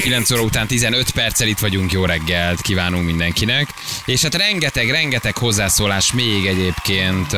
9 0.00 0.30
óra 0.30 0.42
után 0.42 0.66
15 0.66 1.10
perccel 1.10 1.48
itt 1.48 1.58
vagyunk, 1.58 1.92
jó 1.92 2.04
reggelt 2.04 2.60
kívánunk 2.60 3.04
mindenkinek. 3.04 3.68
És 4.04 4.22
hát 4.22 4.34
rengeteg, 4.34 4.90
rengeteg 4.90 5.36
hozzászólás 5.36 6.12
még 6.12 6.46
egyébként. 6.46 7.32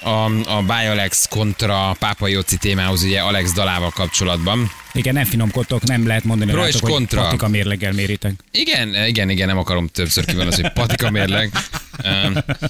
A, 0.00 0.24
a 0.44 0.62
Bialex 0.62 1.26
kontra 1.28 1.96
Pápai 1.98 2.32
Jóci 2.32 2.56
témához, 2.56 3.02
ugye 3.02 3.20
Alex 3.20 3.52
dalával 3.52 3.90
kapcsolatban. 3.90 4.70
Igen, 4.92 5.14
nem 5.14 5.24
finomkodtok, 5.24 5.82
nem 5.82 6.06
lehet 6.06 6.24
mondani 6.24 6.50
Pro 6.50 6.60
és 6.60 6.66
rátok, 6.66 6.82
hogy 6.82 6.90
kontra. 6.90 7.22
patika 7.22 7.48
mérleggel 7.48 7.92
méritek. 7.92 8.32
Igen, 8.50 9.06
igen, 9.06 9.30
igen, 9.30 9.46
nem 9.46 9.58
akarom 9.58 9.86
többször 9.86 10.24
az, 10.46 10.54
hogy 10.54 10.72
patika 10.72 11.10
mérleg. 11.10 11.52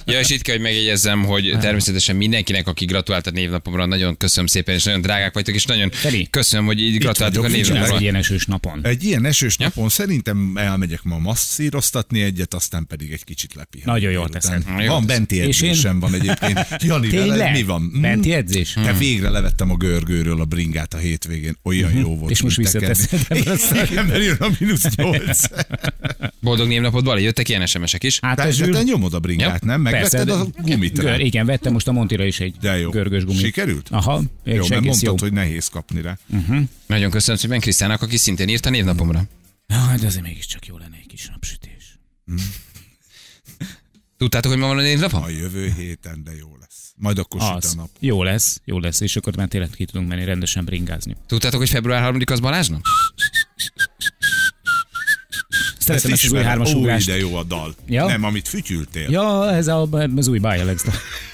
Ja, 0.04 0.18
és 0.18 0.28
itt 0.30 0.42
kell, 0.42 0.54
hogy 0.54 0.64
megjegyezzem, 0.64 1.24
hogy 1.24 1.56
természetesen 1.60 2.16
mindenkinek, 2.16 2.66
aki 2.66 2.84
gratulált 2.84 3.26
a 3.26 3.30
névnapomra, 3.30 3.86
nagyon 3.86 4.16
köszönöm 4.16 4.46
szépen, 4.46 4.74
és 4.74 4.84
nagyon 4.84 5.00
drágák 5.00 5.34
vagytok, 5.34 5.54
és 5.54 5.64
nagyon 5.64 5.90
Feri. 5.90 6.26
köszönöm, 6.30 6.66
hogy 6.66 6.80
így 6.80 6.98
gratuláltuk 6.98 7.44
a 7.44 7.48
névnapomra. 7.48 7.94
egy 7.94 8.02
ilyen 8.02 8.14
esős 8.14 8.44
napon. 8.46 8.80
Egy 8.82 9.04
ilyen 9.04 9.24
esős 9.24 9.56
napon 9.56 9.88
szerintem 9.88 10.52
elmegyek 10.56 11.02
ma 11.02 11.18
masszíroztatni 11.18 12.22
egyet, 12.22 12.54
aztán 12.54 12.86
pedig 12.86 13.10
egy 13.12 13.24
kicsit 13.24 13.54
lepihenni. 13.54 13.92
Nagyon 13.92 14.12
jól 14.12 14.28
teszed. 14.28 14.62
Van 14.86 15.06
benti 15.06 15.36
És 15.36 15.60
én- 15.60 15.68
edzésem 15.70 16.00
van 16.00 16.14
egyébként. 16.14 16.66
Jani, 16.88 17.08
veled 17.10 17.52
mi 17.52 17.62
van? 17.62 17.92
Mm. 17.96 18.00
Benti 18.00 18.32
edzés? 18.32 18.74
De 18.74 18.92
végre 18.92 19.28
levettem 19.28 19.70
a 19.70 19.76
görgőről 19.76 20.40
a 20.40 20.44
bringát 20.44 20.94
a 20.94 20.98
hétvégén. 20.98 21.56
Olyan 21.62 21.92
jó 21.96 22.09
volt. 22.10 22.22
Mhm. 22.22 22.30
És 22.30 22.42
most 22.42 22.56
visszateszed 22.56 23.20
ebből 23.28 23.52
a. 23.70 23.84
Igen, 23.84 24.06
mert 24.06 24.22
jön 24.24 24.36
a 24.36 24.48
mínusz 24.58 24.94
nyolc. 24.94 25.44
Boldog 26.40 26.68
névnapod, 26.68 27.04
Bali, 27.04 27.22
jöttek 27.22 27.48
ilyen 27.48 27.66
SMS-ek 27.66 28.02
is. 28.04 28.18
Hát 28.22 28.36
Te, 28.36 28.70
te 28.70 28.82
nyomod 28.82 29.14
a 29.14 29.18
bringát, 29.18 29.64
nem? 29.64 29.80
Megvetted 29.80 30.28
a 30.28 30.46
gumit 30.56 30.98
rá. 30.98 31.10
Gör, 31.10 31.20
igen, 31.20 31.46
vettem 31.46 31.72
most 31.72 31.88
a 31.88 31.92
Montira 31.92 32.24
is 32.24 32.40
egy 32.40 32.54
De 32.60 32.78
jó. 32.78 32.90
görgős 32.90 33.24
gumit. 33.24 33.40
Sikerült? 33.40 33.88
Aha, 33.90 34.22
Jó, 34.44 34.54
mert 34.68 34.84
mondtad, 34.84 35.02
jó. 35.02 35.14
hogy 35.18 35.32
nehéz 35.32 35.68
kapni 35.68 36.00
rá. 36.00 36.18
Nagyon 36.86 37.10
köszönöm 37.10 37.40
szépen 37.40 37.60
Krisztának, 37.60 38.02
aki 38.02 38.16
szintén 38.16 38.48
írt 38.48 38.66
a 38.66 38.70
névnapomra. 38.70 39.22
Ah, 39.68 39.94
de 40.00 40.06
azért 40.06 40.22
mégiscsak 40.24 40.66
jó 40.66 40.78
lenne 40.78 40.96
egy 41.00 41.06
kis 41.06 41.28
napsütés. 41.32 41.98
Tudtátok, 44.20 44.50
hogy 44.50 44.60
ma 44.60 44.66
van 44.66 44.78
a 44.78 44.80
névnapom? 44.80 45.22
A 45.22 45.28
jövő 45.28 45.72
héten, 45.76 46.24
de 46.24 46.30
jó 46.38 46.48
lesz. 46.60 46.92
Majd 46.96 47.18
akkor 47.18 47.40
süt 47.40 47.50
Az. 47.64 47.72
a 47.72 47.76
nap. 47.76 47.88
Jó 48.00 48.22
lesz, 48.22 48.60
jó 48.64 48.78
lesz, 48.78 49.00
és 49.00 49.16
akkor 49.16 49.36
már 49.36 49.48
tényleg 49.48 49.70
ki 49.70 49.84
tudunk 49.84 50.08
menni 50.08 50.24
rendesen 50.24 50.64
bringázni. 50.64 51.16
Tudtátok, 51.26 51.58
hogy 51.58 51.68
február 51.68 52.00
3 52.00 52.20
az 52.24 52.40
Balázs 52.40 52.68
nap? 52.68 52.80
Szeretem 55.78 56.12
ezt 56.12 56.24
az 56.24 56.32
új 56.32 56.42
hármas 56.42 56.72
ugrást. 56.72 57.06
de 57.06 57.16
jó 57.16 57.34
a 57.34 57.42
dal. 57.42 57.74
Ja? 57.86 58.06
Nem, 58.06 58.24
amit 58.24 58.48
fütyültél. 58.48 59.10
Ja, 59.10 59.50
ez 59.52 59.66
a, 59.68 59.88
az 60.16 60.28
új 60.28 60.38
Bialex. 60.38 60.84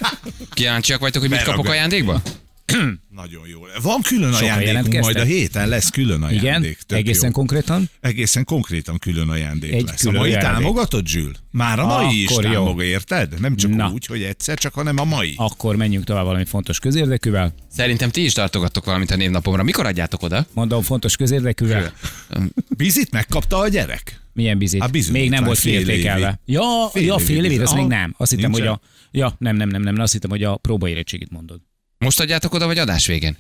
Kíváncsiak 0.54 1.00
vagytok, 1.00 1.20
hogy 1.20 1.30
mit 1.30 1.38
Beragad. 1.38 1.58
kapok 1.60 1.72
ajándékba? 1.72 2.22
Nagyon 3.22 3.42
jó. 3.48 3.60
Van 3.82 4.00
külön 4.02 4.32
Sokan 4.32 4.56
ajándékunk, 4.58 5.02
majd 5.02 5.16
a 5.16 5.22
héten 5.24 5.68
lesz 5.68 5.90
külön 5.90 6.22
ajándék. 6.22 6.78
Igen, 6.88 6.98
egészen 6.98 7.26
jó. 7.28 7.34
konkrétan. 7.34 7.90
Egészen 8.00 8.44
konkrétan 8.44 8.98
külön 8.98 9.28
ajándék 9.28 9.72
Egy 9.72 9.86
lesz. 9.86 10.00
külön 10.00 10.16
a 10.16 10.18
mai 10.18 10.30
ajándék. 10.34 10.50
támogatod, 10.62 11.06
Zsül? 11.06 11.32
Már 11.50 11.78
a 11.78 11.86
mai 11.86 12.22
is 12.22 12.30
Akkor 12.30 12.44
jó. 12.44 12.50
támog, 12.52 12.82
érted? 12.82 13.40
Nem 13.40 13.56
csak 13.56 13.74
Na. 13.74 13.90
úgy, 13.90 14.06
hogy 14.06 14.22
egyszer, 14.22 14.58
csak 14.58 14.74
hanem 14.74 14.98
a 14.98 15.04
mai. 15.04 15.34
Akkor 15.36 15.76
menjünk 15.76 16.04
tovább 16.04 16.24
valami 16.24 16.44
fontos 16.44 16.78
közérdekűvel. 16.78 17.54
Szerintem 17.70 18.10
ti 18.10 18.24
is 18.24 18.32
tartogattok 18.32 18.84
valamit 18.84 19.10
a 19.10 19.16
névnapomra. 19.16 19.62
Mikor 19.62 19.86
adjátok 19.86 20.22
oda? 20.22 20.46
Mondom, 20.54 20.82
fontos 20.82 21.16
közérdekűvel. 21.16 21.92
Bizit 22.76 23.10
megkapta 23.10 23.58
a 23.58 23.68
gyerek? 23.68 24.20
Milyen 24.32 24.58
bizit? 24.58 24.80
Hát 24.80 24.90
bizony, 24.90 25.12
még 25.12 25.28
nem 25.28 25.38
már 25.38 25.46
volt 25.46 25.58
kiértékelve. 25.60 26.40
Ja, 26.46 26.62
Fél 26.92 27.02
ja, 27.04 27.18
fél 27.18 27.36
évig, 27.36 27.48
bizit. 27.48 27.62
azt 27.64 27.74
még 27.74 27.86
nem. 27.86 28.14
Azt 28.16 28.30
hittem, 28.30 28.52
hogy 28.52 28.66
a... 28.66 28.80
Ja, 29.10 29.34
nem, 29.38 29.56
nem, 29.56 29.68
nem, 29.68 29.82
nem, 29.82 29.98
azt 30.00 30.12
hittem, 30.12 30.30
hogy 30.30 30.42
a 30.42 30.56
próbaérettségit 30.56 31.30
mondod. 31.30 31.60
Most 31.98 32.20
adjátok 32.20 32.54
oda, 32.54 32.66
vagy 32.66 32.78
adás 32.78 33.06
végén? 33.06 33.36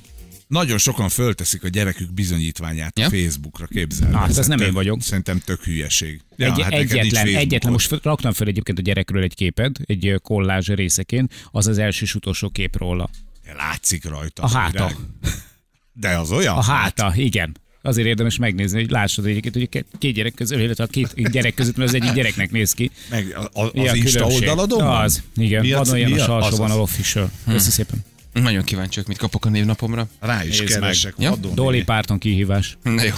Nagyon 0.48 0.78
sokan 0.78 1.08
fölteszik 1.08 1.64
a 1.64 1.68
gyerekük 1.68 2.12
bizonyítványát 2.12 2.98
Ja? 2.98 3.06
a 3.06 3.10
Facebookra, 3.10 3.66
képzel. 3.66 4.14
Ah, 4.14 4.20
hát 4.20 4.38
ez 4.38 4.46
nem 4.46 4.60
én 4.60 4.72
vagyok. 4.72 5.02
Szerintem 5.02 5.38
tök 5.44 5.62
hülyeség. 5.64 6.20
Ja, 6.36 6.46
Egy, 6.52 6.62
hát 6.62 6.72
egyetlen, 6.72 7.26
egyetlen, 7.26 7.72
most 7.72 7.94
raktam 8.02 8.32
fel 8.32 8.46
egyébként 8.46 8.78
a 8.78 8.82
gyerekről 8.82 9.22
egy 9.22 9.34
képet, 9.34 9.80
egy 9.84 10.14
kollázs 10.22 10.68
részeként, 10.68 11.48
az 11.50 11.66
az 11.66 11.78
első 11.78 12.04
és 12.04 12.14
utolsó 12.14 12.48
kép 12.50 12.76
róla. 12.76 13.10
Látszik 13.56 14.04
rajta. 14.04 14.42
A 14.42 14.48
háta. 14.48 14.72
virág. 14.72 14.96
De 15.92 16.18
az 16.18 16.30
olyan? 16.30 16.56
A 16.56 16.62
háta, 16.62 17.12
igen. 17.16 17.56
Azért 17.82 18.06
érdemes 18.08 18.36
megnézni, 18.36 18.80
hogy 18.80 18.90
lássad 18.90 19.26
egyébként, 19.26 19.54
hogy 19.54 19.84
két- 19.98 20.14
gyerek 20.14 20.34
közül, 20.34 20.60
illetve 20.60 20.84
a 20.84 20.86
két 20.86 21.30
gyerek 21.30 21.54
között, 21.54 21.76
mert 21.76 21.88
az 21.88 21.94
egyik 21.94 22.12
gyereknek 22.12 22.50
néz 22.50 22.72
ki. 22.72 22.90
Meg 23.10 23.34
a- 23.36 23.60
a- 23.60 23.64
az 23.64 23.70
Mi 23.72 23.88
a 23.88 23.94
Insta 23.94 24.10
különbség? 24.18 24.40
oldaladon 24.48 24.84
van? 24.84 25.02
Az, 25.04 25.22
igen. 25.36 25.60
Mi 25.60 25.72
a- 25.72 25.78
Van 25.84 25.88
olyan 25.88 26.10
mi 26.10 26.18
a 26.18 26.22
a- 26.22 26.26
salsóban 26.26 26.70
az 26.70 26.76
a 26.76 26.82
az? 26.82 26.88
official. 26.90 27.30
Köszi 27.48 27.70
szépen. 27.70 28.04
Nagyon 28.42 28.64
kíváncsiak, 28.64 29.06
mit 29.06 29.18
kapok 29.18 29.44
a 29.44 29.48
névnapomra. 29.48 30.08
Rá 30.20 30.44
is 30.44 30.58
Nézd 30.58 30.70
meg. 30.72 30.80
keresek. 30.80 31.14
Ja? 31.18 31.30
vadon. 31.30 31.54
Dolly 31.54 31.82
Parton 31.82 32.18
kihívás. 32.18 32.76
Na 32.82 33.02
jó. 33.02 33.12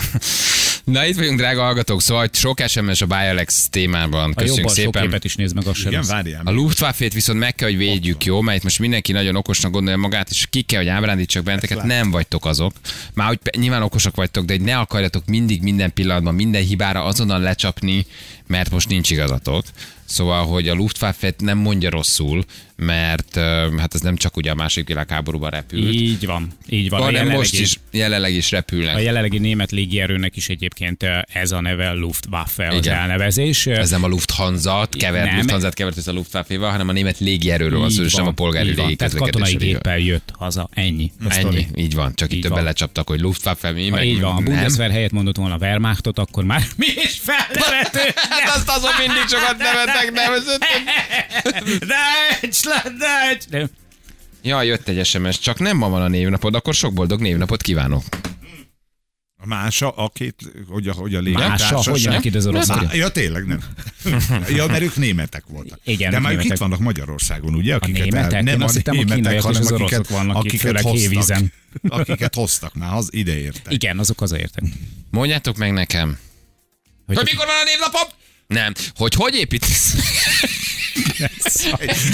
Na 0.85 1.07
itt 1.07 1.17
vagyunk, 1.17 1.39
drága 1.39 1.63
hallgatók, 1.63 2.03
szóval 2.03 2.29
sok 2.33 2.61
SMS 2.67 3.01
a 3.01 3.07
Bialex 3.07 3.69
témában. 3.69 4.31
A 4.31 4.35
Köszönjük 4.35 4.67
sok 4.67 4.77
szépen. 4.77 5.03
képet 5.03 5.25
is 5.25 5.35
néz 5.37 5.53
meg, 5.53 5.65
se 5.75 5.89
Igen, 5.89 6.05
várjál. 6.07 6.43
A 6.45 6.51
Luftwaffe-t 6.51 7.13
viszont 7.13 7.39
meg 7.39 7.55
kell, 7.55 7.69
hogy 7.69 7.77
védjük, 7.77 8.25
jó? 8.25 8.41
Mert 8.41 8.57
itt 8.57 8.63
most 8.63 8.79
mindenki 8.79 9.13
nagyon 9.13 9.37
okosnak 9.37 9.73
gondolja 9.73 9.99
magát, 9.99 10.31
és 10.31 10.47
ki 10.51 10.63
kell, 10.63 10.79
hogy 10.79 10.89
ábrándítsak 10.89 11.43
benneteket, 11.43 11.83
nem 11.83 12.11
vagytok 12.11 12.47
azok. 12.47 12.73
Már 13.15 13.27
hogy 13.29 13.39
nyilván 13.57 13.83
okosak 13.83 14.17
vagytok, 14.17 14.45
de 14.45 14.53
hogy 14.53 14.63
ne 14.63 14.79
akarjatok 14.79 15.27
mindig 15.27 15.63
minden 15.63 15.93
pillanatban 15.93 16.35
minden 16.35 16.63
hibára 16.63 17.05
azonnal 17.05 17.41
lecsapni, 17.41 18.07
mert 18.49 18.71
most 18.71 18.89
nincs 18.89 19.11
igazatok. 19.11 19.65
Szóval, 20.05 20.47
hogy 20.47 20.69
a 20.69 20.75
Luftwaffe 20.75 21.35
nem 21.39 21.59
mondja 21.59 21.91
rosszul, 21.91 22.45
mert 22.77 23.35
hát 23.79 23.95
ez 23.95 24.01
nem 24.01 24.17
csak 24.17 24.37
ugye 24.37 24.51
a 24.51 24.55
másik 24.55 24.87
világháborúban 24.87 25.51
repült, 25.51 25.93
Így 25.95 26.27
van, 26.27 26.53
így 26.69 26.89
van. 26.89 27.01
A 27.01 27.05
hanem 27.05 27.29
most 27.29 27.59
is 27.59 27.81
jelenleg 27.91 28.33
is 28.33 28.51
repülnek. 28.51 28.95
a 28.97 28.99
jelenlegi 28.99 29.39
német 29.39 29.71
légierőnek 29.71 30.37
is 30.37 30.49
egyébként 30.49 31.05
ez 31.33 31.53
a 31.53 31.61
neve 31.61 31.93
Luftwaffe 31.93 32.69
az 32.69 32.77
Igen. 32.77 32.97
elnevezés. 32.97 33.67
Ez 33.67 33.91
nem 33.91 34.05
a 34.05 34.07
Lufthansa-t 34.07 34.97
kevert. 34.97 35.37
Lufthansa-t 35.37 35.75
kevert 35.75 35.97
össze 35.97 36.11
a 36.11 36.15
Luftwaffe-val, 36.15 36.71
hanem 36.71 36.89
a 36.89 36.93
német 36.93 37.19
légierőről 37.19 37.79
van 37.79 37.91
szó, 37.91 38.03
és 38.03 38.15
nem 38.15 38.27
a 38.27 38.33
polgári 38.33 38.75
légi 38.75 38.97
Tehát 38.97 39.15
katonai 39.15 39.55
géppel 39.55 39.99
jött 39.99 40.33
haza, 40.33 40.69
ennyi. 40.73 41.13
A 41.25 41.31
sztori. 41.33 41.57
Ennyi, 41.57 41.83
így 41.83 41.95
van. 41.95 42.15
Csak 42.15 42.33
itt 42.33 42.43
többen 42.43 42.65
lecsaptak, 42.65 43.09
hogy 43.09 43.21
Luftwaffe, 43.21 43.71
mi 43.71 43.89
meg 43.89 44.07
így 44.07 44.21
van, 44.21 44.35
nem. 44.35 44.45
Bundeswehr 44.45 44.91
helyett 44.91 45.13
mondott 45.13 45.37
volna 45.37 45.55
a 45.55 45.59
Wehrmachtot, 45.59 46.19
akkor 46.19 46.45
már 46.45 46.63
mi 46.77 46.87
is 46.87 47.21
felnevető. 47.23 48.15
Hát 48.45 48.57
azt 48.57 48.69
azon 48.69 48.91
mindig 48.99 49.29
sokat 49.29 49.57
nevetek, 49.59 50.13
nem 50.13 50.33
Necs, 52.43 52.59
necs. 52.99 53.45
De 53.49 53.69
Ja, 54.43 54.63
jött 54.63 54.89
egy 54.89 55.07
SMS, 55.07 55.39
csak 55.39 55.59
nem 55.59 55.77
ma 55.77 55.89
van 55.89 56.03
a 56.03 56.09
névnapod, 56.09 56.55
akkor 56.55 56.75
sok 56.75 56.93
boldog 56.93 57.21
névnapot 57.21 57.63
kívánok. 57.63 58.03
A 59.41 59.47
mása, 59.47 59.91
a 59.91 60.09
két, 60.09 60.35
hogy 60.69 60.89
a, 60.89 60.93
hogy 60.93 61.15
a 61.15 61.21
Mása, 61.23 61.29
légitársaság. 61.39 61.93
hogy 61.93 62.03
jönnek 62.03 62.25
ide 62.25 62.39
az 62.39 62.47
oroszok? 62.47 62.81
Má- 62.83 62.95
Ja, 62.95 63.09
tényleg 63.09 63.47
nem. 63.47 63.61
Ja, 64.49 64.67
mert 64.67 64.83
ők 64.83 64.97
németek 64.97 65.45
voltak. 65.47 65.81
Igen, 65.85 66.11
De 66.11 66.19
már 66.19 66.33
ők 66.35 66.45
itt 66.45 66.57
vannak 66.57 66.79
Magyarországon, 66.79 67.55
ugye? 67.55 67.75
Akiket 67.75 68.03
németek? 68.03 68.43
nem 68.43 68.55
Én 68.55 68.61
a 68.61 68.65
azt 68.65 68.75
hittem, 68.77 68.95
a 68.95 68.97
németek, 68.97 69.17
kínaiak 69.17 69.39
és 69.39 69.45
hanem 69.47 69.61
az 69.61 69.73
akiket, 69.73 69.93
oroszok 69.99 70.17
vannak 70.17 70.37
itt, 70.37 70.41
akiket 70.41 70.61
főleg 70.67 70.83
hoztak. 70.83 71.01
hévízen. 71.11 71.53
Akiket 71.89 72.35
hoztak 72.35 72.75
már, 72.75 72.95
az 72.95 73.09
ide 73.13 73.39
értek. 73.39 73.73
Igen, 73.73 73.99
azok 73.99 74.19
hazaértek. 74.19 74.63
Mondjátok 75.11 75.57
meg 75.57 75.73
nekem. 75.73 76.19
Hogy 77.07 77.17
Hogy 77.17 77.25
mikor 77.33 77.47
van 77.47 77.55
a 77.55 77.65
névnapom? 77.65 78.09
Nem. 78.55 78.73
Hogy 78.95 79.15
hogy 79.15 79.35
építesz? 79.35 79.95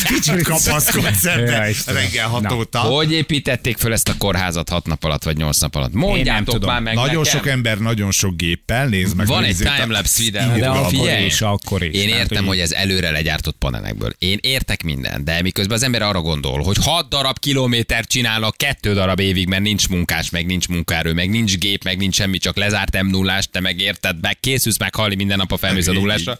Kicsit 0.04 0.42
kapaszkodsz 0.42 1.24
ebbe 1.24 1.72
reggel 1.86 2.28
hat 2.28 2.42
Na. 2.42 2.54
óta. 2.54 2.78
Hogy 2.78 3.12
építették 3.12 3.76
föl 3.76 3.92
ezt 3.92 4.08
a 4.08 4.14
kórházat 4.18 4.68
hat 4.68 4.86
nap 4.86 5.04
alatt, 5.04 5.22
vagy 5.24 5.36
nyolc 5.36 5.60
nap 5.60 5.74
alatt? 5.74 5.92
Mondjátok 5.92 6.54
tudom. 6.54 6.70
már 6.70 6.80
meg 6.80 6.94
Nagyon 6.94 7.22
nekem. 7.22 7.38
sok 7.38 7.46
ember, 7.46 7.78
nagyon 7.78 8.10
sok 8.10 8.36
géppel, 8.36 8.86
nézd 8.88 9.16
meg. 9.16 9.26
Van 9.26 9.44
egy 9.44 9.56
timelapse 9.56 10.22
videó. 10.22 10.56
De 10.56 10.68
akkor 10.68 10.90
Figyelj. 10.90 11.24
is, 11.24 11.40
akkor 11.40 11.82
is. 11.82 11.94
Én 11.94 12.08
Tehát, 12.08 12.22
értem, 12.22 12.44
hogy 12.46 12.58
ez 12.60 12.70
előre 12.72 13.10
legyártott 13.10 13.56
panelekből. 13.58 14.12
Én 14.18 14.38
értek 14.40 14.82
minden, 14.82 15.24
de 15.24 15.42
miközben 15.42 15.76
az 15.76 15.82
ember 15.82 16.02
arra 16.02 16.20
gondol, 16.20 16.62
hogy 16.62 16.76
6 16.80 17.08
darab 17.08 17.38
kilométert 17.38 18.08
csinálnak 18.08 18.56
kettő 18.56 18.94
darab 18.94 19.20
évig, 19.20 19.48
mert 19.48 19.62
nincs 19.62 19.88
munkás, 19.88 20.30
meg 20.30 20.46
nincs 20.46 20.68
munkaerő, 20.68 21.12
meg 21.12 21.30
nincs 21.30 21.58
gép, 21.58 21.84
meg 21.84 21.96
nincs 21.98 22.14
semmi, 22.14 22.38
csak 22.38 22.56
lezárt 22.56 23.02
m 23.02 23.06
0 23.06 23.38
te 23.50 23.60
meg 23.60 23.80
érted, 23.80 24.20
meg 24.20 24.40
készülsz 24.40 24.78
meghalni 24.78 25.14
minden 25.14 25.36
nap 25.36 25.52
a 25.52 25.56
felmész 25.56 25.86
a 25.86 25.92
nullásra. 25.92 26.38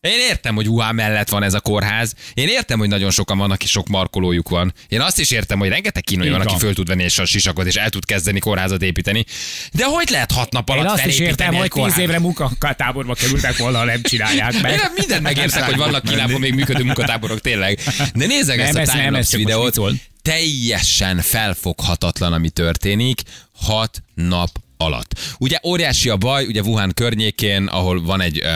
Én 0.00 0.18
értem, 0.18 0.54
hogy 0.54 0.68
Wuhan 0.68 0.94
mellett 0.94 1.28
van 1.28 1.42
ez 1.42 1.54
a 1.54 1.60
kórház. 1.60 2.14
Én 2.34 2.48
értem, 2.48 2.78
hogy 2.78 2.88
nagyon 2.88 3.10
sokan 3.10 3.38
vannak, 3.38 3.62
és 3.62 3.70
sok 3.70 3.88
markolójuk 3.88 4.48
van. 4.48 4.72
Én 4.88 5.00
azt 5.00 5.18
is 5.18 5.30
értem, 5.30 5.58
hogy 5.58 5.68
rengeteg 5.68 6.02
kínai 6.02 6.28
van, 6.28 6.40
aki 6.40 6.54
föl 6.58 6.74
tud 6.74 6.86
venni 6.86 7.02
és 7.02 7.18
a 7.18 7.24
sisakot, 7.24 7.66
és 7.66 7.74
el 7.74 7.90
tud 7.90 8.04
kezdeni 8.04 8.38
kórházat 8.38 8.82
építeni. 8.82 9.24
De 9.72 9.84
hogy 9.84 10.08
lehet 10.10 10.32
hat 10.32 10.52
nap 10.52 10.68
alatt 10.68 10.84
Én 10.84 10.90
azt 10.90 11.06
is 11.06 11.18
értem, 11.18 11.54
hogy 11.54 11.70
tíz 11.70 11.98
évre 11.98 12.18
munkatáborba 12.18 13.14
kerültek 13.14 13.56
volna, 13.56 13.78
ha 13.78 13.84
nem 13.84 14.02
csinálják 14.02 14.54
Én 14.54 14.60
meg. 14.60 14.76
nem 14.76 14.92
mindent 14.96 15.22
megértek, 15.22 15.62
hogy 15.62 15.76
vannak 15.76 16.04
Kínában 16.04 16.40
még 16.40 16.54
működő 16.54 16.84
munkatáborok, 16.84 17.40
tényleg. 17.40 17.80
De 18.14 18.26
nézzek 18.26 18.56
Nem, 18.56 18.76
ezt 18.76 18.94
a 18.94 19.10
most 19.10 19.36
videót. 19.36 19.80
Teljesen 20.22 21.20
felfoghatatlan, 21.20 22.32
ami 22.32 22.50
történik. 22.50 23.22
Hat 23.52 24.02
nap 24.14 24.50
alatt. 24.78 25.18
Ugye 25.38 25.58
óriási 25.64 26.08
a 26.08 26.16
baj, 26.16 26.46
ugye 26.46 26.60
Wuhan 26.62 26.92
környékén, 26.94 27.66
ahol 27.66 28.02
van 28.02 28.20
egy, 28.20 28.38
ö, 28.42 28.46
ö, 28.46 28.48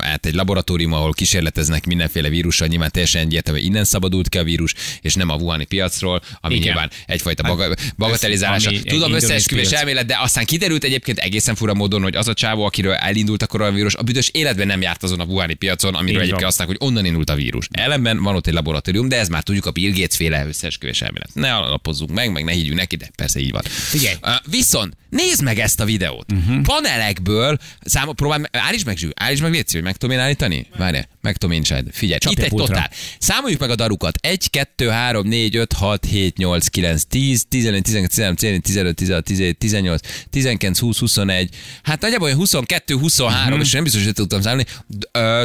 hát 0.00 0.26
egy 0.26 0.34
laboratórium, 0.34 0.92
ahol 0.92 1.12
kísérleteznek 1.12 1.86
mindenféle 1.86 2.28
vírussal, 2.28 2.68
nyilván 2.68 2.90
teljesen 2.90 3.22
egyértelmű, 3.22 3.60
innen 3.60 3.84
szabadult 3.84 4.28
ki 4.28 4.38
a 4.38 4.42
vírus, 4.42 4.74
és 5.00 5.14
nem 5.14 5.28
a 5.28 5.34
Wuhani 5.34 5.64
piacról, 5.64 6.22
ami 6.40 6.54
Igen. 6.54 6.66
nyilván 6.66 6.90
egyfajta 7.06 7.42
baga, 7.42 7.74
bagatelizálása. 7.96 8.70
egy 8.70 8.82
Tudom, 8.82 9.12
összeesküvés 9.12 9.70
elmélet, 9.70 10.06
de 10.06 10.18
aztán 10.20 10.44
kiderült 10.44 10.84
egyébként 10.84 11.18
egészen 11.18 11.54
fura 11.54 11.74
módon, 11.74 12.02
hogy 12.02 12.16
az 12.16 12.28
a 12.28 12.34
csávó, 12.34 12.64
akiről 12.64 12.92
elindult 12.92 13.42
a 13.42 13.46
koronavírus, 13.46 13.94
a 13.94 14.02
büdös 14.02 14.28
életben 14.28 14.66
nem 14.66 14.80
járt 14.80 15.02
azon 15.02 15.20
a 15.20 15.24
Wuhani 15.24 15.54
piacon, 15.54 15.94
amiről 15.94 16.22
Így 16.22 16.26
egyébként 16.26 16.48
azt 16.48 16.62
hogy 16.62 16.76
onnan 16.78 17.04
indult 17.04 17.30
a 17.30 17.34
vírus. 17.34 17.68
Ellenben 17.70 18.22
van 18.22 18.34
ott 18.34 18.46
egy 18.46 18.54
laboratórium, 18.54 19.08
de 19.08 19.18
ez 19.18 19.28
már 19.28 19.42
tudjuk 19.42 19.66
a 19.66 19.70
Bill 19.70 19.90
Gates 19.90 20.16
féle 20.16 20.46
összeesküvés 20.46 21.02
elmélet. 21.02 21.30
Ne 21.34 21.54
alapozzunk 21.54 22.10
meg, 22.10 22.32
meg 22.32 22.44
ne 22.44 22.52
higgyünk 22.52 22.78
neki, 22.78 22.96
de 22.96 23.10
persze 23.16 23.40
így 23.40 23.50
van. 23.50 23.62
Figyelj. 23.64 24.16
Uh, 24.22 24.30
viszont 24.50 24.96
nézd 25.10 25.42
meg 25.42 25.57
ezt 25.58 25.80
a 25.80 25.84
videót. 25.84 26.32
Uh-huh. 26.32 26.62
Panelekből, 26.62 27.58
számol, 27.80 28.14
próbálj, 28.14 28.40
meg- 28.40 28.62
állítsd 28.62 28.86
meg, 28.86 28.96
Zsű, 28.96 29.08
állítsd 29.14 29.42
meg, 29.42 29.52
légy 29.52 29.68
szíves, 29.68 29.84
meg 29.84 29.96
tudom 29.96 30.16
én 30.16 30.22
állítani? 30.22 30.66
Várj, 30.76 30.98
meg 31.28 31.36
tudom 31.36 31.54
én. 31.54 31.62
Figyelj, 31.90 32.18
Csapj 32.18 32.34
itt 32.34 32.44
egy 32.44 32.50
pultra. 32.50 32.66
totál. 32.66 32.90
Számoljuk 33.18 33.60
meg 33.60 33.70
a 33.70 33.74
darukat. 33.74 34.18
1, 34.20 34.50
2, 34.50 34.88
3, 34.88 35.28
4, 35.28 35.56
5, 35.56 35.72
6, 35.72 36.04
7, 36.04 36.36
8, 36.36 36.66
9, 36.66 37.02
10, 37.02 37.44
11, 37.48 37.82
12, 37.82 38.08
13, 38.08 38.36
14, 38.36 38.62
15, 38.62 38.94
16, 38.94 39.24
17, 39.24 39.58
18, 39.58 40.00
19, 40.30 40.78
20, 40.78 40.98
21. 40.98 41.48
Hát 41.82 42.00
nagyjából 42.00 42.26
olyan 42.26 42.38
22, 42.38 42.94
23, 42.94 43.44
uh-huh. 43.44 43.60
és 43.60 43.72
nem 43.72 43.82
biztos, 43.82 44.04
hogy 44.04 44.12
tudtam 44.12 44.40
számolni. 44.40 44.64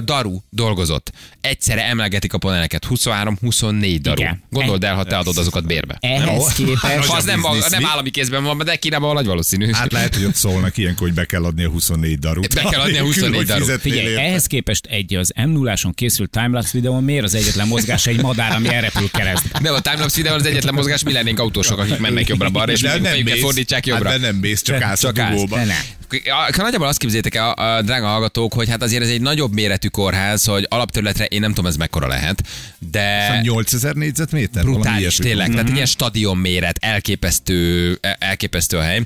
Daru 0.05 0.37
dolgozott. 0.49 1.11
Egyszerre 1.41 1.85
emelgetik 1.85 2.33
a 2.33 2.37
paneleket. 2.37 2.85
23, 2.85 3.37
24 3.41 4.01
daru. 4.01 4.21
Igen. 4.21 4.43
Gondold 4.49 4.83
el, 4.83 4.95
ha 4.95 5.03
te 5.03 5.17
adod 5.17 5.37
azokat 5.37 5.65
bérbe. 5.65 5.97
Ehhez 5.99 6.53
képest... 6.53 7.07
Ha 7.07 7.15
az 7.17 7.25
nem, 7.25 7.41
biznisz, 7.41 7.69
nem 7.69 7.81
mi? 7.81 7.87
állami 7.87 8.09
kézben 8.09 8.43
van, 8.43 8.57
de 8.57 8.75
Kínában 8.75 9.13
nagy 9.13 9.25
valószínű. 9.25 9.71
Hát 9.71 9.91
lehet, 9.91 10.15
hogy 10.15 10.25
ott 10.25 10.35
szólnak 10.35 10.77
ilyenkor, 10.77 11.07
hogy 11.07 11.15
be 11.15 11.25
kell 11.25 11.43
adni 11.43 11.63
a 11.63 11.69
24 11.69 12.19
darut. 12.19 12.53
Be 12.53 12.61
kell 12.61 12.79
adni 12.79 12.97
a 12.97 13.03
Anélkül, 13.03 13.23
24 13.23 13.35
hogy 13.35 13.45
darut. 13.45 13.81
Figyelj, 13.81 14.15
ehhez 14.15 14.45
képest 14.45 14.85
egy 14.85 15.15
az 15.15 15.33
m 15.35 15.49
0 15.49 15.72
készült 15.93 16.29
timelapse 16.29 16.69
videón 16.73 17.03
miért 17.03 17.23
az 17.23 17.35
egyetlen 17.35 17.67
mozgása 17.67 18.09
egy 18.09 18.21
madár, 18.21 18.55
ami 18.55 18.67
elrepül 18.67 19.11
keresztbe? 19.11 19.59
Nem, 19.61 19.73
a 19.73 19.79
timelapse 19.79 20.15
videón 20.15 20.39
az 20.39 20.45
egyetlen 20.45 20.73
mozgás, 20.73 21.03
mi 21.03 21.11
lennénk 21.11 21.39
autósok, 21.39 21.79
akik 21.79 21.97
mennek 21.97 22.27
jobbra-balra, 22.27 22.71
és 22.71 22.81
De 22.81 22.87
mindig 22.87 23.03
nem 23.03 23.11
fejüket 23.11 23.33
mész. 23.33 23.43
fordítsák 23.43 23.85
jobbra. 23.85 24.09
Hát 24.09 24.19
de 24.19 24.25
nem 24.25 24.35
mész, 24.35 24.61
csak 24.61 24.81
állsz 24.81 25.03
a 25.03 25.07
Csak 25.07 25.19
állsz. 25.19 25.43
De 25.43 25.75
Nagyjából 26.55 26.87
azt 26.87 26.97
képzeljétek 26.97 27.35
el, 27.35 27.49
a, 27.49 27.75
a 27.75 27.81
drága 27.81 28.07
hallgatók, 28.07 28.53
hogy 28.53 28.69
hát 28.69 28.81
azért 28.81 29.03
ez 29.03 29.09
egy 29.09 29.21
nagyobb 29.21 29.53
méretű 29.53 29.87
kórház, 29.87 30.45
hogy 30.45 30.65
alapterületre 30.69 31.25
én 31.25 31.39
nem 31.39 31.49
tudom, 31.49 31.65
ez 31.65 31.75
mekkora 31.75 32.07
lehet, 32.07 32.43
de 32.91 33.39
8000 33.41 33.95
négyzetméter? 33.95 34.63
Brutális 34.63 35.15
tényleg. 35.15 35.49
Tehát 35.49 35.67
egy 35.67 35.73
ilyen 35.73 35.85
stadion 35.85 36.37
méret, 36.37 36.77
elképesztő, 36.81 37.97
e- 38.01 38.15
elképesztő 38.19 38.77
a 38.77 38.81
hely. 38.81 39.01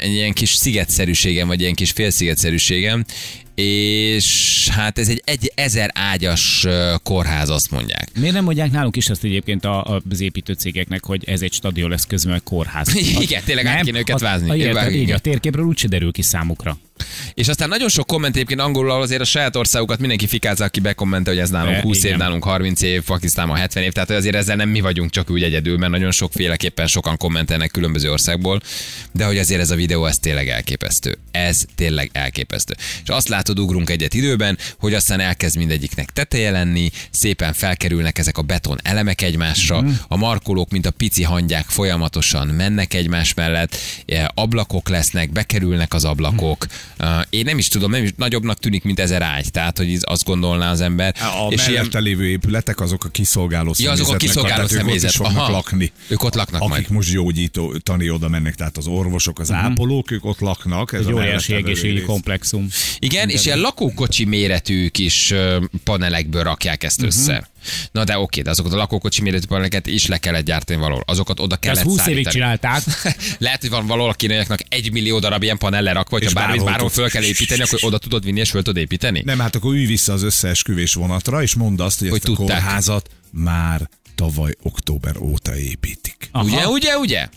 Egy 0.00 0.12
ilyen 0.12 0.32
kis 0.32 0.50
szigetszerűségem, 0.50 1.46
vagy 1.46 1.60
ilyen 1.60 1.74
kis 1.74 1.90
félszigetszerűségem, 1.90 3.04
és 3.54 4.68
hát 4.72 4.98
ez 4.98 5.08
egy, 5.08 5.22
egy 5.24 5.52
ezer 5.54 5.90
ágyas 5.94 6.66
kórház, 7.02 7.48
azt 7.48 7.70
mondják. 7.70 8.08
Miért 8.18 8.34
nem 8.34 8.44
mondják 8.44 8.70
nálunk 8.70 8.96
is 8.96 9.10
azt 9.10 9.24
egyébként 9.24 9.64
a, 9.64 10.02
az 10.10 10.20
építő 10.20 10.52
cégeknek, 10.52 11.04
hogy 11.04 11.24
ez 11.28 11.42
egy 11.42 11.52
stadion 11.52 11.90
lesz 11.90 12.06
közben 12.06 12.34
egy 12.34 12.42
kórház? 12.42 12.94
Igen, 13.20 13.42
tényleg 13.44 13.66
át 13.66 13.84
kéne 13.84 13.98
őket 13.98 14.20
a, 14.20 14.24
vázni. 14.24 14.66
A, 14.68 14.72
Vágni, 14.72 14.94
így 14.94 15.02
igen. 15.02 15.16
a 15.16 15.18
térképről 15.18 15.64
úgyse 15.64 15.88
derül 15.88 16.12
ki 16.12 16.22
számukra. 16.22 16.78
És 17.34 17.48
aztán 17.48 17.68
nagyon 17.68 17.88
sok 17.88 18.06
komment 18.06 18.34
egyébként 18.34 18.60
angolul 18.60 18.90
azért 18.90 19.20
a 19.20 19.24
saját 19.24 19.56
országukat 19.56 19.98
mindenki 19.98 20.26
fikázza, 20.26 20.64
aki 20.64 20.80
bekommente, 20.80 21.30
hogy 21.30 21.38
ez 21.38 21.50
nálunk 21.50 21.76
E, 21.76 21.80
20 21.80 21.96
év, 21.96 22.04
igen. 22.04 22.18
nálunk 22.18 22.44
30 22.44 22.82
év, 22.82 23.02
Pakisztánban 23.02 23.56
70 23.56 23.82
év, 23.82 23.92
tehát 23.92 24.10
azért 24.10 24.34
ezzel 24.34 24.56
nem 24.56 24.68
mi 24.68 24.80
vagyunk 24.80 25.10
csak 25.10 25.30
úgy 25.30 25.42
egyedül, 25.42 25.78
mert 25.78 25.92
nagyon 25.92 26.10
sokféleképpen 26.10 26.86
sokan 26.86 27.16
kommentelnek 27.16 27.70
különböző 27.70 28.10
országból, 28.10 28.60
de 29.12 29.24
hogy 29.24 29.38
azért 29.38 29.60
ez 29.60 29.70
a 29.70 29.74
videó, 29.74 30.06
ez 30.06 30.18
tényleg 30.18 30.48
elképesztő. 30.48 31.18
Ez 31.30 31.64
tényleg 31.74 32.10
elképesztő. 32.12 32.74
És 33.02 33.08
azt 33.08 33.28
látod, 33.28 33.58
ugrunk 33.58 33.90
egyet 33.90 34.14
időben, 34.14 34.58
hogy 34.78 34.94
aztán 34.94 35.20
elkezd 35.20 35.56
mindegyiknek 35.56 36.10
teteje 36.10 36.50
lenni, 36.50 36.90
szépen 37.10 37.52
felkerülnek 37.52 38.18
ezek 38.18 38.38
a 38.38 38.42
beton 38.42 38.78
elemek 38.82 39.22
egymásra, 39.22 39.80
Mhm. 39.80 39.90
a 40.08 40.16
markolók, 40.16 40.70
mint 40.70 40.86
a 40.86 40.90
pici 40.90 41.22
hangyák 41.22 41.64
folyamatosan 41.68 42.46
mennek 42.46 42.94
egymás 42.94 43.34
mellett, 43.34 43.76
eh, 44.06 44.24
ablakok 44.34 44.88
lesznek, 44.88 45.32
bekerülnek 45.32 45.94
az 45.94 46.04
ablakok. 46.04 46.64
Mhm. 46.66 46.74
Én 47.30 47.44
nem 47.44 47.58
is 47.58 47.68
tudom, 47.68 47.90
nem 47.90 48.02
is 48.02 48.10
nagyobbnak 48.16 48.58
tűnik, 48.58 48.84
mint 48.84 49.00
ezer 49.00 49.22
ágy, 49.22 49.50
tehát 49.50 49.76
hogy 49.78 49.98
azt 50.00 50.24
gondolná 50.24 50.70
az 50.70 50.80
ember. 50.80 51.14
A 51.20 51.46
és 51.52 51.60
ilyen, 51.66 51.72
mellette 51.72 51.98
lévő 51.98 52.28
épületek, 52.28 52.80
azok 52.80 53.04
a 53.04 53.08
kiszolgáló 53.08 53.74
Ja, 53.78 53.90
azok 53.90 54.08
a 54.08 54.16
kiszolgáló 54.16 54.54
tehát 54.54 54.72
ők 54.72 54.78
ott 54.78 54.84
személyzet. 54.84 55.10
is 55.10 55.16
fognak 55.16 55.36
Aha. 55.36 55.50
lakni. 55.50 55.92
Ők 56.08 56.22
ott 56.22 56.34
laknak 56.34 56.60
Akik 56.60 56.72
majd. 56.74 56.90
most 56.90 57.12
gyógyítani 57.12 58.10
oda 58.10 58.28
mennek, 58.28 58.54
tehát 58.54 58.76
az 58.76 58.86
orvosok, 58.86 59.38
az 59.38 59.50
ápolók, 59.52 60.10
ők 60.10 60.24
ott 60.24 60.40
laknak. 60.40 60.92
Ez 60.92 61.06
Egy 61.06 61.12
a 61.12 61.14
óriási 61.14 61.54
egészségügyi 61.54 62.02
komplexum. 62.02 62.68
Igen, 62.98 63.28
és 63.28 63.44
ilyen 63.44 63.58
lakókocsi 63.60 64.24
méretű 64.24 64.88
kis 64.88 65.34
panelekből 65.84 66.42
rakják 66.42 66.84
ezt 66.84 67.02
össze. 67.02 67.49
Na 67.92 68.04
de 68.04 68.18
oké, 68.18 68.40
de 68.42 68.50
azokat 68.50 68.72
a 68.72 68.76
lakókocsi 68.76 69.22
méretű 69.22 69.46
paneleket 69.46 69.86
is 69.86 70.06
le 70.06 70.18
kellett 70.18 70.44
gyártani 70.44 70.78
valahol. 70.80 71.02
Azokat 71.06 71.40
oda 71.40 71.54
Ezt 71.54 71.62
kellett 71.62 71.82
20 71.84 72.06
évig 72.06 72.24
szállítani. 72.26 72.34
csinálták. 72.34 72.82
Lehet, 73.38 73.60
hogy 73.60 73.70
van 73.70 73.86
valahol 73.86 74.10
a 74.10 74.14
kínaiaknak 74.14 74.60
egy 74.68 74.92
millió 74.92 75.18
darab 75.18 75.42
ilyen 75.42 75.58
panel 75.58 75.82
lerakva, 75.82 76.10
hogyha 76.16 76.28
És 76.28 76.34
bármit 76.34 76.64
bárhol 76.64 76.88
föl 76.88 77.08
kell 77.10 77.22
építeni, 77.22 77.62
akkor 77.62 77.78
oda 77.82 77.98
tudod 77.98 78.24
vinni 78.24 78.40
és 78.40 78.50
föl 78.50 78.62
tudod 78.62 78.82
építeni? 78.82 79.22
Nem, 79.24 79.38
hát 79.38 79.54
akkor 79.56 79.74
ülj 79.74 79.86
vissza 79.86 80.12
az 80.12 80.22
összeesküvés 80.22 80.94
vonatra, 80.94 81.42
és 81.42 81.54
mondd 81.54 81.80
azt, 81.80 81.98
hogy, 81.98 82.08
Hogy 82.08 82.18
ezt 82.24 82.28
a 82.28 82.36
tudták. 82.36 82.60
kórházat 82.60 83.10
már 83.30 83.88
tavaly 84.14 84.52
október 84.62 85.16
óta 85.18 85.56
építik. 85.56 86.28
Aha. 86.32 86.44
Ugye, 86.44 86.66
ugye, 86.68 86.96
ugye? 86.98 87.28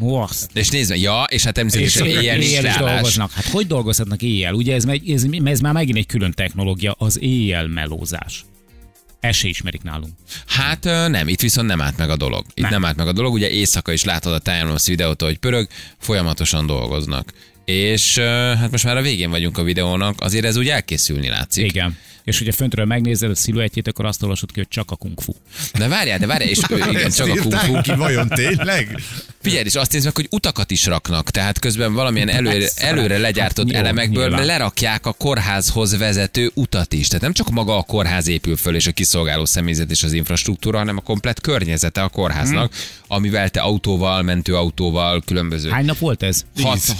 Azt. 0.00 0.50
És 0.54 0.68
nézd 0.68 0.90
meg, 0.90 1.00
ja, 1.00 1.22
és 1.28 1.44
hát 1.44 1.54
természetesen 1.54 2.06
És 2.06 2.12
éjjel 2.16 2.38
is 2.38 2.46
éjjel 2.46 2.64
is 2.64 2.70
leállás. 2.70 2.92
dolgoznak. 2.92 3.30
Hát 3.32 3.44
hogy 3.44 3.66
dolgozhatnak 3.66 4.22
éjjel? 4.22 4.54
Ugye 4.54 4.74
ez, 4.74 4.84
ez, 5.06 5.24
ez 5.44 5.60
már 5.60 5.72
megint 5.72 5.96
egy 5.98 6.06
külön 6.06 6.32
technológia, 6.32 6.94
az 6.98 7.20
éjjel 7.20 7.66
melózás. 7.66 8.44
Ezt 9.20 9.38
se 9.38 9.48
ismerik 9.48 9.82
nálunk. 9.82 10.12
Hát 10.46 10.84
nem, 10.84 11.28
itt 11.28 11.40
viszont 11.40 11.66
nem 11.66 11.80
állt 11.80 11.96
meg 11.96 12.10
a 12.10 12.16
dolog. 12.16 12.44
Itt 12.54 12.62
nem, 12.62 12.70
Nem. 12.70 12.84
állt 12.84 12.96
meg 12.96 13.08
a 13.08 13.12
dolog, 13.12 13.32
ugye 13.32 13.50
éjszaka 13.50 13.92
is 13.92 14.04
látod 14.04 14.32
a 14.32 14.38
Timelapse 14.38 14.90
videót, 14.90 15.22
hogy 15.22 15.38
pörög, 15.38 15.68
folyamatosan 15.98 16.66
dolgoznak. 16.66 17.32
És 17.64 18.18
hát 18.58 18.70
most 18.70 18.84
már 18.84 18.96
a 18.96 19.02
végén 19.02 19.30
vagyunk 19.30 19.58
a 19.58 19.62
videónak, 19.62 20.20
azért 20.20 20.44
ez 20.44 20.56
úgy 20.56 20.68
elkészülni 20.68 21.28
látszik. 21.28 21.64
Igen. 21.64 21.96
És 22.28 22.38
hogyha 22.38 22.52
föntről 22.52 22.84
megnézed 22.84 23.30
a 23.30 23.34
sziluettjét, 23.34 23.88
akkor 23.88 24.04
azt 24.04 24.22
olvasod 24.22 24.52
ki, 24.52 24.58
hogy 24.58 24.68
csak 24.68 24.90
a 24.90 24.96
kung 24.96 25.20
fu. 25.20 25.32
De 25.78 25.88
várjál, 25.88 26.18
de 26.18 26.26
várjál, 26.26 26.48
és 26.48 26.58
ö, 26.68 26.76
igen, 26.90 27.10
csak 27.10 27.28
a 27.28 27.34
kung 27.42 27.54
fu. 27.54 27.80
ki, 27.80 27.92
vajon 27.94 28.28
tényleg? 28.28 29.00
Figyelj, 29.42 29.64
és 29.64 29.74
azt 29.74 29.92
nézd 29.92 30.04
meg, 30.04 30.14
hogy 30.14 30.26
utakat 30.30 30.70
is 30.70 30.86
raknak, 30.86 31.30
tehát 31.30 31.58
közben 31.58 31.92
valamilyen 31.94 32.28
előre, 32.28 32.58
Persze. 32.58 32.86
előre 32.86 33.18
legyártott 33.18 33.64
Hát 33.66 33.74
jó, 33.74 33.78
elemekből 33.80 34.26
nyilván. 34.28 34.46
lerakják 34.46 35.06
a 35.06 35.12
kórházhoz 35.12 35.96
vezető 35.98 36.50
utat 36.54 36.92
is. 36.92 37.06
Tehát 37.06 37.22
nem 37.22 37.32
csak 37.32 37.50
maga 37.50 37.76
a 37.76 37.82
kórház 37.82 38.28
épül 38.28 38.56
föl, 38.56 38.74
és 38.74 38.86
a 38.86 38.92
kiszolgáló 38.92 39.44
személyzet 39.44 39.90
és 39.90 40.02
az 40.02 40.12
infrastruktúra, 40.12 40.78
hanem 40.78 40.96
a 40.96 41.00
komplet 41.00 41.40
környezete 41.40 42.02
a 42.02 42.08
kórháznak, 42.08 42.72
amivel 43.06 43.48
te 43.48 43.60
autóval, 43.60 44.22
mentőautóval, 44.22 45.22
különböző 45.26 45.70
Hány 45.70 45.84
nap 45.84 45.98
volt 45.98 46.22
ez? 46.22 46.44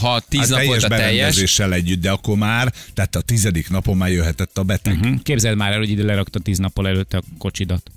6 0.00 0.24
10 0.28 0.40
Hát 0.40 0.48
nap 0.48 0.64
volt 0.64 0.82
a 0.82 0.88
teljes. 0.88 1.58
együtt, 1.58 2.00
de 2.00 2.10
akkor 2.10 2.36
már, 2.36 2.72
tehát 2.94 3.16
a 3.16 3.20
tizedik 3.20 3.70
napon 3.70 3.96
már 3.96 4.10
jöhetett 4.10 4.58
a 4.58 4.62
beteg. 4.62 4.98
Hm? 4.98 5.14
Képzeld 5.22 5.56
már 5.56 5.72
el, 5.72 5.78
hogy 5.78 5.90
ide 5.90 6.04
lerakta 6.04 6.38
tíz 6.38 6.58
nappal 6.58 6.88
előtte 6.88 7.16
a 7.16 7.22
kocsidat. 7.38 7.90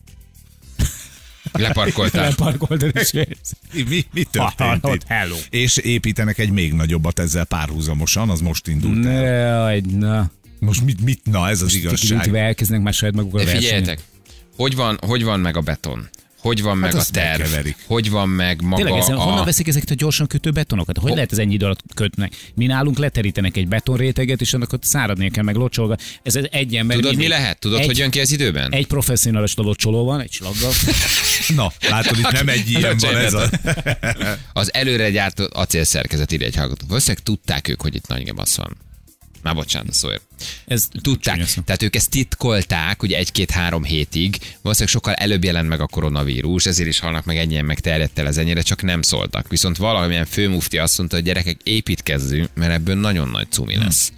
Leparkoltál. 1.52 2.24
Leparkoltad 2.30 2.92
és. 2.96 3.12
Mi, 3.90 4.06
mi 4.14 4.24
történt 4.24 4.88
itt? 4.94 5.04
hello. 5.08 5.36
És 5.50 5.78
építenek 5.78 6.38
egy 6.38 6.52
még 6.52 6.74
nagyobbat 6.74 7.20
ezzel 7.20 7.46
párhuzamosan, 7.46 8.30
az 8.30 8.40
most 8.40 8.68
indult 8.68 9.06
el. 9.06 9.24
Jaj, 9.24 9.82
na. 9.92 10.32
Most 10.60 10.84
mit, 10.84 11.04
mit, 11.04 11.22
na 11.24 11.50
ez 11.50 11.62
az 11.62 11.74
igazság. 11.74 12.28
Így 12.28 12.36
elkezdenek 12.36 12.84
már 12.84 12.94
saját 12.94 13.16
magukkal 13.16 13.40
De 13.40 13.46
versenyezni. 13.46 13.78
figyeljetek, 13.78 14.06
hogy 14.56 14.76
van, 14.76 14.98
hogy 15.02 15.24
van 15.24 15.40
meg 15.40 15.58
a 15.58 15.62
beton? 15.62 16.10
Hogy 16.42 16.62
van 16.62 16.78
meg 16.78 16.96
a 16.96 17.04
terv? 17.12 17.40
megkeverik. 17.40 17.76
Hogy 17.88 18.10
van 18.10 18.30
meg 18.30 18.62
maga 18.62 18.84
Tényleg, 18.84 19.02
ezen, 19.02 19.16
honnan 19.16 19.40
a... 19.40 19.44
veszik 19.44 19.68
ezeket 19.68 19.90
a 19.90 19.94
gyorsan 19.94 20.28
kötő 20.28 20.52
betonokat? 20.52 20.98
Hogy 20.98 21.14
lehet 21.14 21.32
ez 21.32 21.38
ennyi 21.38 21.54
idő 21.54 21.66
alatt 21.66 21.84
kötnek? 21.96 22.36
Mi 22.56 22.66
nálunk 22.66 22.98
leterítenek 22.98 23.58
egy 23.58 23.68
betonréteget, 23.68 24.42
és 24.42 24.54
annak 24.54 24.74
ott 24.74 24.84
száradnia 24.84 25.30
kell 25.30 25.44
meg 25.44 25.56
locsolva. 25.56 25.96
Ez 26.24 26.40
egy 26.52 26.76
ember. 26.76 26.96
Tudod, 26.96 27.16
mi 27.16 27.28
lehet? 27.28 27.60
Tudod, 27.60 27.80
egy, 27.80 27.86
hogy 27.86 27.98
jön 27.98 28.10
ki 28.10 28.20
az 28.20 28.32
időben? 28.32 28.74
Egy 28.74 28.88
professzionális 28.88 29.56
locsoló 29.56 30.06
van, 30.06 30.20
egy 30.22 30.32
slaggal. 30.32 30.72
Na, 31.56 31.72
látod, 31.90 32.18
itt 32.18 32.32
nem 32.32 32.50
egy 32.50 32.70
ilyen 32.70 32.98
van 33.00 33.16
ez 33.16 33.34
a... 33.34 33.50
Az 34.54 34.74
előre 34.74 35.10
gyártott 35.10 35.54
acélszerkezet 35.54 36.32
írja 36.32 36.46
egy 36.46 36.56
hallgató. 36.56 36.86
Valószínűleg 36.88 37.24
tudták 37.24 37.68
ők, 37.68 37.82
hogy 37.82 37.96
itt 37.96 38.08
nagy 38.08 38.24
gebasz 38.24 38.56
van. 38.56 38.78
Már 39.42 39.56
bocsánat 39.56 39.94
szóért. 39.94 40.22
Ez 40.66 40.88
Tudták. 41.02 41.48
szó. 41.48 41.62
Tehát 41.62 41.84
ők 41.84 41.96
ezt 41.96 42.10
titkolták, 42.10 43.04
ugye 43.04 43.18
egy-két-három 43.18 43.84
hétig. 43.84 44.36
Valószínűleg 44.62 44.94
sokkal 44.94 45.14
előbb 45.14 45.44
jelent 45.44 45.68
meg 45.68 45.82
a 45.82 45.88
koronavírus, 45.88 46.66
ezért 46.66 46.90
is 46.90 47.00
halnak 47.00 47.26
meg 47.26 47.38
ennyien, 47.38 47.66
meg 47.66 47.80
terjedt 47.80 48.20
el 48.20 48.28
ez 48.28 48.38
ennyire, 48.38 48.62
csak 48.62 48.82
nem 48.82 49.02
szóltak. 49.02 49.48
Viszont 49.48 49.78
valamilyen 49.78 50.26
főmufti 50.26 50.78
azt 50.78 50.98
mondta, 50.98 51.16
hogy 51.16 51.26
gyerekek, 51.26 51.58
építkezzünk, 51.64 52.50
mert 52.54 52.74
ebből 52.74 52.96
nagyon 52.96 53.30
nagy 53.30 53.52
cumi 53.52 53.78
lesz. 53.78 54.12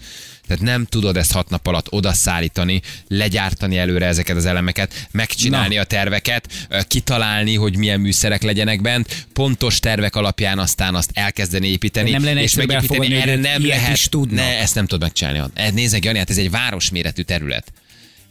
Tehát 0.47 0.63
nem 0.63 0.85
tudod 0.85 1.17
ezt 1.17 1.31
hat 1.31 1.49
nap 1.49 1.67
alatt 1.67 1.91
odaszállítani, 1.91 2.81
legyártani 3.07 3.77
előre 3.77 4.05
ezeket 4.05 4.35
az 4.35 4.45
elemeket, 4.45 5.07
megcsinálni 5.11 5.75
Na. 5.75 5.81
a 5.81 5.83
terveket, 5.83 6.67
kitalálni, 6.87 7.55
hogy 7.55 7.77
milyen 7.77 7.99
műszerek 7.99 8.41
legyenek 8.41 8.81
bent, 8.81 9.25
pontos 9.33 9.79
tervek 9.79 10.15
alapján 10.15 10.59
aztán 10.59 10.95
azt 10.95 11.11
elkezdeni 11.13 11.67
építeni. 11.67 12.11
Nem 12.11 12.23
lenne 12.23 12.41
és 12.41 12.53
megépíteni, 12.53 13.15
erre 13.15 13.35
nem 13.35 13.65
lehet. 13.65 13.95
is 13.95 14.09
tudnak? 14.09 14.45
Ne, 14.45 14.59
ezt 14.59 14.75
nem 14.75 14.85
tudod 14.85 15.01
megcsinálni. 15.01 15.53
Nézzek, 15.73 16.03
Jani, 16.05 16.17
hát 16.17 16.29
ez 16.29 16.37
egy 16.37 16.51
városméretű 16.51 17.21
terület. 17.21 17.71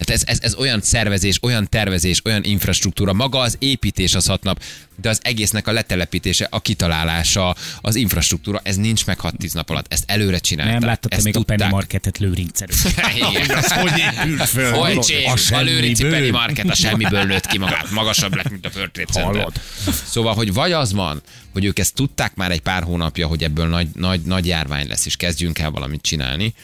Hát 0.03 0.11
ez, 0.11 0.23
ez, 0.27 0.39
ez 0.41 0.55
olyan 0.55 0.81
szervezés, 0.81 1.39
olyan 1.43 1.69
tervezés, 1.69 2.21
olyan 2.25 2.45
infrastruktúra, 2.45 3.13
maga 3.13 3.39
az 3.39 3.57
építés 3.59 4.15
az 4.15 4.27
hat 4.27 4.43
nap, 4.43 4.63
de 5.01 5.09
az 5.09 5.21
egésznek 5.23 5.67
a 5.67 5.73
letelepítése, 5.73 6.47
a 6.51 6.61
kitalálása, 6.61 7.57
az 7.81 7.95
infrastruktúra, 7.95 8.61
ez 8.63 8.77
nincs 8.77 9.07
meg 9.07 9.19
6-10 9.23 9.53
nap 9.53 9.71
alatt. 9.71 9.93
Ezt 9.93 10.05
előre 10.07 10.39
csinálták. 10.39 10.81
Nem 10.81 10.99
ezt 11.09 11.25
még 11.25 11.35
a 11.35 11.39
tudták. 11.39 11.59
Penny 11.59 11.69
Marketet 11.71 12.19
lőrinc 12.19 12.61
előtt. 12.61 12.77
Igen. 13.41 13.59
Az 13.59 13.73
hogy 13.73 13.93
épült 13.99 14.49
föl? 14.49 14.73
Hogy 14.73 15.27
A 15.51 15.55
a. 15.55 15.61
Lőrinci 15.61 16.05
Penny 16.05 16.31
Market 16.31 16.69
a 16.69 16.75
semmiből 16.75 17.23
nőtt 17.23 17.47
ki 17.47 17.59
magát, 17.59 17.91
magasabb 17.91 18.35
lett, 18.35 18.51
mint 18.51 18.67
a 18.67 19.21
World? 19.21 19.61
Szóval, 20.05 20.35
hogy 20.35 20.53
vagy 20.53 20.73
az 20.73 20.93
van, 20.93 21.23
hogy 21.53 21.65
ők 21.65 21.79
ezt 21.79 21.95
tudták 21.95 22.35
már 22.35 22.51
egy 22.51 22.61
pár 22.61 22.83
hónapja, 22.83 23.27
hogy 23.27 23.45
ebből 23.45 23.69
nagy, 23.69 23.89
nagy, 23.95 24.21
nagy 24.21 24.47
járvány 24.47 24.89
lesz, 24.89 25.07
és 25.07 25.17
kezdjünk 25.17 25.59
el 25.59 25.71
valamit 25.71 26.03
csinálni, 26.03 26.55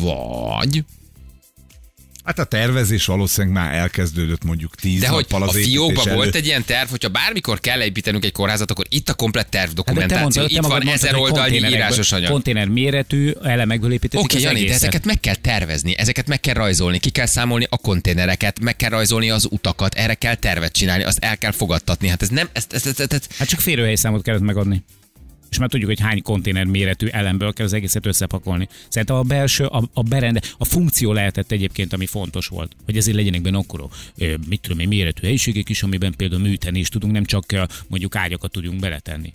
vagy 0.00 0.84
Hát 2.28 2.38
a 2.38 2.44
tervezés 2.44 3.06
valószínűleg 3.06 3.56
már 3.56 3.74
elkezdődött 3.74 4.44
mondjuk 4.44 4.74
tíz 4.74 5.00
De 5.00 5.08
hogy 5.08 5.26
a 5.30 5.52
fiókban 5.52 6.14
volt 6.14 6.34
egy 6.34 6.46
ilyen 6.46 6.64
terv, 6.64 6.90
hogyha 6.90 7.08
bármikor 7.08 7.60
kell 7.60 7.82
építenünk 7.82 8.24
egy 8.24 8.32
kórházat, 8.32 8.70
akkor 8.70 8.86
itt 8.88 9.08
a 9.08 9.14
komplett 9.14 9.50
terv 9.50 9.66
Hát 9.66 9.74
dokumentáció. 9.74 10.22
mondtad, 10.22 10.46
te 10.46 10.50
itt 10.52 10.60
van 10.60 10.70
mondtad, 10.70 10.92
ezer 10.92 11.14
oldalnyi 11.14 11.56
írásos 11.56 12.12
anyag. 12.12 12.30
Konténer 12.30 12.68
méretű 12.68 13.32
elemekből 13.42 13.92
építették 13.92 14.24
Oké, 14.24 14.36
az 14.36 14.42
Jani, 14.42 14.64
de 14.64 14.72
ezeket 14.72 15.04
meg 15.04 15.20
kell 15.20 15.34
tervezni, 15.34 15.96
ezeket 15.98 16.26
meg 16.26 16.40
kell 16.40 16.54
rajzolni, 16.54 16.98
ki 16.98 17.10
kell 17.10 17.26
számolni 17.26 17.66
a 17.70 17.76
konténereket, 17.76 18.60
meg 18.60 18.76
kell 18.76 18.90
rajzolni 18.90 19.30
az 19.30 19.46
utakat, 19.50 19.94
erre 19.94 20.14
kell 20.14 20.34
tervet 20.34 20.72
csinálni, 20.72 21.04
azt 21.04 21.18
el 21.18 21.38
kell 21.38 21.52
fogadtatni. 21.52 22.08
Hát 22.08 22.22
ez 22.22 22.28
nem, 22.28 22.48
ez, 22.52 22.66
ez, 22.70 22.86
ez, 22.86 23.00
ez, 23.00 23.06
ez 23.10 23.20
Hát 23.38 23.48
csak 23.48 23.60
férőhelyszámot 23.60 24.22
kellett 24.22 24.42
megadni. 24.42 24.82
És 25.50 25.58
már 25.58 25.68
tudjuk, 25.68 25.88
hogy 25.88 26.00
hány 26.00 26.22
konténer 26.22 26.64
méretű 26.64 27.06
elemből 27.06 27.52
kell 27.52 27.66
az 27.66 27.72
egészet 27.72 28.06
összepakolni. 28.06 28.68
Szerintem 28.88 29.16
a 29.16 29.22
belső, 29.22 29.64
a, 29.64 29.88
a 29.92 30.02
berende, 30.02 30.40
a 30.58 30.64
funkció 30.64 31.12
lehetett 31.12 31.50
egyébként, 31.50 31.92
ami 31.92 32.06
fontos 32.06 32.46
volt. 32.46 32.76
Hogy 32.84 32.96
ezért 32.96 33.16
legyenek 33.16 33.42
benne 33.42 33.58
akkor, 33.58 33.86
mit 34.48 34.60
tudom 34.60 34.78
én, 34.78 34.88
méretű 34.88 35.22
helyiségek 35.22 35.68
is, 35.68 35.82
amiben 35.82 36.14
például 36.16 36.40
műteni 36.40 36.78
is 36.78 36.88
tudunk, 36.88 37.12
nem 37.12 37.24
csak 37.24 37.44
mondjuk 37.88 38.16
ágyakat 38.16 38.50
tudjunk 38.50 38.80
beletenni. 38.80 39.32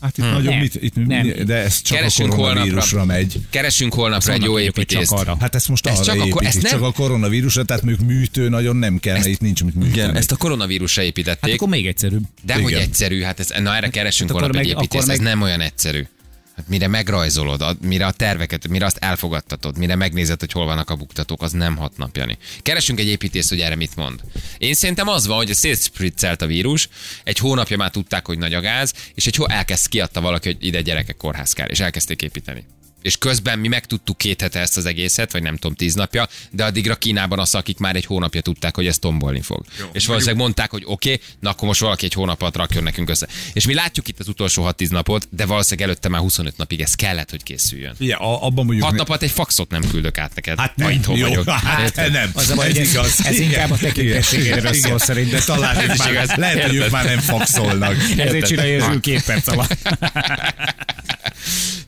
Hát 0.00 0.18
itt 0.18 0.24
nagyobb, 0.24 0.44
Nem. 0.44 0.58
mit, 0.58 0.74
itt, 0.82 1.06
Nem. 1.06 1.32
de 1.46 1.54
ez 1.54 1.82
csak 1.82 1.96
Keresünk 1.98 2.32
a 2.32 2.36
koronavírusra 2.36 2.98
holnapra. 2.98 3.16
megy. 3.20 3.40
Keresünk 3.50 3.94
holnapra 3.94 4.32
egy 4.32 4.42
jó 4.42 4.52
hogy 4.52 4.62
csak 4.66 4.76
építést. 4.78 5.10
arra. 5.12 5.36
Hát 5.40 5.54
ezt 5.54 5.68
most 5.68 5.86
Ez 5.86 5.94
arra 5.94 6.04
csak 6.04 6.14
a 6.20 6.24
építik, 6.26 6.46
ezt 6.46 6.62
nem- 6.62 6.72
csak 6.72 6.82
a 6.82 6.92
koronavírusra, 6.92 7.64
tehát 7.64 7.82
mondjuk 7.82 8.08
műtő 8.08 8.48
nagyon 8.48 8.76
nem 8.76 8.98
kell, 8.98 9.14
mert 9.14 9.26
itt 9.26 9.40
nincs 9.40 9.64
mit 9.64 9.74
műteni. 9.74 9.92
Igen, 9.94 10.16
ezt 10.16 10.32
a 10.32 10.36
koronavírusra 10.36 11.02
építették. 11.02 11.40
Hát 11.40 11.52
akkor 11.52 11.68
még 11.68 11.86
egyszerűbb. 11.86 12.22
De 12.44 12.54
hogy 12.54 12.70
Igen. 12.70 12.82
egyszerű, 12.82 13.20
hát 13.22 13.40
ez, 13.40 13.48
na 13.62 13.76
erre 13.76 13.88
keresünk 13.88 14.30
Hát 14.30 14.40
hát 14.40 14.48
akkor 14.48 14.56
holnap 14.56 14.60
egy 14.60 14.82
építést, 14.82 15.02
ez 15.02 15.18
meg- 15.18 15.20
nem 15.26 15.42
olyan 15.42 15.60
egyszerű. 15.60 16.06
Hát 16.58 16.68
mire 16.68 16.86
megrajzolod, 16.86 17.60
a- 17.62 17.76
mire 17.80 18.06
a 18.06 18.10
terveket, 18.10 18.68
mire 18.68 18.86
azt 18.86 18.96
elfogadtatod, 18.96 19.78
mire 19.78 19.94
megnézed, 19.94 20.40
hogy 20.40 20.52
hol 20.52 20.64
vannak 20.64 20.90
a 20.90 20.96
buktatók, 20.96 21.42
az 21.42 21.52
nem 21.52 21.76
hat 21.76 21.96
nap, 21.96 22.16
Jani. 22.16 22.38
Keresünk 22.62 23.00
egy 23.00 23.06
építést, 23.06 23.48
hogy 23.48 23.60
erre 23.60 23.74
mit 23.74 23.96
mond. 23.96 24.20
Én 24.58 24.74
szerintem 24.74 25.08
az 25.08 25.26
van, 25.26 25.36
hogy 25.36 25.54
szétspriccelt 25.54 26.42
a 26.42 26.46
vírus, 26.46 26.88
egy 27.24 27.38
hónapja 27.38 27.76
már 27.76 27.90
tudták, 27.90 28.26
hogy 28.26 28.38
nagy 28.38 28.54
a 28.54 28.60
gáz, 28.60 28.92
és 29.14 29.26
egy 29.26 29.36
hó 29.36 29.48
elkezd 29.48 29.88
kiadta 29.88 30.20
valaki, 30.20 30.48
hogy 30.52 30.64
ide 30.66 30.80
gyerekek 30.80 31.16
kórház 31.16 31.52
kell, 31.52 31.68
és 31.68 31.80
elkezdték 31.80 32.22
építeni. 32.22 32.64
És 33.02 33.16
közben 33.16 33.58
mi 33.58 33.68
megtudtuk 33.68 34.18
két 34.18 34.40
hete 34.40 34.60
ezt 34.60 34.76
az 34.76 34.86
egészet, 34.86 35.32
vagy 35.32 35.42
nem 35.42 35.56
tudom, 35.56 35.76
tíz 35.76 35.94
napja, 35.94 36.28
de 36.50 36.64
addigra 36.64 36.94
Kínában 36.96 37.38
az, 37.38 37.54
akik 37.54 37.78
már 37.78 37.96
egy 37.96 38.04
hónapja 38.04 38.40
tudták, 38.40 38.74
hogy 38.76 38.86
ez 38.86 38.98
tombolni 38.98 39.40
fog. 39.40 39.64
Jó, 39.78 39.86
és 39.92 40.06
valószínűleg 40.06 40.40
mondták, 40.40 40.70
hogy 40.70 40.82
oké, 40.86 41.12
okay, 41.12 41.24
na 41.40 41.50
akkor 41.50 41.68
most 41.68 41.80
valaki 41.80 42.04
egy 42.04 42.12
hónap 42.12 42.40
alatt 42.42 42.56
rakjon 42.56 42.82
nekünk 42.82 43.08
össze. 43.10 43.28
És 43.52 43.66
mi 43.66 43.74
látjuk 43.74 44.08
itt 44.08 44.18
az 44.18 44.28
utolsó 44.28 44.70
6-10 44.78 44.90
napot, 44.90 45.28
de 45.30 45.46
valószínűleg 45.46 45.88
előtte 45.88 46.08
már 46.08 46.20
25 46.20 46.56
napig 46.56 46.80
ez 46.80 46.94
kellett, 46.94 47.30
hogy 47.30 47.42
készüljön. 47.42 47.94
Ja, 47.98 48.18
a- 48.18 48.46
abban 48.46 48.64
mondjuk... 48.64 48.82
6 48.82 48.90
ne- 48.92 48.98
nap 48.98 49.08
alatt 49.08 49.22
egy 49.22 49.30
faxot 49.30 49.70
nem 49.70 49.82
küldök 49.90 50.18
át 50.18 50.34
neked. 50.34 50.58
Hát 50.58 50.76
nem, 50.76 50.90
itthon 50.90 51.16
jó, 51.16 51.28
vagyok. 51.28 51.48
hát 51.48 52.10
nem. 52.10 52.30
Az 52.34 52.50
a 52.50 52.54
baj, 52.54 52.68
ez 52.68 52.76
igaz. 52.76 53.20
ez 53.24 53.34
Igen. 53.34 53.48
inkább 53.48 53.70
a 53.70 53.76
tekintetségedről 53.76 54.72
Igen. 54.72 54.72
szól 54.72 54.86
Igen. 54.86 54.98
szerintem. 54.98 55.38
De 55.38 55.44
talán 55.44 55.76
Ez 55.76 55.98
már, 55.98 56.10
igaz. 56.10 56.30
lehet, 56.34 56.62
hogy 56.62 56.74
ők 56.74 56.90
már 56.90 57.04
nem 57.04 57.18
faxolnak. 57.18 57.96
Ezért 58.16 58.46
csinálja 58.46 59.00
két 59.00 59.24
perc 59.24 59.48
alatt. 59.48 59.76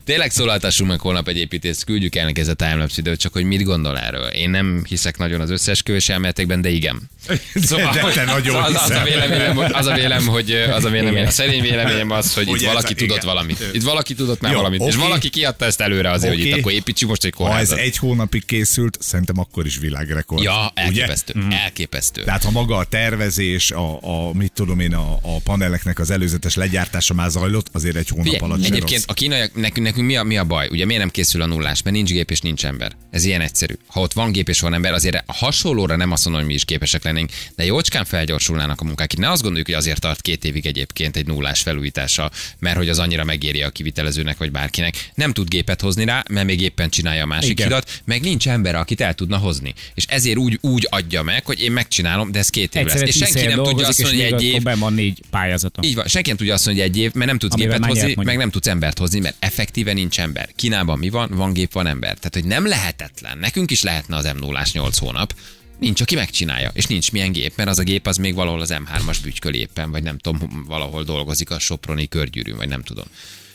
Tényleg 0.05 0.31
szólaltassunk 0.31 0.89
meg 0.89 0.99
holnap 0.99 1.27
egy 1.27 1.37
építést, 1.37 1.83
küldjük 1.83 2.15
el 2.15 2.25
neki 2.25 2.41
ez 2.41 2.47
a 2.47 2.53
timelapse 2.53 2.95
időt, 2.99 3.19
csak 3.19 3.33
hogy 3.33 3.43
mit 3.43 3.63
gondol 3.63 3.97
erről. 3.99 4.27
Én 4.27 4.49
nem 4.49 4.83
hiszek 4.87 5.17
nagyon 5.17 5.41
az 5.41 5.49
összeesküvés 5.49 6.09
elméletekben, 6.09 6.61
de 6.61 6.69
igen. 6.69 7.09
Szóval, 7.53 7.93
De 7.93 8.11
te 8.13 8.23
nagyon 8.23 8.55
az, 8.63 8.73
az, 8.83 8.89
a 8.89 9.03
véleményem, 9.03 9.57
az 9.57 9.85
a 9.85 9.93
vélem, 9.93 10.27
hogy 10.27 10.51
az 10.51 10.85
a 10.85 10.89
véleményem, 10.89 11.27
a 11.27 11.29
szerény 11.29 11.61
véleményem 11.61 12.11
az, 12.11 12.33
hogy 12.33 12.47
Hogy 12.47 12.61
itt 12.61 12.67
valaki 12.67 12.93
a- 12.93 12.95
tudott 12.95 13.15
igen. 13.15 13.27
valamit. 13.33 13.65
Itt 13.73 13.83
valaki 13.83 14.13
tudott 14.13 14.41
már 14.41 14.51
Jó, 14.51 14.57
valamit. 14.57 14.81
És 14.81 14.93
oké. 14.95 15.03
valaki 15.03 15.29
kiadta 15.29 15.65
ezt 15.65 15.81
előre 15.81 16.09
azért, 16.11 16.33
hogy 16.33 16.41
Oké. 16.41 16.49
itt 16.51 16.57
akkor 16.57 16.71
építsük 16.71 17.09
most 17.09 17.23
egy 17.23 17.33
Ha 17.37 17.43
ez 17.43 17.49
kórházat. 17.49 17.77
egy 17.77 17.97
hónapig 17.97 18.45
készült, 18.45 18.97
szerintem 19.01 19.39
akkor 19.39 19.65
is 19.65 19.77
világrekord. 19.77 20.43
Ja, 20.43 20.71
Ugye? 20.75 20.81
elképesztő. 20.83 21.33
Elképesztő. 21.63 22.23
Tehát 22.23 22.43
ha 22.43 22.51
maga 22.51 22.75
a 22.75 22.83
tervezés, 22.83 23.71
a, 23.71 23.99
a 24.01 24.33
mit 24.33 24.51
tudom 24.51 24.79
én, 24.79 24.93
a, 24.93 25.13
a 25.21 25.39
paneleknek 25.43 25.99
az 25.99 26.11
előzetes 26.11 26.55
legyártása 26.55 27.13
már 27.13 27.29
zajlott, 27.29 27.67
azért 27.71 27.95
egy 27.95 28.07
hónap 28.09 28.25
Figyelj, 28.25 28.43
alatt 28.43 28.59
egyébként 28.65 28.91
rossz. 28.91 29.03
a 29.07 29.13
kínaiak, 29.13 29.55
nekünk, 29.55 29.85
nekünk 29.91 30.07
mi, 30.07 30.15
a, 30.15 30.23
mi 30.23 30.37
a 30.37 30.43
baj? 30.43 30.67
Ugye 30.71 30.85
miért 30.85 31.01
nem 31.01 31.11
készül 31.11 31.41
a 31.41 31.45
nullás? 31.45 31.81
Mert 31.81 31.95
nincs 31.95 32.11
gép 32.11 32.31
és 32.31 32.39
nincs 32.39 32.65
ember. 32.65 32.91
Ez 33.09 33.23
ilyen 33.23 33.41
egyszerű. 33.41 33.73
Ha 33.87 33.99
ott 33.99 34.13
van 34.13 34.31
gép 34.31 34.49
és 34.49 34.59
van 34.59 34.73
ember, 34.73 34.93
azért 34.93 35.23
a 35.25 35.33
hasonlóra 35.33 35.95
nem 35.95 36.11
azt 36.11 36.23
mondom, 36.23 36.41
hogy 36.41 36.51
mi 36.51 36.57
is 36.57 36.65
képesek 36.65 37.03
lennénk, 37.03 37.29
de 37.55 37.65
jócskán 37.65 38.05
felgyorsulnának 38.05 38.81
a 38.81 38.83
munkák. 38.83 39.13
Itt 39.13 39.19
ne 39.19 39.29
azt 39.29 39.41
gondoljuk, 39.41 39.67
hogy 39.67 39.75
azért 39.75 39.99
tart 39.99 40.21
két 40.21 40.45
évig 40.45 40.65
egyébként 40.65 41.15
egy 41.15 41.27
nullás 41.27 41.61
felújítása, 41.61 42.31
mert 42.59 42.77
hogy 42.77 42.89
az 42.89 42.99
annyira 42.99 43.23
megéri 43.23 43.61
a 43.61 43.69
kivitelezőnek 43.69 44.37
vagy 44.37 44.51
bárkinek. 44.51 45.09
Nem 45.15 45.33
tud 45.33 45.47
gépet 45.47 45.81
hozni 45.81 46.05
rá, 46.05 46.23
mert 46.29 46.45
még 46.45 46.61
éppen 46.61 46.89
csinálja 46.89 47.23
a 47.23 47.25
másik 47.25 47.49
Igen. 47.49 47.67
hidat, 47.67 48.01
meg 48.05 48.21
nincs 48.21 48.47
ember, 48.47 48.75
akit 48.75 49.01
el 49.01 49.13
tudna 49.13 49.37
hozni. 49.37 49.73
És 49.93 50.05
ezért 50.07 50.37
úgy, 50.37 50.57
úgy 50.61 50.87
adja 50.89 51.21
meg, 51.21 51.45
hogy 51.45 51.61
én 51.61 51.71
megcsinálom, 51.71 52.31
de 52.31 52.39
ez 52.39 52.49
két 52.49 52.75
év 52.75 52.85
lesz. 52.85 53.01
És 53.01 53.15
senki 53.15 53.45
nem 53.45 53.63
tudja 53.63 53.87
azt 53.87 54.01
mondani, 54.01 54.23
hogy 54.23 54.33
egy 54.33 54.43
év, 54.43 54.79
van 54.79 54.93
négy 54.93 55.21
pályázata. 55.29 55.81
így 55.83 55.95
van, 55.95 56.07
senki 56.07 56.27
nem 56.27 56.37
tudja 56.37 56.53
azt 56.53 56.65
mondani, 56.65 56.87
hogy 56.87 56.97
egy 56.97 57.03
év, 57.03 57.13
mert 57.13 57.27
nem 57.27 57.37
tudsz 57.37 57.53
Amivel 57.53 57.79
gépet 57.79 57.89
hozni, 57.89 58.23
meg 58.23 58.37
nem 58.37 58.49
tudsz 58.49 58.67
embert 58.67 58.97
hozni, 58.97 59.19
mert 59.19 59.35
effektíven 59.81 59.95
nincs 59.95 60.19
ember. 60.19 60.49
Kínában 60.55 60.99
mi 60.99 61.09
van? 61.09 61.29
Van 61.33 61.53
gép, 61.53 61.73
van 61.73 61.87
ember. 61.87 62.15
Tehát, 62.15 62.33
hogy 62.33 62.45
nem 62.45 62.67
lehetetlen. 62.67 63.37
Nekünk 63.37 63.71
is 63.71 63.83
lehetne 63.83 64.15
az 64.15 64.25
m 64.25 64.37
0 64.37 64.63
8 64.73 64.97
hónap. 64.97 65.33
Nincs, 65.79 66.01
aki 66.01 66.15
megcsinálja, 66.15 66.71
és 66.73 66.85
nincs 66.85 67.11
milyen 67.11 67.31
gép, 67.31 67.53
mert 67.55 67.69
az 67.69 67.79
a 67.79 67.83
gép 67.83 68.07
az 68.07 68.17
még 68.17 68.35
valahol 68.35 68.61
az 68.61 68.73
M3-as 68.73 69.17
bütyköl 69.23 69.53
éppen, 69.53 69.91
vagy 69.91 70.03
nem 70.03 70.17
tudom, 70.17 70.63
valahol 70.67 71.03
dolgozik 71.03 71.49
a 71.49 71.59
Soproni 71.59 72.07
körgyűrűn, 72.07 72.57
vagy 72.57 72.67
nem 72.67 72.83
tudom. 72.83 73.05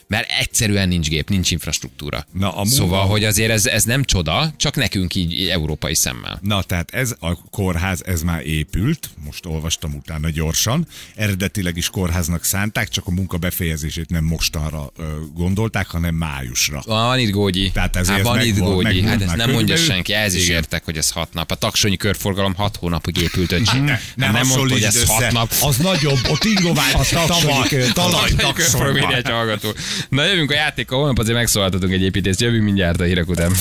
Mert 0.08 0.30
egyszerűen 0.40 0.88
nincs 0.88 1.08
gép, 1.08 1.28
nincs 1.28 1.50
infrastruktúra. 1.50 2.26
Na, 2.32 2.56
a 2.56 2.64
szóval, 2.66 2.88
munka- 2.98 3.10
hogy 3.12 3.24
azért 3.24 3.50
ez, 3.50 3.66
ez 3.66 3.84
nem 3.84 4.04
csoda, 4.04 4.52
csak 4.56 4.76
nekünk 4.76 5.14
így 5.14 5.48
európai 5.48 5.94
szemmel. 5.94 6.38
Na, 6.42 6.62
tehát 6.62 6.90
ez 6.90 7.14
a 7.20 7.40
kórház, 7.50 8.02
ez 8.06 8.22
már 8.22 8.46
épült, 8.46 9.10
most 9.24 9.46
olvastam 9.46 9.94
utána 9.94 10.30
gyorsan. 10.30 10.86
Eredetileg 11.14 11.76
is 11.76 11.88
kórháznak 11.90 12.44
szánták, 12.44 12.88
csak 12.88 13.06
a 13.06 13.10
munka 13.10 13.36
befejezését 13.36 14.10
nem 14.10 14.24
mostanra 14.24 14.90
ö, 14.96 15.02
gondolták, 15.34 15.86
hanem 15.86 16.14
májusra. 16.14 16.82
Van 16.86 17.18
itt 17.18 17.30
gógyi. 17.30 17.70
Tehát 17.70 17.96
ezért 17.96 18.16
hát 18.16 18.26
van 18.26 18.40
itt 18.44 18.58
gógyi. 18.58 19.00
meg 19.00 19.10
Hát 19.10 19.22
ezt 19.22 19.36
nem 19.36 19.50
mondja 19.50 19.76
senki, 19.76 20.12
ez 20.12 20.34
is 20.34 20.48
értek, 20.48 20.84
hogy 20.84 20.96
ez 20.96 21.10
hat 21.10 21.32
nap. 21.32 21.50
A 21.50 21.54
taksonyi 21.54 21.96
körforgalom 21.96 22.54
hat 22.54 22.76
hónapig 22.76 23.16
épült 23.16 23.52
öcsém. 23.52 23.84
Ne, 23.84 23.90
Hát 23.92 24.02
ne 24.16 24.30
nem 24.30 24.46
mondta, 24.46 24.72
hogy 24.72 24.82
ez 24.82 25.06
hasonlítsd 25.06 25.10
hat 25.10 25.20
össze. 25.22 25.32
nap. 25.32 25.52
Az 25.70 25.76
nagyobb, 25.76 26.18
ott 26.28 26.44
Ingovány, 26.44 26.92
A 27.02 27.04
taksonyi 27.26 27.68
kör- 27.68 27.92
talaj, 27.94 28.30
Taksonyi 28.30 28.52
körforgalom, 28.52 28.94
taksonyi. 29.00 29.14
egy 29.14 29.30
hallgató. 29.30 29.74
Na 30.08 30.24
jövünk 30.24 30.50
a 30.50 30.54
játékkal, 30.54 30.98
holnap 30.98 31.18
azért 31.18 31.36
megszólaltatunk 31.36 31.92
egy 31.92 32.02
építést. 32.02 32.40
Jövünk 32.40 32.64
mindjárt 32.64 33.00
a 33.00 33.04
hírek 33.04 33.28
után. 33.28 33.52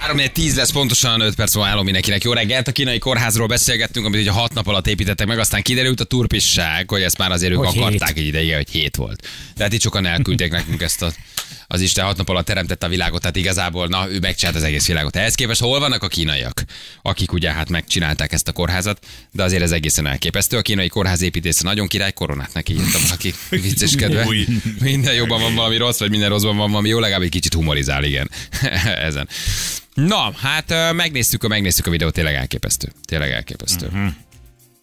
3 0.00 0.20
10 0.32 0.56
lesz 0.56 0.70
pontosan 0.70 1.20
5 1.20 1.34
perc 1.34 1.54
múlva 1.54 1.70
állom 1.70 1.84
mindenkinek. 1.84 2.24
Jó 2.24 2.32
reggelt, 2.32 2.68
a 2.68 2.72
kínai 2.72 2.98
kórházról 2.98 3.46
beszélgettünk, 3.46 4.06
amit 4.06 4.20
ugye 4.20 4.30
6 4.30 4.54
nap 4.54 4.66
alatt 4.66 4.86
építettek 4.86 5.26
meg, 5.26 5.38
aztán 5.38 5.62
kiderült 5.62 6.00
a 6.00 6.04
turpisság, 6.04 6.90
hogy 6.90 7.02
ezt 7.02 7.18
már 7.18 7.30
azért 7.30 7.52
ők 7.52 7.58
Hogy 7.58 7.78
akarták 7.78 8.08
hét. 8.14 8.18
egy 8.18 8.26
ideig, 8.26 8.54
hogy 8.54 8.70
7 8.70 8.96
volt. 8.96 9.28
De 9.56 9.62
hát 9.62 9.72
itt 9.72 9.80
sokan 9.80 10.06
elküldték 10.06 10.50
nekünk 10.50 10.82
ezt 10.82 11.02
a 11.02 11.12
az 11.66 11.80
Isten 11.80 12.04
hat 12.04 12.16
nap 12.16 12.28
alatt 12.28 12.46
teremtette 12.46 12.86
a 12.86 12.88
világot, 12.88 13.20
tehát 13.20 13.36
igazából, 13.36 13.86
na, 13.86 14.10
ő 14.10 14.18
megcsinált 14.18 14.56
az 14.56 14.62
egész 14.62 14.86
világot. 14.86 15.16
Ehhez 15.16 15.34
képest 15.34 15.60
hol 15.60 15.78
vannak 15.78 16.02
a 16.02 16.08
kínaiak, 16.08 16.64
akik 17.02 17.32
ugye 17.32 17.52
hát 17.52 17.68
megcsinálták 17.68 18.32
ezt 18.32 18.48
a 18.48 18.52
kórházat, 18.52 19.06
de 19.32 19.42
azért 19.42 19.62
ez 19.62 19.72
egészen 19.72 20.06
elképesztő. 20.06 20.56
A 20.56 20.62
kínai 20.62 20.88
kórház 20.88 21.22
építésze 21.22 21.62
nagyon 21.64 21.86
király, 21.86 22.12
koronát 22.12 22.52
neki 22.52 22.72
írtam, 22.72 23.02
aki 23.12 23.34
vicceskedve. 23.62 24.26
Minden 24.80 25.14
jobban 25.14 25.40
van 25.40 25.54
valami 25.54 25.76
rossz, 25.76 25.98
vagy 25.98 26.10
minden 26.10 26.28
rosszban 26.28 26.56
van 26.56 26.70
valami 26.70 26.88
jó, 26.88 26.98
legalább 26.98 27.22
egy 27.22 27.28
kicsit 27.28 27.54
humorizál, 27.54 28.04
igen. 28.04 28.30
Ezen. 29.08 29.28
Na, 29.94 30.32
hát 30.36 30.92
megnéztük 30.92 31.44
a, 31.44 31.48
megnéztük 31.48 31.86
a 31.86 31.90
videót, 31.90 32.12
tényleg 32.12 32.34
elképesztő. 32.34 32.92
Tényleg 33.04 33.30
elképesztő. 33.30 33.86
Uh-huh. 33.86 34.12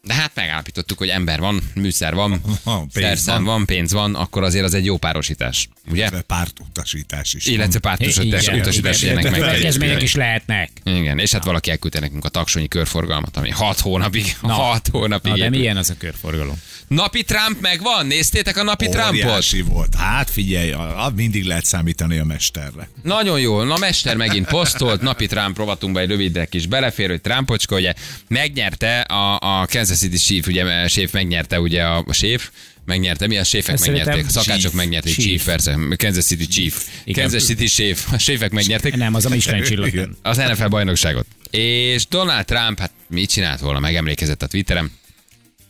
De 0.08 0.14
hát 0.14 0.32
megállapítottuk, 0.36 0.98
hogy 0.98 1.08
ember 1.08 1.40
van, 1.40 1.62
műszer 1.76 2.14
van, 2.14 2.42
Van, 2.64 2.90
pénz 2.90 3.06
szerszám 3.06 3.36
van. 3.44 3.54
van, 3.56 3.66
pénz 3.66 3.92
van, 3.92 4.16
akkor 4.16 4.44
azért 4.44 4.66
az 4.66 4.74
egy 4.74 4.86
jó 4.86 4.98
párosítás, 4.98 5.70
ugye? 5.88 5.98
Illetve 6.02 6.22
Pártutasítás 6.22 7.34
is. 7.34 7.46
Illetve 7.46 7.80
pártosítás, 7.80 8.44
Igen, 8.48 8.60
utasítás 8.60 9.02
ilyenek 9.02 9.24
meg 9.32 9.62
építeni. 9.62 10.02
is 10.04 10.16
lehetnek. 10.16 10.70
Igen, 10.84 11.20
és 11.20 11.32
hát 11.32 11.44
valaki 11.44 11.70
elküldte 11.72 12.00
nekünk 12.00 12.26
a 12.26 12.30
taksonyi 12.30 12.68
körforgalmat, 12.68 13.38
ami 13.38 13.50
6 13.50 13.80
hónapig, 13.80 14.36
Na. 14.42 14.54
6 14.54 14.88
hónapig 14.92 15.32
Na, 15.32 15.38
de 15.38 15.50
milyen 15.50 15.78
az 15.78 15.90
a 15.90 15.94
körforgalom? 15.98 16.62
Napi 16.88 17.24
Trump 17.24 17.62
megvan? 17.62 18.06
Néztétek 18.06 18.58
a 18.58 18.64
napi 18.64 18.90
Trumpot? 18.90 19.46
Volt. 19.66 19.96
Hát 19.96 20.30
figyelj, 20.30 20.74
mindig 21.16 21.44
lehet 21.46 21.66
számítani 21.66 22.18
a 22.18 22.24
mesterre. 22.24 22.90
Nagyon 23.04 23.40
jó. 23.40 23.64
Na, 23.64 23.78
Mester 23.78 24.16
megint 24.16 24.48
posztolt, 24.48 25.02
napi 25.02 25.26
Trump 25.28 25.58
rovatunkba 25.58 26.00
egy 26.00 26.10
rövidre 26.10 26.46
kis 26.46 26.66
belefér, 26.68 27.10
hogy 27.10 27.22
Trumpocska, 27.22 27.76
ugye 27.76 27.94
megnyerte 28.28 29.00
a, 29.02 29.36
a 29.62 29.66
Kansas 29.66 29.93
City 29.98 30.18
Chief, 30.18 30.48
ugye 30.48 30.88
Chief 30.88 31.12
megnyerte 31.12 31.60
ugye 31.60 31.84
a, 31.84 32.04
a 32.08 32.14
Chief, 32.14 32.50
megnyerte, 32.86 33.28
mi 33.28 33.38
a 33.38 33.44
séfek 33.44 33.74
Ezt 33.74 33.88
megnyerték, 33.88 34.26
a 34.26 34.30
szakácsok 34.30 34.62
Chief. 34.62 34.74
megnyerték, 34.74 35.14
Chief. 35.14 35.26
Chief, 35.28 35.46
persze, 35.46 35.78
Kansas 35.98 36.26
City 36.26 36.48
Chief, 36.48 36.88
Igen. 37.04 37.24
Kansas 37.24 37.44
City 37.44 37.66
Chief, 37.66 38.12
a 38.14 38.18
séfek 38.18 38.52
megnyerték 38.52 38.96
Nem, 38.96 39.14
az 39.14 39.26
a 39.26 39.30
Michelin 39.30 39.64
csillag. 39.64 40.10
az 40.22 40.38
NFL 40.38 40.68
bajnokságot. 40.68 41.26
És 41.52 42.08
Donald 42.08 42.46
Trump, 42.46 42.80
hát 42.80 42.92
mit 43.10 43.30
csinált 43.30 43.60
volna, 43.60 43.80
megemlékezett 43.80 44.44
a 44.44 44.48
Twitterem, 44.48 44.92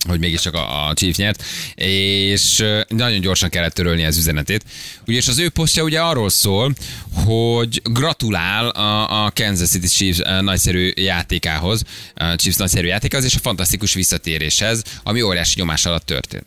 hogy 0.07 0.19
mégiscsak 0.19 0.53
a, 0.53 0.87
a 0.87 0.93
Chief 0.93 1.15
nyert, 1.15 1.43
és 1.75 2.63
nagyon 2.87 3.19
gyorsan 3.19 3.49
kellett 3.49 3.73
törölni 3.73 4.05
az 4.05 4.17
üzenetét. 4.17 4.63
Ugyanis 5.07 5.27
az 5.27 5.39
ő 5.39 5.49
posztja 5.49 5.83
ugye 5.83 6.01
arról 6.01 6.29
szól, 6.29 6.73
hogy 7.13 7.81
gratulál 7.83 8.69
a, 8.69 9.25
a 9.25 9.31
Kansas 9.35 9.69
City 9.69 9.87
Chiefs 9.87 10.19
nagyszerű 10.41 10.91
játékához, 10.95 11.83
a 12.15 12.35
Chiefs 12.35 12.57
nagyszerű 12.57 12.87
játékához, 12.87 13.25
és 13.25 13.35
a 13.35 13.39
fantasztikus 13.39 13.93
visszatéréshez, 13.93 14.83
ami 15.03 15.21
óriási 15.21 15.59
nyomás 15.59 15.85
alatt 15.85 16.05
történt. 16.05 16.45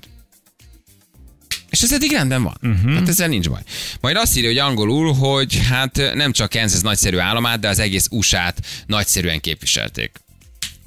És 1.71 1.83
ez 1.83 1.93
eddig 1.93 2.11
rendben 2.11 2.43
van. 2.43 2.59
Uh-huh. 2.63 2.95
Hát 2.95 3.09
ezzel 3.09 3.29
nincs 3.29 3.49
baj. 3.49 3.61
Majd 4.01 4.17
azt 4.17 4.37
írja, 4.37 4.49
hogy 4.49 4.59
angolul, 4.59 5.13
hogy 5.13 5.61
hát 5.69 6.15
nem 6.15 6.33
csak 6.33 6.51
Kansas 6.51 6.81
nagyszerű 6.81 7.17
államát, 7.17 7.61
de 7.61 7.69
az 7.69 7.79
egész 7.79 8.07
USA-t 8.11 8.67
nagyszerűen 8.87 9.41
képviselték. 9.41 10.11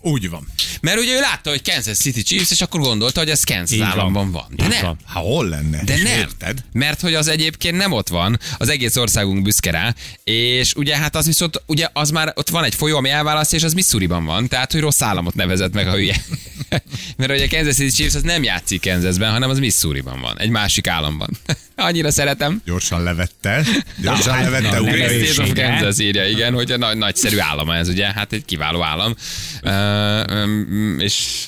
Úgy 0.01 0.29
van. 0.29 0.47
Mert 0.81 0.99
ugye 0.99 1.15
ő 1.15 1.19
látta, 1.19 1.49
hogy 1.49 1.61
Kansas 1.61 1.97
City 1.97 2.21
Chiefs, 2.23 2.51
és 2.51 2.61
akkor 2.61 2.79
gondolta, 2.79 3.19
hogy 3.19 3.29
ez 3.29 3.43
Kansas 3.43 3.71
Így 3.71 3.79
van. 3.79 3.87
államban 3.87 4.31
van. 4.31 4.45
De 4.55 4.63
Így 4.63 4.69
nem. 4.69 4.81
van. 4.81 4.97
Ha 5.05 5.19
hol 5.19 5.47
lenne? 5.47 5.83
De 5.83 5.97
nem, 5.97 6.19
Érted? 6.19 6.63
mert 6.71 7.01
hogy 7.01 7.13
az 7.13 7.27
egyébként 7.27 7.77
nem 7.77 7.91
ott 7.91 8.07
van, 8.07 8.39
az 8.57 8.69
egész 8.69 8.95
országunk 8.95 9.41
büszke 9.41 9.71
rá, 9.71 9.95
és 10.23 10.73
ugye 10.73 10.97
hát 10.97 11.15
az 11.15 11.25
viszont, 11.25 11.61
ugye 11.65 11.87
az 11.93 12.09
már 12.11 12.33
ott 12.35 12.49
van 12.49 12.63
egy 12.63 12.75
folyó, 12.75 12.97
ami 12.97 13.09
elválasztja, 13.09 13.57
és 13.57 13.63
az 13.63 13.73
Missouriban 13.73 14.25
van, 14.25 14.47
tehát 14.47 14.71
hogy 14.71 14.81
rossz 14.81 15.01
államot 15.01 15.35
nevezett 15.35 15.73
meg 15.73 15.87
a 15.87 15.91
hülye. 15.93 16.21
mert 17.17 17.31
ugye 17.31 17.45
a 17.45 17.49
Kansas 17.49 17.75
City 17.75 17.95
Chiefs 17.95 18.15
az 18.15 18.21
nem 18.21 18.43
játszik 18.43 18.81
Kansasben, 18.81 19.31
hanem 19.31 19.49
az 19.49 19.59
Missouriban 19.59 20.21
van, 20.21 20.39
egy 20.39 20.49
másik 20.49 20.87
államban. 20.87 21.37
Annyira 21.79 22.11
szeretem. 22.11 22.61
Gyorsan 22.65 23.03
levette. 23.03 23.65
Gyorsan 24.01 24.33
hát, 24.33 24.43
levette. 24.43 24.79
na. 24.79 24.89
State 25.27 25.41
of. 25.41 25.53
Kansas 25.53 25.99
írja, 25.99 26.25
igen, 26.27 26.53
hogy 26.53 26.71
a 26.71 26.77
nagy, 26.77 26.97
nagyszerű 26.97 27.37
állama 27.39 27.75
ez, 27.75 27.87
ugye, 27.87 28.05
hát 28.05 28.33
egy 28.33 28.45
kiváló 28.45 28.83
állam. 28.83 29.15
Uh, 29.63 31.03
és 31.03 31.45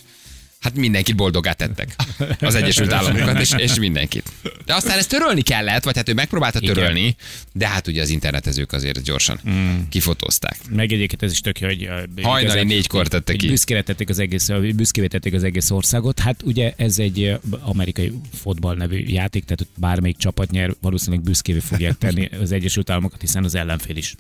Hát 0.61 0.75
mindenkit 0.75 1.15
boldogá 1.15 1.53
tettek. 1.53 1.95
Az 2.39 2.55
Egyesült 2.55 2.91
Államokat, 2.91 3.39
és, 3.39 3.53
és 3.57 3.75
mindenkit. 3.75 4.31
De 4.65 4.75
aztán 4.75 4.97
ezt 4.97 5.09
törölni 5.09 5.41
kellett, 5.41 5.83
vagy 5.83 5.95
hát 5.95 6.09
ő 6.09 6.13
megpróbálta 6.13 6.59
Igen. 6.61 6.73
törölni, 6.73 7.15
de 7.53 7.67
hát 7.67 7.87
ugye 7.87 8.01
az 8.01 8.09
internetezők 8.09 8.71
azért 8.71 9.03
gyorsan 9.03 9.39
mm. 9.49 9.79
kifotózták. 9.89 10.57
Meg 10.69 10.91
egyébként 10.91 11.23
ez 11.23 11.31
is 11.31 11.39
tök 11.39 11.57
hogy... 11.57 11.83
ö, 11.83 12.21
Hajnali 12.21 12.63
négykor 12.63 13.07
tette 13.07 13.35
ki. 13.35 13.47
Büszkére 13.47 13.81
tették 13.81 14.09
az 14.09 14.19
egész, 14.19 14.49
büszkévé 14.75 15.07
tették 15.07 15.33
az 15.33 15.43
egész 15.43 15.69
országot. 15.69 16.19
Hát 16.19 16.41
ugye 16.43 16.73
ez 16.77 16.99
egy 16.99 17.23
ö, 17.23 17.33
amerikai 17.59 18.11
fotball 18.41 18.75
nevű 18.75 19.03
játék, 19.07 19.43
tehát 19.45 19.67
bármelyik 19.75 20.17
csapat 20.17 20.51
nyer, 20.51 20.73
valószínűleg 20.81 21.23
büszkévé 21.23 21.59
fogják 21.59 21.97
tenni 21.97 22.29
az 22.41 22.51
Egyesült 22.51 22.89
Államokat, 22.89 23.21
hiszen 23.21 23.43
az 23.43 23.55
ellenfél 23.55 23.95
is. 23.95 24.15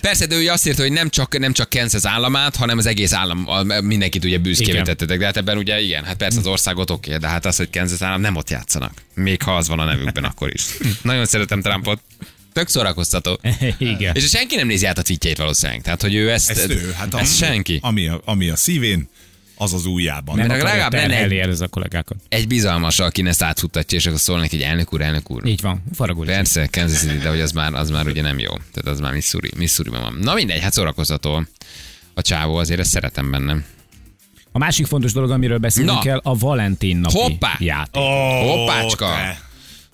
Persze, 0.00 0.26
de 0.26 0.36
ő 0.36 0.48
azt 0.48 0.66
írta, 0.66 0.82
hogy 0.82 0.92
nem 0.92 1.08
csak, 1.08 1.38
nem 1.38 1.52
csak 1.52 1.70
Kansas 1.70 2.04
államát, 2.04 2.56
hanem 2.56 2.78
az 2.78 2.86
egész 2.86 3.12
állam, 3.12 3.46
mindenkit 3.84 4.24
ugye 4.24 4.38
büszkévé 4.38 4.70
Igen. 4.70 4.84
tettetek. 4.84 5.18
De 5.18 5.24
hát 5.24 5.36
ebben 5.36 5.56
ugye 5.56 5.80
igen, 5.82 6.04
hát 6.04 6.16
persze 6.16 6.38
az 6.38 6.46
országot 6.46 6.90
oké, 6.90 7.16
de 7.16 7.28
hát 7.28 7.46
az, 7.46 7.56
hogy 7.56 7.70
Kansas 7.70 8.02
állam 8.02 8.20
nem 8.20 8.36
ott 8.36 8.50
játszanak. 8.50 8.92
Még 9.14 9.42
ha 9.42 9.56
az 9.56 9.68
van 9.68 9.78
a 9.78 9.84
nevükben, 9.84 10.24
akkor 10.24 10.52
is. 10.54 10.64
Nagyon 11.02 11.24
szeretem 11.26 11.60
Trumpot. 11.60 12.00
Tök 12.52 12.68
szórakoztató. 12.68 13.40
Igen. 13.78 14.14
És 14.14 14.28
senki 14.28 14.56
nem 14.56 14.66
nézi 14.66 14.86
át 14.86 14.98
a 14.98 15.02
tweetjeit 15.02 15.36
valószínűleg. 15.38 15.82
Tehát, 15.82 16.02
hogy 16.02 16.14
ő 16.14 16.30
ezt, 16.30 16.50
Ezt 16.50 16.68
ő, 16.70 16.92
hát 16.98 17.14
ami, 17.14 17.24
senki. 17.24 17.78
Ami 17.82 18.06
a, 18.08 18.20
ami 18.24 18.48
a 18.48 18.56
szívén, 18.56 19.08
az 19.56 19.72
az 19.72 19.86
ujjában. 19.86 20.36
Nem 20.36 20.44
akarja 20.44 20.64
legalább 20.64 20.92
lenne 20.92 21.22
egy- 21.22 21.32
ez 21.32 21.60
a 21.60 21.68
kollégákat. 21.68 22.16
Egy 22.28 22.46
bizalmas, 22.46 22.98
aki 22.98 23.26
ezt 23.26 23.42
átfuttatja, 23.42 23.98
és 23.98 24.06
akkor 24.06 24.20
szól 24.20 24.38
neki, 24.40 24.56
hogy 24.56 24.64
elnök 24.64 24.92
úr, 24.92 25.00
elnök 25.00 25.30
úr. 25.30 25.46
Így 25.46 25.60
van, 25.60 25.84
faragul. 25.94 26.26
Persze, 26.26 26.66
Kansas 26.70 26.98
City, 26.98 27.16
de 27.18 27.28
hogy 27.28 27.40
az 27.40 27.52
már, 27.52 27.74
az 27.74 27.90
már 27.90 28.06
ugye 28.06 28.22
nem 28.22 28.38
jó. 28.38 28.50
Tehát 28.52 28.86
az 28.86 29.00
már 29.00 29.12
Missouri, 29.12 29.50
Missouriban 29.56 30.00
van. 30.00 30.18
Na 30.20 30.34
mindegy, 30.34 30.60
hát 30.60 30.72
szórakoztató 30.72 31.42
a 32.14 32.22
csávó, 32.22 32.54
azért 32.56 32.80
ezt 32.80 32.90
szeretem 32.90 33.30
bennem. 33.30 33.64
A 34.52 34.58
másik 34.58 34.86
fontos 34.86 35.12
dolog, 35.12 35.30
amiről 35.30 35.58
beszélnünk 35.58 35.96
Na. 35.96 36.02
kell, 36.02 36.20
a 36.22 36.38
Valentin 36.38 36.96
napi 36.96 37.18
Hoppá! 37.18 37.56
játék. 37.58 38.02
Oh, 38.02 38.40
Hoppácska! 38.46 39.06
te. 39.06 39.40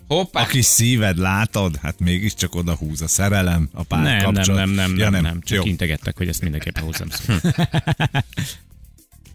Hoppá! 0.08 0.42
A 0.42 0.46
kis 0.46 0.64
szíved, 0.64 1.18
látod? 1.18 1.76
Hát 1.82 2.00
mégiscsak 2.00 2.54
oda 2.54 2.74
húz 2.74 3.02
a 3.02 3.08
szerelem, 3.08 3.68
a 3.72 3.82
pár 3.82 4.02
Nem, 4.02 4.16
nem, 4.16 4.34
kapcsolat. 4.34 4.60
nem, 4.64 4.70
nem, 4.70 4.96
ja, 4.96 5.10
nem, 5.10 5.22
nem, 5.22 5.40
csak 5.40 5.56
Jó. 5.58 5.64
integettek, 5.70 6.16
hogy 6.16 6.28
ezt 6.28 6.42
mindenképpen 6.42 6.82
hozzám 6.82 7.08
szó. 7.08 7.34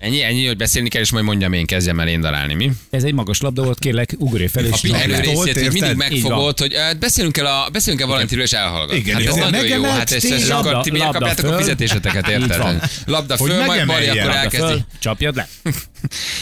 Ennyi, 0.03 0.23
ennyi, 0.23 0.45
hogy 0.45 0.57
beszélni 0.57 0.89
kell, 0.89 1.01
és 1.01 1.11
majd 1.11 1.25
mondjam 1.25 1.53
én, 1.53 1.65
kezdjem 1.65 1.99
el 1.99 2.07
én 2.07 2.21
darálni, 2.21 2.53
mi? 2.53 2.71
Ez 2.89 3.03
egy 3.03 3.13
magas 3.13 3.41
labda 3.41 3.63
volt, 3.63 3.79
kérlek, 3.79 4.15
ugorj 4.17 4.45
fel, 4.45 4.63
A 4.63 4.67
és 4.67 4.81
pihenő 4.81 5.13
Tolt, 5.13 5.25
részét, 5.25 5.63
hogy 5.63 5.73
mindig 5.73 5.89
Így 5.89 5.97
megfogod, 5.97 6.59
hogy 6.59 6.73
uh, 6.73 6.99
beszélünk 6.99 7.37
el 7.37 7.45
a, 7.45 7.69
beszélünk 7.71 8.01
el 8.01 8.07
Valentinről, 8.07 8.45
és 8.45 8.51
elhallgat. 8.51 8.95
Igen, 8.95 9.15
hát 9.15 9.25
ez 9.25 9.35
nagyon 9.35 9.67
jó, 9.67 9.83
hát 9.83 10.11
ezt, 10.11 10.31
ezt 10.31 10.49
akkor 10.49 10.81
ti 10.81 10.91
miért 10.91 11.11
kapjátok 11.11 11.51
a 11.51 11.57
fizetéseteket, 11.57 12.27
érted? 12.27 12.89
Labda 13.05 13.37
föl, 13.37 13.47
majd 13.47 13.67
megemeljen. 13.67 14.17
akkor 14.17 14.35
elkezdi. 14.35 14.83
csapjad 14.99 15.35
le. 15.35 15.47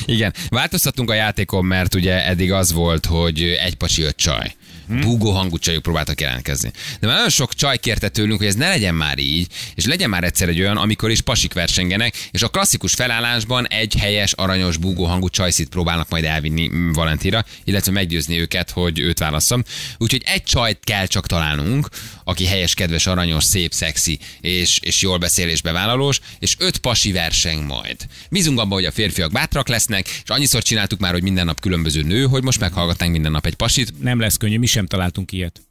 Igen, 0.06 0.34
változtattunk 0.50 1.10
a 1.10 1.14
játékon, 1.14 1.66
mert 1.66 1.96
ugye 1.96 2.26
eddig 2.26 2.52
az 2.52 2.72
volt, 2.72 3.06
hogy 3.06 3.42
egy 3.42 3.76
pacsi, 3.76 4.02
öt 4.02 4.16
csaj. 4.16 4.56
Búgó 5.00 5.32
hangú 5.32 5.58
csajok 5.58 5.82
próbáltak 5.82 6.22
jelentkezni. 6.22 6.72
De 7.00 7.08
már 7.08 7.16
nagyon 7.16 7.30
sok 7.30 7.54
csaj 7.54 7.78
kérte 7.78 8.10
tőlünk, 8.10 8.38
hogy 8.38 8.48
ez 8.48 8.56
ne 8.56 8.68
legyen 8.68 8.96
már 8.96 9.20
így, 9.20 9.48
és 9.76 9.86
legyen 9.86 10.10
már 10.10 10.24
egyszer 10.24 10.50
egy 10.50 10.60
olyan, 10.60 10.78
amikor 10.78 11.10
is 11.10 11.22
pasik 11.22 11.54
versengenek, 11.54 12.30
és 12.32 12.42
a 12.42 12.48
klasszikus 12.48 12.94
felállásban 12.94 13.68
egy 13.68 13.96
helyes, 14.00 14.34
aranyos, 14.34 14.78
búgó 14.78 15.06
hangú 15.06 15.30
csajszit 15.30 15.70
próbálnak 15.70 16.10
majd 16.10 16.24
elvinni 16.24 16.70
Valentira, 16.94 17.46
illetve 17.64 17.92
meggyőzni 17.92 18.40
őket, 18.40 18.70
hogy 18.70 19.00
őt 19.00 19.20
válasszam. 19.20 19.64
Úgyhogy 19.98 20.24
egy 20.26 20.44
csajt 20.44 20.80
kell 20.84 21.06
csak 21.06 21.28
találnunk, 21.28 21.88
aki 22.32 22.46
helyes, 22.46 22.74
kedves, 22.74 23.06
aranyos, 23.08 23.44
szép, 23.44 23.74
szexi 23.74 24.20
és, 24.42 24.80
és 24.82 25.02
jól 25.02 25.18
beszél 25.18 25.50
és 25.50 25.62
bevállalós, 25.62 26.20
és 26.40 26.56
öt 26.60 26.78
pasi 26.78 27.12
verseng 27.12 27.66
majd. 27.66 27.96
Bízunk 28.30 28.60
abban, 28.60 28.72
hogy 28.74 28.86
a 28.86 28.92
férfiak 28.92 29.32
bátrak 29.32 29.68
lesznek, 29.68 30.08
és 30.24 30.30
annyiszor 30.30 30.62
csináltuk 30.64 31.00
már, 31.00 31.12
hogy 31.12 31.24
minden 31.24 31.46
nap 31.46 31.60
különböző 31.60 32.02
nő, 32.02 32.24
hogy 32.26 32.44
most 32.44 32.60
meghallgatnánk 32.60 33.12
minden 33.12 33.32
nap 33.32 33.46
egy 33.46 33.56
pasit. 33.56 33.94
Nem 34.02 34.20
lesz 34.20 34.38
könnyű, 34.38 34.58
mi 34.58 34.66
sem 34.66 34.86
találtunk 34.86 35.32
ilyet. 35.32 35.62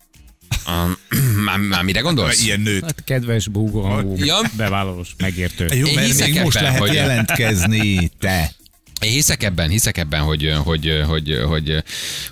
Um, 0.66 0.96
már, 1.44 1.58
már 1.58 1.82
mire 1.82 2.00
gondolsz? 2.00 2.42
Ilyen 2.44 2.60
nőt. 2.60 2.82
Hát 2.84 3.04
kedves, 3.04 3.48
búgó, 3.48 4.14
Ja. 4.16 4.40
bevállalós, 4.56 5.08
megértő. 5.18 5.66
Jó, 5.74 5.86
Én 5.86 5.94
mert 5.94 6.18
még 6.18 6.40
most 6.40 6.56
ebben, 6.56 6.66
lehet 6.68 6.80
hogy- 6.86 6.94
jelentkezni, 6.94 8.10
te. 8.18 8.52
Én 9.00 9.10
hiszek 9.10 9.42
ebben, 9.42 9.68
hiszek 9.68 9.98
ebben, 9.98 10.20
hogy, 10.20 10.52
hogy, 10.64 11.02
hogy, 11.06 11.38
hogy, 11.46 11.82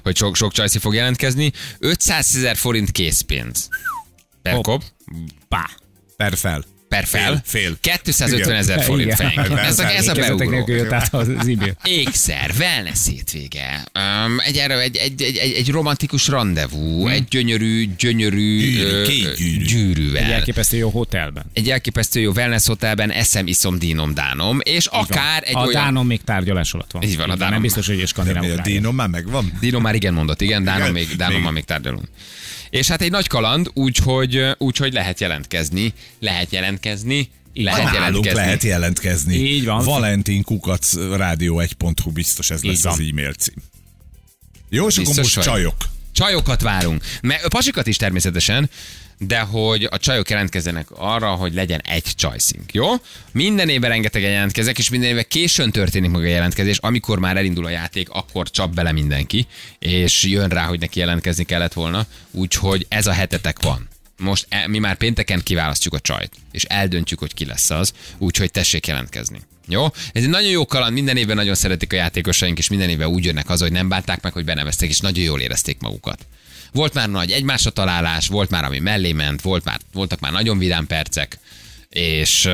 hogy 0.02 0.16
sok, 0.16 0.36
sok 0.36 0.52
csajszi 0.52 0.78
fog 0.78 0.94
jelentkezni. 0.94 1.52
500 1.78 2.36
ezer 2.36 2.56
forint 2.56 2.90
készpénz. 2.90 3.68
Per 4.52 4.60
kop, 4.60 4.82
Pá. 5.48 5.70
Per 6.16 6.36
fel. 6.36 6.64
per 6.88 7.04
fel. 7.06 7.42
Fél, 7.44 7.78
fél. 7.80 7.94
250 8.02 8.56
ezer 8.56 8.82
forint 8.82 9.14
fejenként. 9.14 9.58
Ez 9.58 9.78
a, 9.78 9.90
ez 9.94 10.08
a 10.08 10.14
beugró. 10.14 10.50
nélkül 10.50 10.76
jött 10.76 10.92
át 10.92 11.14
az 11.14 11.28
e-mail. 11.28 11.76
Ékszer, 11.84 12.50
wellness 12.58 13.06
hétvége, 13.06 13.84
um, 13.94 14.38
egy, 14.46 14.56
egy, 14.56 14.70
egy, 14.96 14.96
egy, 15.22 15.36
egy, 15.36 15.52
egy 15.52 15.70
romantikus 15.70 16.28
rendezvú, 16.28 17.08
egy 17.08 17.24
gyönyörű, 17.24 17.88
gyönyörű 17.98 18.58
Gyűrű, 18.58 19.02
két 19.02 19.36
gyűrű. 19.36 19.60
Egy 19.60 19.64
gyűrűvel. 19.64 20.32
elképesztő 20.32 20.76
jó 20.76 20.90
hotelben. 20.90 21.44
Egy 21.52 21.70
elképesztő 21.70 22.20
jó 22.20 22.32
wellness 22.32 22.66
hotelben 22.66 23.10
eszem, 23.10 23.46
iszom, 23.46 23.78
dínom, 23.78 24.14
dánom, 24.14 24.58
és 24.62 24.86
akár 24.86 25.42
egy 25.46 25.54
a 25.54 25.58
olyan... 25.58 25.82
Dánon 25.82 26.06
még 26.06 26.20
tárgyalás 26.24 26.72
alatt 26.72 26.90
van. 26.90 27.02
Így 27.02 27.16
van, 27.16 27.30
a 27.30 27.36
Dánon. 27.36 27.52
Nem 27.52 27.62
biztos, 27.62 27.86
hogy 27.86 28.00
egy 28.00 28.08
skandináv 28.08 28.44
a. 28.58 28.62
Dino 28.62 28.92
már 28.92 29.08
megvan? 29.08 29.52
Dino 29.60 29.80
már 29.80 29.94
igen 29.94 30.14
mondott, 30.14 30.40
igen, 30.40 30.64
Dánom 30.64 30.92
még, 30.92 31.16
Dánom 31.16 31.52
még 31.52 31.64
tárgyalunk. 31.64 32.08
És 32.70 32.88
hát 32.88 33.02
egy 33.02 33.10
nagy 33.10 33.26
kaland, 33.26 33.70
úgyhogy, 33.74 34.44
úgyhogy 34.58 34.92
lehet 34.92 35.20
jelentkezni, 35.20 35.92
lehet 36.20 36.52
jelentkezni, 36.52 37.30
lehet 37.54 37.82
Nálunk 37.82 37.94
jelentkezni. 37.94 38.38
lehet 38.38 38.62
jelentkezni. 38.62 39.34
Így 39.34 39.64
van. 39.64 39.84
Valentin 39.84 40.42
Kukac 40.42 40.94
rádió 41.16 41.60
1.hu 41.60 42.10
biztos 42.10 42.50
ez 42.50 42.62
lesz 42.62 42.82
van. 42.82 42.92
az 42.92 42.98
e-mail 43.10 43.32
cím. 43.32 43.54
Jó, 44.68 44.86
és 44.86 44.96
akkor 44.96 45.14
most 45.16 45.34
vagy? 45.34 45.44
csajok. 45.44 45.76
Csajokat 46.12 46.60
várunk. 46.60 47.04
Mert 47.22 47.48
pasikat 47.48 47.86
is 47.86 47.96
természetesen, 47.96 48.70
de 49.18 49.40
hogy 49.40 49.88
a 49.90 49.98
csajok 49.98 50.30
jelentkezzenek 50.30 50.86
arra, 50.90 51.30
hogy 51.30 51.54
legyen 51.54 51.80
egy 51.80 52.04
csajszink, 52.14 52.72
jó? 52.72 52.86
Minden 53.32 53.68
évben 53.68 53.90
rengetegen 53.90 54.30
jelentkezek, 54.30 54.78
és 54.78 54.90
minden 54.90 55.08
évben 55.08 55.24
későn 55.28 55.70
történik 55.70 56.10
meg 56.10 56.22
a 56.22 56.26
jelentkezés, 56.26 56.78
amikor 56.78 57.18
már 57.18 57.36
elindul 57.36 57.64
a 57.64 57.68
játék, 57.68 58.08
akkor 58.10 58.50
csap 58.50 58.74
bele 58.74 58.92
mindenki, 58.92 59.46
és 59.78 60.24
jön 60.24 60.48
rá, 60.48 60.64
hogy 60.64 60.80
neki 60.80 60.98
jelentkezni 60.98 61.44
kellett 61.44 61.72
volna, 61.72 62.06
úgyhogy 62.30 62.86
ez 62.88 63.06
a 63.06 63.12
hetetek 63.12 63.62
van. 63.62 63.88
Most 64.18 64.46
e, 64.48 64.68
mi 64.68 64.78
már 64.78 64.96
pénteken 64.96 65.42
kiválasztjuk 65.42 65.94
a 65.94 66.00
csajt, 66.00 66.32
és 66.52 66.64
eldöntjük, 66.64 67.18
hogy 67.18 67.34
ki 67.34 67.44
lesz 67.44 67.70
az, 67.70 67.92
úgyhogy 68.18 68.50
tessék 68.50 68.86
jelentkezni. 68.86 69.40
Jó? 69.68 69.84
Ez 70.12 70.22
egy 70.22 70.28
nagyon 70.28 70.50
jó 70.50 70.66
kaland, 70.66 70.92
minden 70.92 71.16
évben 71.16 71.36
nagyon 71.36 71.54
szeretik 71.54 71.92
a 71.92 71.96
játékosaink, 71.96 72.58
és 72.58 72.68
minden 72.68 72.88
évben 72.88 73.08
úgy 73.08 73.24
jönnek 73.24 73.46
haza, 73.46 73.64
hogy 73.64 73.72
nem 73.72 73.88
bánták 73.88 74.22
meg, 74.22 74.32
hogy 74.32 74.44
benevezték, 74.44 74.90
és 74.90 75.00
nagyon 75.00 75.24
jól 75.24 75.40
érezték 75.40 75.80
magukat. 75.80 76.26
Volt 76.72 76.94
már 76.94 77.08
nagy 77.10 77.30
egymásra 77.30 77.70
találás, 77.70 78.28
volt 78.28 78.50
már, 78.50 78.64
ami 78.64 78.78
mellé 78.78 79.12
ment, 79.12 79.40
volt 79.40 79.64
már, 79.64 79.80
voltak 79.92 80.20
már 80.20 80.32
nagyon 80.32 80.58
vidám 80.58 80.86
percek, 80.86 81.38
és 81.88 82.46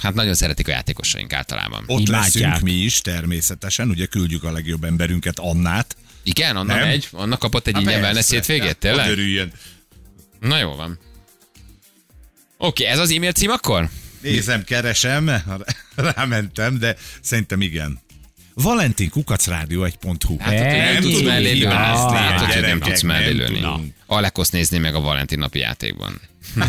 hát 0.00 0.14
nagyon 0.14 0.34
szeretik 0.34 0.68
a 0.68 0.70
játékosaink 0.70 1.32
általában. 1.32 1.84
Ott 1.86 2.08
Imádják. 2.08 2.22
leszünk 2.34 2.60
mi 2.60 2.72
is 2.72 3.00
természetesen, 3.00 3.88
ugye 3.88 4.06
küldjük 4.06 4.44
a 4.44 4.52
legjobb 4.52 4.84
emberünket, 4.84 5.38
Annát. 5.38 5.96
Igen, 6.22 6.56
Anna 6.56 6.74
Nem? 6.74 6.86
megy, 6.86 7.08
Anna 7.12 7.36
kapott 7.36 7.66
egy 7.66 7.76
ingyen 7.78 8.00
wellness 8.00 8.30
hétvégét, 8.30 8.76
tényleg? 8.78 9.10
örüljön. 9.10 9.52
Na 10.40 10.58
jó 10.58 10.74
van. 10.74 10.98
Oké, 12.58 12.84
ez 12.84 12.98
az 12.98 13.10
e-mail 13.10 13.32
cím 13.32 13.50
akkor? 13.50 13.88
Nézem, 14.20 14.64
keresem, 14.64 15.30
rámentem, 16.16 16.78
de 16.78 16.96
szerintem 17.20 17.60
igen. 17.60 18.00
Valentin 18.54 19.08
Kukac 19.10 19.46
Rádió 19.46 19.86
1.hu. 19.86 20.36
Hát, 20.38 20.52
hogy 20.52 20.76
nem 20.92 21.00
tudsz 21.00 21.22
mellé 21.22 21.52
lőni. 21.52 21.58
Ja, 21.58 21.70
Hát, 21.70 22.52
hogy 22.52 22.62
nem 22.62 22.80
tudsz 22.80 23.02
mellé 23.02 23.26
nem 23.26 23.36
lőni. 23.36 23.54
tudom. 23.54 23.94
Alekosz 24.06 24.50
nézni 24.50 24.78
meg 24.78 24.94
a 24.94 25.00
Valentin 25.00 25.38
napi 25.38 25.58
játékban. 25.58 26.20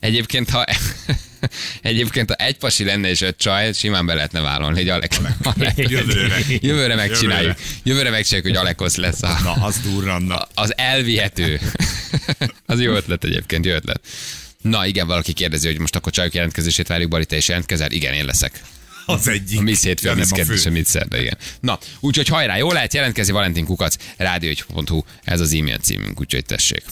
Egyébként, 0.00 0.50
ha 0.50 0.64
Egyébként, 1.82 2.28
ha 2.28 2.34
egy 2.34 2.56
pasi 2.56 2.84
lenne 2.84 3.08
és 3.08 3.20
öt 3.20 3.36
csaj, 3.36 3.72
simán 3.72 4.06
be 4.06 4.14
lehetne 4.14 4.40
vállalni, 4.40 4.78
hogy 4.78 4.88
Alek, 4.88 5.12
Alek 5.42 5.76
Jövőre. 5.90 6.36
Jövőre 6.48 6.94
megcsináljuk. 6.94 7.56
Jövőre 7.82 8.10
megcsináljuk, 8.10 8.48
hogy 8.54 8.64
Alekosz 8.64 8.96
lesz 8.96 9.22
a, 9.22 9.38
Na, 9.42 9.52
az 9.52 9.80
durranna. 9.80 10.48
az 10.54 10.76
elvihető. 10.76 11.60
az 12.66 12.80
jó 12.80 12.92
ötlet 12.94 13.24
egyébként, 13.24 13.64
jó 13.64 13.72
ötlet. 13.72 14.00
Na 14.70 14.86
igen, 14.86 15.06
valaki 15.06 15.32
kérdezi, 15.32 15.66
hogy 15.66 15.78
most 15.78 15.96
akkor 15.96 16.12
csajok 16.12 16.34
jelentkezését 16.34 16.86
várjuk, 16.86 17.10
Bali, 17.10 17.24
te 17.24 17.36
is 17.36 17.48
jelentkezel? 17.48 17.90
Igen, 17.90 18.14
én 18.14 18.24
leszek. 18.24 18.62
Az 19.06 19.28
egyik. 19.28 19.58
A 19.58 19.62
Miss 19.62 19.82
hétfő, 19.82 20.08
Ja, 20.08 20.14
kedves, 20.14 20.60
fő. 20.62 20.68
a 20.68 20.72
Miss 20.72 20.86
szerda, 20.88 21.20
igen. 21.20 21.36
Na, 21.60 21.78
úgyhogy 22.00 22.28
hajrá, 22.28 22.56
jó 22.56 22.72
lehet 22.72 22.94
jelentkezni, 22.94 23.32
Valentin 23.32 23.64
Kukac, 23.64 23.96
rádió1.hu, 24.18 25.02
ez 25.24 25.40
az 25.40 25.52
e-mail 25.52 25.78
címünk, 25.78 26.20
úgyhogy 26.20 26.44
tessék. 26.44 26.82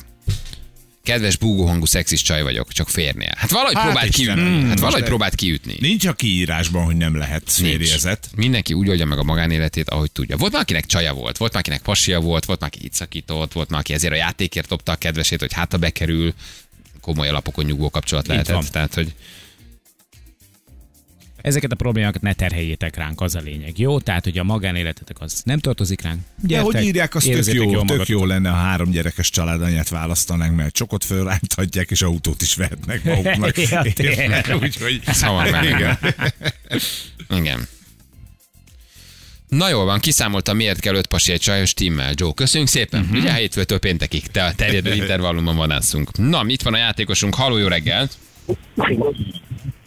Kedves 1.05 1.37
búgó 1.37 1.67
hangú 1.67 1.85
szexis 1.85 2.23
csaj 2.23 2.43
vagyok, 2.43 2.73
csak 2.73 2.89
férnél. 2.89 3.33
Hát 3.37 3.51
valahogy 3.51 3.75
Hát 3.75 3.85
próbált 3.85 4.11
kiütni. 4.15 4.43
Hát 4.61 4.67
most 4.67 4.79
valahogy 4.79 5.03
próbált 5.03 5.35
kiütni. 5.35 5.77
Nincs 5.81 6.07
a 6.07 6.13
kiírásban, 6.13 6.85
hogy 6.85 6.97
nem 6.97 7.17
lehet 7.17 7.43
férjezet. 7.47 8.29
Mindenki 8.37 8.73
úgy 8.73 8.89
oldja 8.89 9.07
meg 9.07 9.19
a 9.19 9.23
magánéletét, 9.23 9.91
ahogy 9.91 10.13
tudja. 10.13 10.37
Volt 10.37 10.53
már, 10.53 10.61
akinek 10.61 10.87
csaja 10.87 11.13
volt, 11.13 11.37
volt 11.37 11.53
már, 11.53 11.63
akinek 11.63 11.83
pasia 11.83 12.21
volt, 12.21 12.45
volt 12.45 12.61
már, 12.61 12.71
aki 12.75 12.85
itt 12.85 12.93
szakított, 12.93 13.53
volt 13.53 13.71
már, 13.71 13.81
aki 13.81 13.93
ezért 13.93 14.13
a 14.13 14.17
játékért 14.17 14.69
dobta 14.69 14.93
a 14.93 14.97
kedvesét, 14.97 15.41
hogy 15.41 15.53
hát 15.53 15.73
ha 15.73 15.79
bekerül, 15.79 16.35
komoly 17.03 17.29
alapokon 17.29 17.65
nyugvó 17.65 17.91
kapcsolat 17.91 18.27
lehetett. 18.27 18.69
Tehát, 18.69 18.95
hogy 18.95 19.15
Ezeket 21.43 21.73
a 21.73 21.75
problémákat 21.75 22.23
ne 22.23 22.33
terheljétek 22.33 22.97
ránk, 22.97 23.21
az 23.21 23.35
a 23.35 23.41
lényeg. 23.41 23.79
Jó? 23.79 24.01
Tehát, 24.01 24.25
hogy 24.25 24.39
a 24.39 24.43
magánéletetek 24.43 25.21
az 25.21 25.43
nem 25.45 25.59
tartozik 25.59 26.01
ránk. 26.01 26.21
De 26.37 26.47
Gyertek, 26.47 26.73
hogy 26.73 26.85
írják, 26.85 27.15
az 27.15 27.23
tök 27.23 27.55
jó, 27.55 27.71
jól 27.71 27.85
tök 27.85 28.09
jó 28.09 28.25
lenne, 28.25 28.49
ha 28.51 28.57
három 28.57 28.91
gyerekes 28.91 29.31
családanyát 29.31 29.89
választanánk, 29.89 30.57
mert 30.57 30.75
csokot 30.75 31.05
fölránthatják, 31.05 31.91
és 31.91 32.03
autót 32.03 32.43
is 32.43 32.55
vehetnek 32.55 33.05
maguknak. 33.05 33.57
Ja. 33.63 34.57
Úgyhogy... 34.63 35.01
Ez 35.05 35.23
hamar 35.23 35.51
már, 35.51 35.65
igen. 35.65 35.99
Igen. 37.39 37.69
Na 39.57 39.69
jól 39.69 39.85
van, 39.85 40.01
kiszámoltam, 40.01 40.57
miért 40.57 40.81
kell 40.81 40.95
öt 40.95 41.07
pasi 41.07 41.33
egy 41.33 41.41
csajos 41.41 41.75
timmel. 41.75 42.13
Joe, 42.15 42.33
köszönjük 42.35 42.69
szépen. 42.69 43.01
Uh-huh. 43.01 43.19
Ugye 43.19 43.35
hétfőtől 43.35 43.79
péntekig, 43.79 44.27
te 44.27 44.45
a 44.45 44.53
terjedő 44.55 44.95
intervallumban 45.03 45.57
vadászunk. 45.57 46.17
Na, 46.17 46.45
itt 46.47 46.63
van 46.63 46.75
a 46.75 46.77
játékosunk. 46.77 47.35
Halló, 47.35 47.57
jó 47.57 47.69
reggelt! 47.69 48.17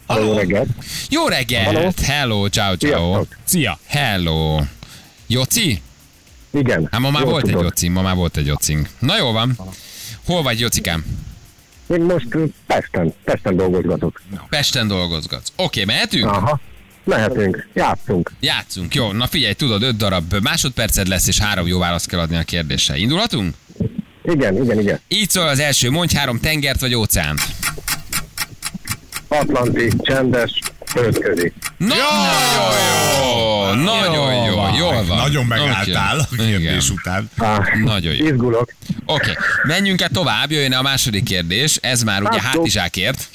Jó 0.08 0.34
reggelt. 0.36 0.68
Jó 1.10 1.26
reggelt! 1.28 2.00
Hello, 2.00 2.48
ciao, 2.48 2.76
ciao. 2.76 3.24
Szia! 3.44 3.78
Hello. 3.86 4.60
Joci? 5.26 5.82
Igen. 6.50 6.88
Hát 6.90 7.00
ma 7.00 7.10
már 7.10 7.24
volt 7.24 7.44
egy 7.44 7.50
tudod. 7.50 7.64
Jocink, 7.64 7.94
ma 7.94 8.02
már 8.02 8.14
volt 8.14 8.36
egy 8.36 8.46
Jocink. 8.46 8.88
Na 8.98 9.16
jó 9.16 9.32
van. 9.32 9.58
Hol 10.24 10.42
vagy, 10.42 10.60
Jocikám? 10.60 11.04
Én 11.86 12.00
most 12.00 12.28
Pesten, 12.66 13.14
Pesten 13.24 13.56
dolgozgatok. 13.56 14.22
Pesten 14.48 14.88
dolgozgatsz. 14.88 15.52
Oké, 15.56 15.84
mehetünk? 15.84 16.26
Aha. 16.26 16.60
Mehetünk, 17.06 17.68
játszunk. 17.74 18.32
Játszunk. 18.40 18.94
Jó, 18.94 19.12
na 19.12 19.26
figyelj, 19.26 19.52
tudod, 19.52 19.82
öt 19.82 19.96
darab 19.96 20.34
másodperced 20.42 21.06
lesz, 21.08 21.26
és 21.26 21.38
három 21.38 21.66
jó 21.66 21.78
választ 21.78 22.08
kell 22.08 22.18
adni 22.20 22.36
a 22.36 22.42
kérdésre. 22.42 22.96
Indulhatunk? 22.96 23.54
Igen, 24.24 24.62
igen, 24.62 24.80
igen. 24.80 25.00
Így 25.08 25.30
szól 25.30 25.48
az 25.48 25.58
első, 25.58 25.90
mondj 25.90 26.14
három 26.16 26.40
tengert 26.40 26.80
vagy 26.80 26.94
óceánt. 26.94 27.40
Atlanti, 29.28 29.88
csendes, 30.02 30.50
földközi. 30.86 31.52
Nagyon 31.76 31.98
jó! 33.22 33.72
Nagyon 33.74 34.34
jó, 34.34 34.76
jól 34.78 35.04
van. 35.04 35.16
Nagyon 35.16 35.44
megálltál 35.46 36.18
a 36.18 36.26
Oké. 36.32 36.46
kérdés 36.46 36.84
Igen. 36.84 36.98
után. 36.98 37.30
Á, 37.36 37.62
Nagyon 37.84 38.14
jó. 38.14 38.26
Izgulok. 38.26 38.72
Oké, 39.06 39.32
menjünk 39.62 40.00
el 40.00 40.08
tovább, 40.08 40.50
jöjjön 40.50 40.72
a 40.72 40.82
második 40.82 41.24
kérdés. 41.24 41.76
Ez 41.80 42.02
már 42.02 42.22
ugye 42.22 42.40
Hát, 42.40 42.54
hátizsákért. 42.54 43.28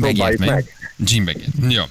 Próbáljuk 0.00 0.38
megy. 0.38 0.48
meg. 0.48 0.64
Gymbegért. 0.96 1.48
Jó. 1.68 1.82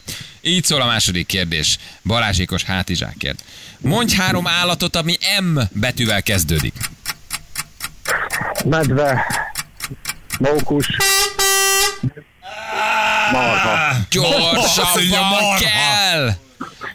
Így 0.41 0.63
szól 0.63 0.81
a 0.81 0.85
második 0.85 1.25
kérdés. 1.25 1.77
Balázsékos 2.03 2.63
hátizsákért. 2.63 3.43
Mondj 3.79 4.15
három 4.15 4.47
állatot, 4.47 4.95
ami 4.95 5.17
M 5.41 5.57
betűvel 5.71 6.23
kezdődik. 6.23 6.73
Medve, 8.65 9.25
mókus, 10.39 10.87
marha. 13.31 13.97
Gyorsabban 14.09 15.27
marha. 15.29 15.57
kell! 15.59 16.35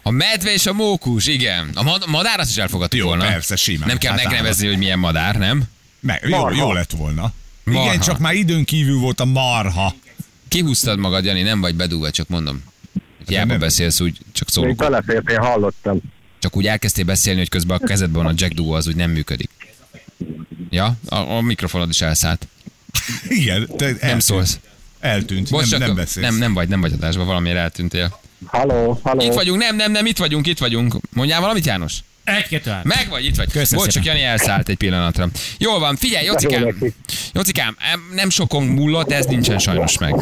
A 0.03 0.11
medve 0.11 0.53
és 0.53 0.65
a 0.65 0.73
mókus, 0.73 1.25
igen. 1.25 1.71
A 1.75 1.83
mad- 1.83 2.05
madár 2.07 2.39
azt 2.39 2.49
is 2.49 2.57
elfogadtuk 2.57 3.01
volna. 3.01 3.25
persze, 3.25 3.55
simán. 3.55 3.87
Nem 3.87 3.97
kell 3.97 4.11
Hát 4.13 4.23
megnevezni, 4.23 4.67
hogy 4.67 4.77
milyen 4.77 4.99
madár, 4.99 5.35
nem? 5.35 5.63
Meg, 5.99 6.25
jó, 6.27 6.49
jó 6.51 6.71
lett 6.73 6.91
volna. 6.91 7.31
Marha. 7.63 7.83
Igen, 7.83 7.99
csak 7.99 8.17
már 8.19 8.33
időn 8.33 8.65
kívül 8.65 8.99
volt 8.99 9.19
a 9.19 9.25
marha. 9.25 9.95
Kihúztad 10.47 10.99
magad, 10.99 11.25
Jani, 11.25 11.41
nem 11.41 11.61
vagy 11.61 11.75
bedúva, 11.75 12.11
csak 12.11 12.27
mondom. 12.27 12.63
Hiába 13.27 13.45
nem- 13.47 13.59
beszélsz 13.59 13.99
úgy, 13.99 14.17
csak 14.31 14.47
Még 14.47 14.55
szólok. 14.55 14.75
belefért, 14.75 15.29
én 15.29 15.37
hallottam. 15.37 15.99
Csak 16.39 16.55
úgy 16.57 16.67
elkezdtél 16.67 17.05
beszélni, 17.05 17.39
hogy 17.39 17.49
közben 17.49 17.77
a 17.81 17.85
kezedben 17.85 18.23
van 18.23 18.31
a 18.31 18.35
Jack 18.37 18.53
Duo, 18.53 18.73
az 18.75 18.87
úgy 18.87 18.95
nem 18.95 19.11
működik. 19.11 19.49
Ja, 20.69 20.97
a, 21.05 21.15
a 21.15 21.41
mikrofonod 21.41 21.89
is 21.89 22.01
elszállt. 22.01 22.47
Igen, 23.29 23.67
te 23.77 23.85
eltűnt. 23.85 24.01
Nem 24.01 24.19
szólsz. 24.19 24.59
Eltűnt, 24.99 25.49
Bocs, 25.49 25.71
nem, 25.71 25.79
nem 25.79 25.95
beszélsz. 25.95 26.25
nem, 26.27 26.37
nem 26.37 26.53
vagy, 26.53 26.67
nem 26.69 26.81
vagy 26.81 26.91
adásban, 26.93 27.25
valamiért 27.25 27.57
eltűntél. 27.57 28.19
Halló, 28.45 28.99
halló. 29.03 29.21
Itt 29.21 29.33
vagyunk, 29.33 29.61
nem, 29.61 29.75
nem, 29.75 29.91
nem, 29.91 30.05
itt 30.05 30.17
vagyunk, 30.17 30.47
itt 30.47 30.57
vagyunk. 30.57 30.95
Mondjál 31.13 31.41
valamit, 31.41 31.65
János? 31.65 31.99
Egy, 32.23 32.47
kettő, 32.47 32.69
három. 32.69 32.87
Meg 32.87 33.07
vagy, 33.09 33.25
itt 33.25 33.35
vagy. 33.35 33.51
Köszönöm 33.51 33.83
Bocs, 33.83 33.93
csak. 33.93 34.05
Jani 34.05 34.21
elszállt 34.23 34.69
egy 34.69 34.75
pillanatra. 34.77 35.29
Jól 35.57 35.79
van, 35.79 35.95
figyelj, 35.95 36.25
jó 36.25 36.31
Jocikám. 36.31 36.77
Jocikám, 37.33 37.75
em, 37.91 38.01
nem 38.15 38.29
sokon 38.29 38.63
múlott, 38.65 39.11
ez 39.11 39.25
nincsen 39.25 39.59
sajnos 39.59 39.97
meg. 39.97 40.15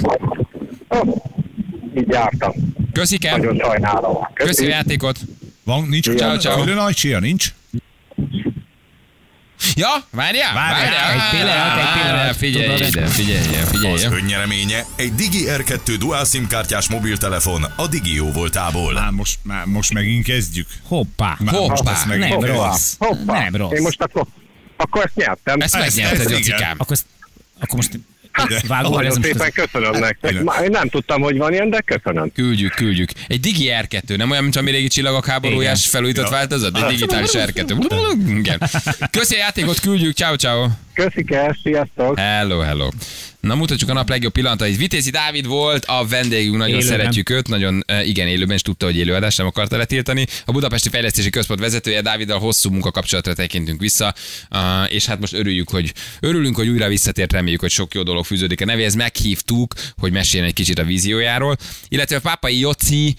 Így 1.97 2.07
jártam. 2.07 2.53
Köszikem, 2.99 3.39
Nagyon 3.39 3.57
sajnálom. 3.65 4.17
köszi 4.33 4.65
a 4.65 4.67
játékot. 4.69 5.19
Van, 5.63 5.87
nincs 5.89 6.09
Ciao, 6.11 6.37
ciao. 6.37 6.61
Külön 6.61 6.77
ajcsia, 6.77 7.19
nincs? 7.19 7.53
Ja, 9.75 9.87
várjál, 10.11 10.53
Várjál, 10.53 11.13
egy 11.13 11.29
pillanat, 11.39 11.77
egy 11.79 12.01
pillanat. 12.01 12.35
Figyelj 12.35 12.87
ide, 12.87 13.05
figyelj, 13.05 13.61
Az 13.61 13.69
figyelj. 13.69 14.05
önnyereménye 14.21 14.85
egy 14.95 15.15
Digi 15.15 15.43
R2 15.47 15.95
Dual 15.99 16.25
SIM 16.25 16.47
kártyás 16.47 16.89
mobiltelefon 16.89 17.63
a 17.75 17.87
Digió 17.87 18.31
voltából. 18.31 18.93
Már 18.93 19.09
most, 19.11 19.39
már 19.43 19.65
most 19.65 19.93
megint 19.93 20.23
kezdjük. 20.25 20.67
Hoppá. 20.87 21.37
Már 21.39 21.55
Hoppá. 21.55 21.91
most 21.91 22.05
megint 22.05 22.29
Nem 22.29 22.39
kezdjük. 22.39 22.57
rossz. 22.63 22.93
Hoppá. 22.99 23.43
Nem 23.43 23.55
rossz. 23.55 23.71
Én 23.71 23.81
most 23.81 24.01
akkor, 24.01 24.25
akkor 24.77 25.03
ezt 25.05 25.15
nyertem. 25.15 25.59
Ezt 25.59 25.75
Ezt- 25.75 25.95
megnyerted. 25.97 26.29
Jocikám. 26.29 26.75
Akkor, 26.77 26.91
ezt- 26.95 27.05
akkor 27.59 27.75
most 27.75 27.99
De- 28.47 28.61
vágó, 28.67 28.85
ez 28.87 28.91
Nagyon 28.93 29.11
most 29.17 29.23
szépen 29.23 29.47
az... 29.47 29.53
köszönöm 29.71 29.99
nektek. 29.99 30.43
Már 30.43 30.63
Én 30.63 30.69
nem 30.71 30.89
tudtam, 30.89 31.21
hogy 31.21 31.37
van 31.37 31.53
ilyen, 31.53 31.69
de 31.69 31.81
köszönöm. 31.81 32.31
Küldjük, 32.33 32.73
küldjük. 32.73 33.09
Egy 33.27 33.39
Digi 33.39 33.69
R2, 33.81 34.17
nem 34.17 34.31
olyan, 34.31 34.43
mint 34.43 34.55
a 34.55 34.61
mi 34.61 34.71
régi 34.71 34.87
csillagok 34.87 35.25
háborújás 35.25 35.87
felújított 35.87 36.23
Ja. 36.25 36.31
változat? 36.31 36.77
Egy 36.77 36.85
digitális 36.85 37.29
R2. 37.33 38.35
Igen. 38.37 38.59
Köszi 39.11 39.35
a 39.35 39.37
játékot, 39.37 39.79
küldjük, 39.79 40.15
ciao 40.15 40.35
ciao. 40.35 40.67
Köszike, 40.95 41.57
sziasztok! 41.63 42.19
Hello, 42.19 42.59
hello. 42.59 42.89
Na 43.39 43.55
mutatjuk 43.55 43.89
a 43.89 43.93
nap 43.93 44.09
legjobb 44.09 44.31
pillanatait. 44.31 44.77
Vitézi 44.77 45.09
Dávid 45.09 45.47
volt 45.47 45.85
a 45.85 46.05
vendégünk, 46.07 46.57
nagyon 46.57 46.79
Élőben. 46.79 46.97
szeretjük 46.97 47.29
őt, 47.29 47.47
nagyon 47.47 47.83
eh, 47.85 48.07
igen 48.07 48.27
élőben, 48.27 48.55
és 48.55 48.61
tudta, 48.61 48.85
hogy 48.85 48.97
élőadás 48.97 49.35
nem 49.35 49.47
akarta 49.47 49.77
letiltani. 49.77 50.25
A 50.45 50.51
Budapesti 50.51 50.89
Fejlesztési 50.89 51.29
Központ 51.29 51.59
vezetője 51.59 52.01
Dáviddal 52.01 52.39
hosszú 52.39 52.69
munkakapcsolatra 52.69 53.33
tekintünk 53.33 53.81
vissza, 53.81 54.13
és 54.87 55.05
hát 55.05 55.19
most 55.19 55.33
örüljük, 55.33 55.69
hogy 55.69 55.93
örülünk, 56.19 56.55
hogy 56.55 56.67
újra 56.67 56.87
visszatért, 56.87 57.31
reméljük, 57.31 57.59
hogy 57.59 57.69
sok 57.69 57.93
jó 57.93 58.03
dolog 58.03 58.25
fűződik 58.25 58.61
a 58.61 58.65
nevéhez. 58.65 58.95
Meghívtuk, 58.95 59.73
hogy 59.97 60.11
meséljen 60.11 60.47
egy 60.47 60.53
kicsit 60.53 60.79
a 60.79 60.83
víziójáról, 60.83 61.55
illetve 61.87 62.15
a 62.15 62.19
Pápai 62.19 62.59
Joci 62.59 63.15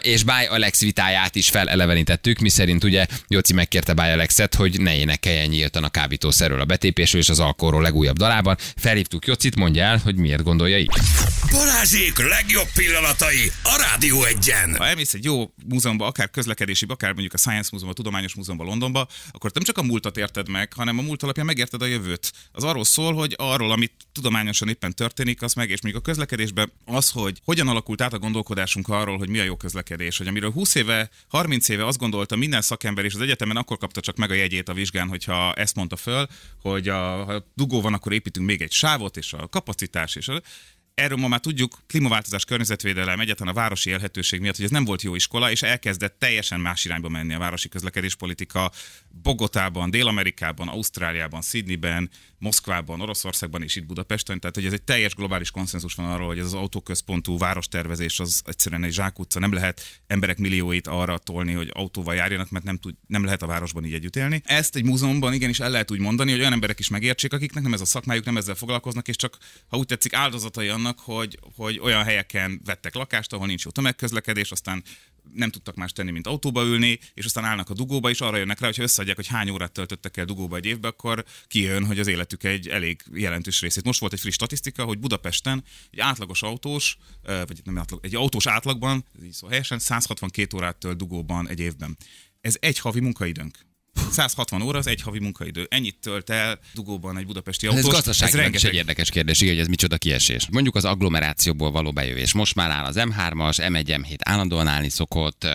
és 0.00 0.22
Báj 0.22 0.46
Alex 0.46 0.80
vitáját 0.80 1.34
is 1.34 1.48
felelevenítettük, 1.48 2.38
mi 2.38 2.48
szerint 2.48 2.84
ugye 2.84 3.06
Joci 3.28 3.52
megkérte 3.52 3.92
Báj 3.92 4.12
Alexet, 4.12 4.54
hogy 4.54 4.80
ne 4.80 4.96
énekeljen 4.96 5.48
nyíltan 5.48 5.84
a 5.84 5.88
kábítószerről, 5.88 6.60
a 6.60 6.64
betépésről 7.10 7.20
és 7.20 7.28
az 7.28 7.46
alkoholról 7.46 7.82
legújabb 7.82 8.16
dalában. 8.16 8.56
Felhívtuk 8.76 9.26
Jocit, 9.26 9.56
mondja 9.56 9.82
el, 9.82 9.98
hogy 9.98 10.16
miért 10.16 10.42
gondolja 10.42 10.78
így. 10.78 10.90
Balázsék 11.50 12.18
legjobb 12.18 12.68
pillanatai 12.74 13.52
a 13.62 13.76
Rádió 13.76 14.24
egyen. 14.24 14.76
Ha 14.76 14.86
elmész 14.86 15.14
egy 15.14 15.24
jó 15.24 15.52
múzeumba, 15.68 16.06
akár 16.06 16.30
közlekedési, 16.30 16.86
akár 16.88 17.12
mondjuk 17.12 17.32
a 17.32 17.36
Science 17.36 17.68
Múzeumban, 17.72 17.90
a 17.98 18.02
Tudományos 18.02 18.34
Múzeumban 18.34 18.66
Londonba, 18.66 19.08
akkor 19.30 19.50
nem 19.54 19.62
csak 19.62 19.78
a 19.78 19.82
múltat 19.82 20.16
érted 20.16 20.48
meg, 20.48 20.72
hanem 20.72 20.98
a 20.98 21.02
múlt 21.02 21.22
alapján 21.22 21.46
megérted 21.46 21.82
a 21.82 21.86
jövőt. 21.86 22.32
Az 22.52 22.64
arról 22.64 22.84
szól, 22.84 23.14
hogy 23.14 23.34
arról, 23.38 23.70
amit 23.72 23.92
tudományosan 24.12 24.68
éppen 24.68 24.94
történik, 24.94 25.42
az 25.42 25.52
meg, 25.52 25.70
és 25.70 25.82
mondjuk 25.82 26.04
a 26.04 26.10
közlekedésben 26.10 26.72
az, 26.84 27.10
hogy 27.10 27.40
hogyan 27.44 27.68
alakult 27.68 28.00
át 28.00 28.12
a 28.12 28.18
gondolkodásunk 28.18 28.88
arról, 28.88 29.18
hogy 29.18 29.28
mi 29.28 29.38
a 29.38 29.44
jó 29.44 29.56
közlekedés, 29.56 30.18
hogy 30.18 30.26
amiről 30.26 30.50
20 30.50 30.74
éve, 30.74 31.10
30 31.28 31.68
éve 31.68 31.86
azt 31.86 31.98
gondolta 31.98 32.36
minden 32.36 32.62
szakember, 32.62 33.04
és 33.04 33.14
az 33.14 33.20
egyetemen 33.20 33.56
akkor 33.56 33.78
kapta 33.78 34.00
csak 34.00 34.16
meg 34.16 34.30
a 34.30 34.34
jegyét 34.34 34.68
a 34.68 34.72
vizsgán, 34.72 35.08
hogyha 35.08 35.52
ezt 35.54 35.74
mondta 35.74 35.96
föl, 35.96 36.26
hogy 36.62 36.88
a, 36.88 36.99
ha 37.24 37.44
dugó 37.54 37.80
van, 37.80 37.94
akkor 37.94 38.12
építünk 38.12 38.46
még 38.46 38.62
egy 38.62 38.72
sávot, 38.72 39.16
és 39.16 39.32
a 39.32 39.48
kapacitás, 39.48 40.16
és 40.16 40.28
a, 40.28 40.42
erről 40.94 41.18
ma 41.18 41.28
már 41.28 41.40
tudjuk, 41.40 41.78
klímaváltozás, 41.86 42.44
környezetvédelem, 42.44 43.20
egyáltalán 43.20 43.54
a 43.54 43.60
városi 43.60 43.90
élhetőség 43.90 44.40
miatt, 44.40 44.56
hogy 44.56 44.64
ez 44.64 44.70
nem 44.70 44.84
volt 44.84 45.02
jó 45.02 45.14
iskola, 45.14 45.50
és 45.50 45.62
elkezdett 45.62 46.18
teljesen 46.18 46.60
más 46.60 46.84
irányba 46.84 47.08
menni 47.08 47.34
a 47.34 47.38
városi 47.38 47.68
közlekedéspolitika 47.68 48.70
Bogotában, 49.22 49.90
Dél-Amerikában, 49.90 50.68
Ausztráliában, 50.68 51.42
Sydneyben, 51.42 52.10
Moszkvában, 52.40 53.00
Oroszországban 53.00 53.62
és 53.62 53.76
itt 53.76 53.86
Budapesten. 53.86 54.40
Tehát, 54.40 54.54
hogy 54.54 54.66
ez 54.66 54.72
egy 54.72 54.82
teljes 54.82 55.14
globális 55.14 55.50
konszenzus 55.50 55.94
van 55.94 56.06
arról, 56.06 56.26
hogy 56.26 56.38
ez 56.38 56.44
az 56.44 56.54
autóközpontú 56.54 57.38
várostervezés 57.38 58.20
az 58.20 58.42
egyszerűen 58.44 58.84
egy 58.84 58.92
zsákutca. 58.92 59.38
Nem 59.38 59.52
lehet 59.52 60.00
emberek 60.06 60.38
millióit 60.38 60.86
arra 60.86 61.18
tolni, 61.18 61.52
hogy 61.52 61.70
autóval 61.72 62.14
járjanak, 62.14 62.50
mert 62.50 62.64
nem, 62.64 62.78
tud, 62.78 62.94
nem 63.06 63.24
lehet 63.24 63.42
a 63.42 63.46
városban 63.46 63.84
így 63.84 63.94
együtt 63.94 64.16
élni. 64.16 64.42
Ezt 64.44 64.76
egy 64.76 64.84
múzeumban 64.84 65.32
igenis 65.32 65.60
el 65.60 65.70
lehet 65.70 65.90
úgy 65.90 66.00
mondani, 66.00 66.30
hogy 66.30 66.40
olyan 66.40 66.52
emberek 66.52 66.78
is 66.78 66.88
megértsék, 66.88 67.32
akiknek 67.32 67.62
nem 67.62 67.72
ez 67.72 67.80
a 67.80 67.84
szakmájuk, 67.84 68.24
nem 68.24 68.36
ezzel 68.36 68.54
foglalkoznak, 68.54 69.08
és 69.08 69.16
csak, 69.16 69.38
ha 69.68 69.76
úgy 69.76 69.86
tetszik, 69.86 70.14
áldozatai 70.14 70.68
annak, 70.68 70.98
hogy, 70.98 71.38
hogy 71.56 71.78
olyan 71.78 72.04
helyeken 72.04 72.60
vettek 72.64 72.94
lakást, 72.94 73.32
ahol 73.32 73.46
nincs 73.46 73.64
jó 73.64 73.70
tömegközlekedés, 73.70 74.50
aztán 74.50 74.82
nem 75.34 75.50
tudtak 75.50 75.74
más 75.74 75.92
tenni, 75.92 76.10
mint 76.10 76.26
autóba 76.26 76.64
ülni, 76.64 76.98
és 77.14 77.24
aztán 77.24 77.44
állnak 77.44 77.70
a 77.70 77.74
dugóba, 77.74 78.10
és 78.10 78.20
arra 78.20 78.36
jönnek 78.36 78.60
rá, 78.60 78.66
hogy 78.66 78.80
összeadják, 78.80 79.16
hogy 79.16 79.26
hány 79.26 79.50
órát 79.50 79.72
töltöttek 79.72 80.16
el 80.16 80.24
dugóba 80.24 80.56
egy 80.56 80.66
évbe, 80.66 80.88
akkor 80.88 81.24
kijön, 81.46 81.86
hogy 81.86 81.98
az 81.98 82.06
életük 82.06 82.44
egy 82.44 82.68
elég 82.68 83.02
jelentős 83.12 83.60
részét. 83.60 83.84
Most 83.84 84.00
volt 84.00 84.12
egy 84.12 84.20
friss 84.20 84.34
statisztika, 84.34 84.84
hogy 84.84 84.98
Budapesten 84.98 85.64
egy 85.90 86.00
átlagos 86.00 86.42
autós, 86.42 86.98
vagy 87.22 87.60
nem 87.64 87.78
átlag, 87.78 88.04
egy 88.04 88.14
autós 88.14 88.46
átlagban, 88.46 89.04
így 89.24 89.32
szó 89.32 89.48
helyesen, 89.48 89.78
162 89.78 90.56
órát 90.56 90.76
tölt 90.76 90.96
dugóban 90.96 91.48
egy 91.48 91.60
évben. 91.60 91.96
Ez 92.40 92.56
egy 92.60 92.78
havi 92.78 93.00
munkaidőnk. 93.00 93.68
160 94.10 94.62
óra 94.62 94.78
az 94.78 94.86
egy 94.86 95.00
havi 95.02 95.18
munkaidő. 95.18 95.66
Ennyit 95.70 95.96
tölt 96.00 96.30
el 96.30 96.58
dugóban 96.74 97.18
egy 97.18 97.26
budapesti 97.26 97.66
Ez 97.66 97.74
autós. 97.74 97.92
gazdaságilag 97.92 98.54
is 98.54 98.64
egy 98.64 98.74
érdekes 98.74 99.10
kérdés, 99.10 99.40
igen, 99.40 99.52
hogy 99.52 99.62
ez 99.62 99.68
micsoda 99.68 99.98
kiesés. 99.98 100.46
Mondjuk 100.50 100.74
az 100.74 100.84
agglomerációból 100.84 101.70
való 101.70 101.92
bejövés. 101.92 102.32
Most 102.32 102.54
már 102.54 102.70
áll 102.70 102.84
az 102.84 102.96
M3-as, 102.98 103.56
M1, 103.68 103.84
M7 103.86 104.16
állandóan 104.24 104.66
állni 104.66 104.88
szokott, 104.88 105.46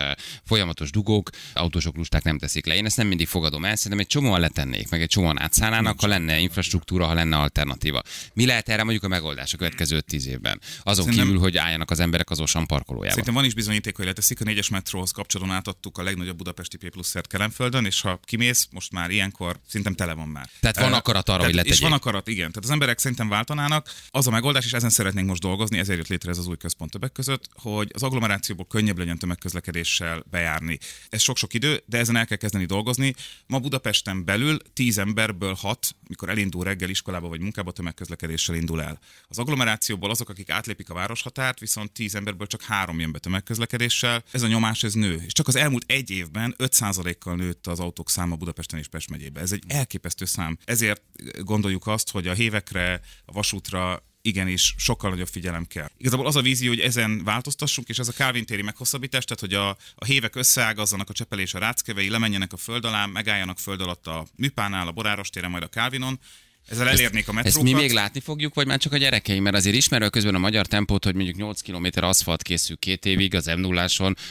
folyamatos 0.43 0.89
dugók, 0.91 1.29
autósok 1.53 1.95
lusták 1.95 2.23
nem 2.23 2.37
teszik 2.37 2.65
le. 2.65 2.75
Én 2.75 2.85
ezt 2.85 2.97
nem 2.97 3.07
mindig 3.07 3.27
fogadom 3.27 3.65
el, 3.65 3.75
szerintem 3.75 3.99
egy 3.99 4.07
csomóan 4.07 4.39
letennék, 4.39 4.89
meg 4.89 5.01
egy 5.01 5.09
csomóan 5.09 5.39
átszállnának, 5.41 6.01
ha 6.01 6.07
lenne 6.07 6.39
infrastruktúra, 6.39 7.05
ha 7.05 7.13
lenne 7.13 7.37
alternatíva. 7.37 8.01
Mi 8.33 8.45
lehet 8.45 8.69
erre 8.69 8.83
mondjuk 8.83 9.03
a 9.03 9.07
megoldás 9.07 9.53
a 9.53 9.57
következő 9.57 10.03
5-10 10.07 10.25
évben? 10.25 10.61
Azon 10.83 11.03
Szerintem- 11.03 11.27
kívül, 11.27 11.41
hogy 11.41 11.57
álljanak 11.57 11.91
az 11.91 11.99
emberek 11.99 12.29
az 12.29 12.39
Osan 12.39 12.65
parkolójában. 12.65 13.09
Szerintem 13.09 13.33
van 13.33 13.45
is 13.45 13.53
bizonyíték, 13.53 13.95
hogy 13.95 14.05
leteszik. 14.05 14.41
A 14.41 14.43
négyes 14.43 14.69
metróhoz 14.69 15.11
kapcsolódóan 15.11 15.55
átadtuk 15.55 15.97
a 15.97 16.03
legnagyobb 16.03 16.37
budapesti 16.37 16.77
P 16.77 16.89
pluszert 16.89 17.27
Kelenföldön, 17.27 17.85
és 17.85 18.01
ha 18.01 18.19
kimész, 18.25 18.67
most 18.71 18.91
már 18.91 19.09
ilyenkor 19.09 19.59
szerintem 19.67 19.93
tele 19.95 20.13
van 20.13 20.27
már. 20.27 20.49
Tehát 20.59 20.79
van 20.79 20.93
akarat 20.93 21.29
arra, 21.29 21.37
tehát- 21.37 21.43
hogy 21.43 21.49
És 21.49 21.55
letegyék. 21.55 21.81
van 21.81 21.91
akarat, 21.91 22.27
igen. 22.27 22.47
Tehát 22.47 22.63
az 22.63 22.69
emberek 22.69 22.99
szerintem 22.99 23.29
váltanának. 23.29 23.93
Az 24.09 24.27
a 24.27 24.31
megoldás, 24.31 24.65
és 24.65 24.73
ezen 24.73 24.89
szeretnénk 24.89 25.27
most 25.27 25.41
dolgozni, 25.41 25.77
ezért 25.77 25.97
jött 25.97 26.07
létre 26.07 26.29
ez 26.31 26.37
az 26.37 26.47
új 26.47 26.57
központ 26.57 26.91
többek 26.91 27.11
között, 27.11 27.49
hogy 27.53 27.91
az 27.93 28.03
agglomerációból 28.03 28.67
könnyebb 28.67 28.97
legyen 28.97 29.17
tömegközlekedéssel 29.17 30.23
bejárni. 30.31 30.77
Ez 31.09 31.21
sok-sok 31.21 31.53
idő, 31.53 31.83
de 31.85 31.97
ezen 31.97 32.15
el 32.15 32.25
kell 32.25 32.37
kezdeni 32.37 32.65
dolgozni. 32.65 33.15
Ma 33.47 33.59
Budapesten 33.59 34.25
belül 34.25 34.57
10 34.73 34.97
emberből 34.97 35.53
6, 35.53 35.95
mikor 36.07 36.29
elindul 36.29 36.63
reggel 36.63 36.89
iskolába 36.89 37.27
vagy 37.27 37.39
munkába, 37.39 37.71
tömegközlekedéssel 37.71 38.55
indul 38.55 38.81
el. 38.81 38.99
Az 39.27 39.37
agglomerációból 39.39 40.09
azok, 40.09 40.29
akik 40.29 40.49
átlépik 40.49 40.89
a 40.89 40.93
városhatárt, 40.93 41.59
viszont 41.59 41.91
10 41.91 42.15
emberből 42.15 42.47
csak 42.47 42.61
három 42.61 42.99
jön 42.99 43.11
be 43.11 43.19
tömegközlekedéssel. 43.19 44.23
Ez 44.31 44.41
a 44.41 44.47
nyomás, 44.47 44.83
ez 44.83 44.93
nő. 44.93 45.21
És 45.25 45.33
csak 45.33 45.47
az 45.47 45.55
elmúlt 45.55 45.83
egy 45.87 46.09
évben 46.09 46.55
5%-kal 46.57 47.35
nőtt 47.35 47.67
az 47.67 47.79
autók 47.79 48.09
száma 48.15 48.35
Budapesten 48.35 48.79
és 48.79 48.87
Pest 48.87 49.09
megyében. 49.09 49.43
Ez 49.43 49.51
egy 49.51 49.63
elképesztő 49.67 50.25
szám. 50.25 50.57
Ezért 50.65 51.01
gondoljuk 51.39 51.87
azt, 51.87 52.11
hogy 52.11 52.27
a 52.27 52.33
hévekre, 52.33 53.01
a 53.25 53.31
vasútra 53.31 54.03
igenis 54.21 54.75
sokkal 54.77 55.09
nagyobb 55.09 55.27
figyelem 55.27 55.65
kell. 55.65 55.87
Igazából 55.97 56.27
az 56.27 56.35
a 56.35 56.41
vízió, 56.41 56.69
hogy 56.69 56.79
ezen 56.79 57.23
változtassunk, 57.23 57.89
és 57.89 57.99
ez 57.99 58.07
a 58.07 58.11
Calvin 58.11 58.45
téri 58.45 58.61
meghosszabbítás, 58.61 59.23
tehát 59.25 59.39
hogy 59.39 59.53
a, 59.53 59.69
a 59.95 60.05
hévek 60.05 60.35
összeágazzanak 60.35 61.09
a 61.09 61.13
csepelés 61.13 61.53
a 61.53 61.59
ráckevei, 61.59 62.09
lemenjenek 62.09 62.53
a 62.53 62.57
föld 62.57 62.85
alá, 62.85 63.05
megálljanak 63.05 63.59
föld 63.59 63.81
alatt 63.81 64.07
a 64.07 64.25
Műpánál, 64.35 64.87
a 64.87 64.91
Boráros 64.91 65.29
téren, 65.29 65.51
majd 65.51 65.63
a 65.63 65.69
Calvinon, 65.69 66.19
ezzel 66.67 66.89
elérnék 66.89 67.27
a 67.27 67.31
Ezt 67.31 67.43
metrókat. 67.43 67.63
mi 67.63 67.73
még 67.73 67.91
látni 67.91 68.19
fogjuk, 68.19 68.53
vagy 68.53 68.67
már 68.67 68.77
csak 68.77 68.93
a 68.93 68.97
gyerekeim? 68.97 69.43
Mert 69.43 69.55
azért 69.55 69.75
ismerő 69.75 70.09
közben 70.09 70.35
a 70.35 70.37
magyar 70.37 70.65
tempót, 70.65 71.03
hogy 71.03 71.15
mondjuk 71.15 71.35
8 71.35 71.61
km 71.61 71.87
aszfalt 71.93 72.41
készül 72.41 72.77
két 72.77 73.05
évig 73.05 73.35
az 73.35 73.45
m 73.45 73.59
0 73.59 73.87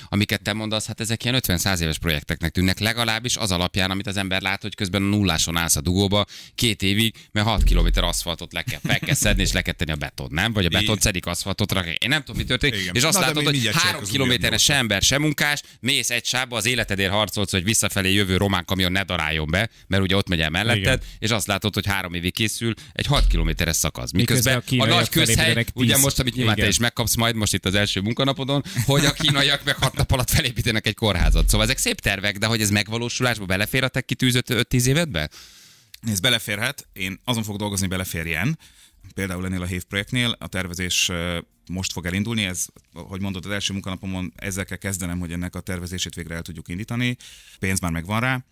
amiket 0.09 0.43
te 0.43 0.53
mondasz, 0.53 0.87
hát 0.87 1.01
ezek 1.01 1.25
ilyen 1.25 1.41
50-100 1.47 1.81
éves 1.81 1.99
projekteknek 1.99 2.53
tűnnek, 2.53 2.79
legalábbis 2.79 3.37
az 3.37 3.51
alapján, 3.51 3.91
amit 3.91 4.07
az 4.07 4.17
ember 4.17 4.43
lát, 4.43 4.63
hogy 4.63 4.75
közben 4.75 5.03
a 5.03 5.07
nulláson 5.07 5.57
állsz 5.57 5.77
a 5.77 5.81
dugóba 5.81 6.27
két 6.55 6.83
évig, 6.83 7.15
mert 7.33 7.47
6 7.47 7.65
km 7.65 8.05
aszfaltot 8.05 8.53
le 8.53 8.63
kell, 8.63 8.81
fel 8.83 8.99
kell 8.99 9.15
szedni, 9.15 9.43
és 9.43 9.53
le 9.53 9.63
kell 9.63 9.75
tenni 9.75 9.91
a 9.91 9.97
beton, 9.97 10.29
nem? 10.31 10.53
Vagy 10.53 10.65
a 10.65 10.69
beton 10.69 10.99
szedik 10.99 11.27
aszfaltot 11.27 11.73
rak. 11.73 11.87
Én 11.87 12.09
nem 12.09 12.23
tudom, 12.23 12.37
mi 12.37 12.45
történik. 12.45 12.81
Igen. 12.81 12.95
És 12.95 13.03
azt 13.03 13.19
Na, 13.19 13.21
látod, 13.21 13.43
hogy 13.43 13.53
mindjárt 13.53 13.77
három 13.77 13.87
csináljuk 13.87 14.03
az 14.03 14.11
kilométerre 14.11 14.49
újabb 14.49 14.61
se 14.61 14.75
ember, 14.75 15.03
se 15.03 15.19
munkás, 15.19 15.63
mész 15.81 16.11
egy 16.11 16.25
sávba, 16.25 16.57
az 16.57 16.67
életedért 16.67 17.13
harcolsz, 17.13 17.51
hogy 17.51 17.65
visszafelé 17.65 18.13
jövő 18.13 18.37
román 18.37 18.65
kamion 18.65 18.93
ne 18.93 19.03
daráljon 19.03 19.51
be, 19.51 19.71
mert 19.87 20.03
ugye 20.03 20.17
ott 20.17 20.29
megy 20.29 20.41
el 20.41 20.51
melletted, 20.51 20.83
Igen. 20.83 21.01
és 21.19 21.31
azt 21.31 21.47
látod, 21.47 21.75
hogy 21.75 21.87
három 21.87 22.15
évig 22.25 22.35
készül 22.35 22.75
egy 22.93 23.07
6 23.07 23.27
kilométeres 23.27 23.77
szakasz. 23.77 24.13
Miközben, 24.13 24.55
Miközben 24.55 24.89
a 24.89 24.93
a, 24.93 24.97
nagy 24.97 25.09
közhely, 25.09 25.65
ugye 25.75 25.97
most, 25.97 26.19
amit 26.19 26.35
nyilván 26.35 26.55
te 26.55 26.61
Igen. 26.61 26.71
is 26.71 26.79
megkapsz 26.79 27.15
majd 27.15 27.35
most 27.35 27.55
itt 27.55 27.67
az 27.67 27.75
első 27.75 28.01
munkanapodon, 28.01 28.63
hogy 28.85 29.05
a 29.05 29.13
kínaiak 29.13 29.65
meg 29.65 29.77
hat 29.77 29.95
nap 29.95 30.11
alatt 30.11 30.31
felépítenek 30.31 30.87
egy 30.87 30.95
kórházat. 30.95 31.49
Szóval 31.49 31.67
ezek 31.67 31.79
szép 31.79 32.01
tervek, 32.01 32.39
de 32.39 32.47
hogy 32.47 32.61
ez 32.61 32.71
megvalósulásba 32.71 33.45
belefér 33.45 33.85
a 33.85 33.89
te 33.89 34.01
kitűzött 34.01 34.47
5-10 34.49 34.85
évedbe? 34.85 35.29
Ez 36.07 36.21
beleférhet, 36.21 36.87
én 36.93 37.21
azon 37.25 37.43
fog 37.43 37.57
dolgozni, 37.57 37.87
beleférjen. 37.87 38.59
Például 39.15 39.47
ennél 39.47 39.63
a 39.63 39.67
HÉV 39.67 39.83
projektnél 39.83 40.37
a 40.39 40.47
tervezés 40.47 41.11
most 41.69 41.93
fog 41.93 42.07
elindulni, 42.07 42.45
ez, 42.45 42.67
hogy 42.93 43.21
mondod, 43.21 43.45
az 43.45 43.51
első 43.51 43.73
munkanapomon 43.73 44.33
ezzel 44.37 44.65
kell 44.65 44.77
kezdenem, 44.77 45.19
hogy 45.19 45.33
ennek 45.33 45.55
a 45.55 45.61
tervezését 45.61 46.15
végre 46.15 46.35
el 46.35 46.43
tudjuk 46.43 46.69
indítani. 46.69 47.17
Pénz 47.59 47.81
már 47.81 47.91
megvan 47.91 48.21
rá. 48.21 48.45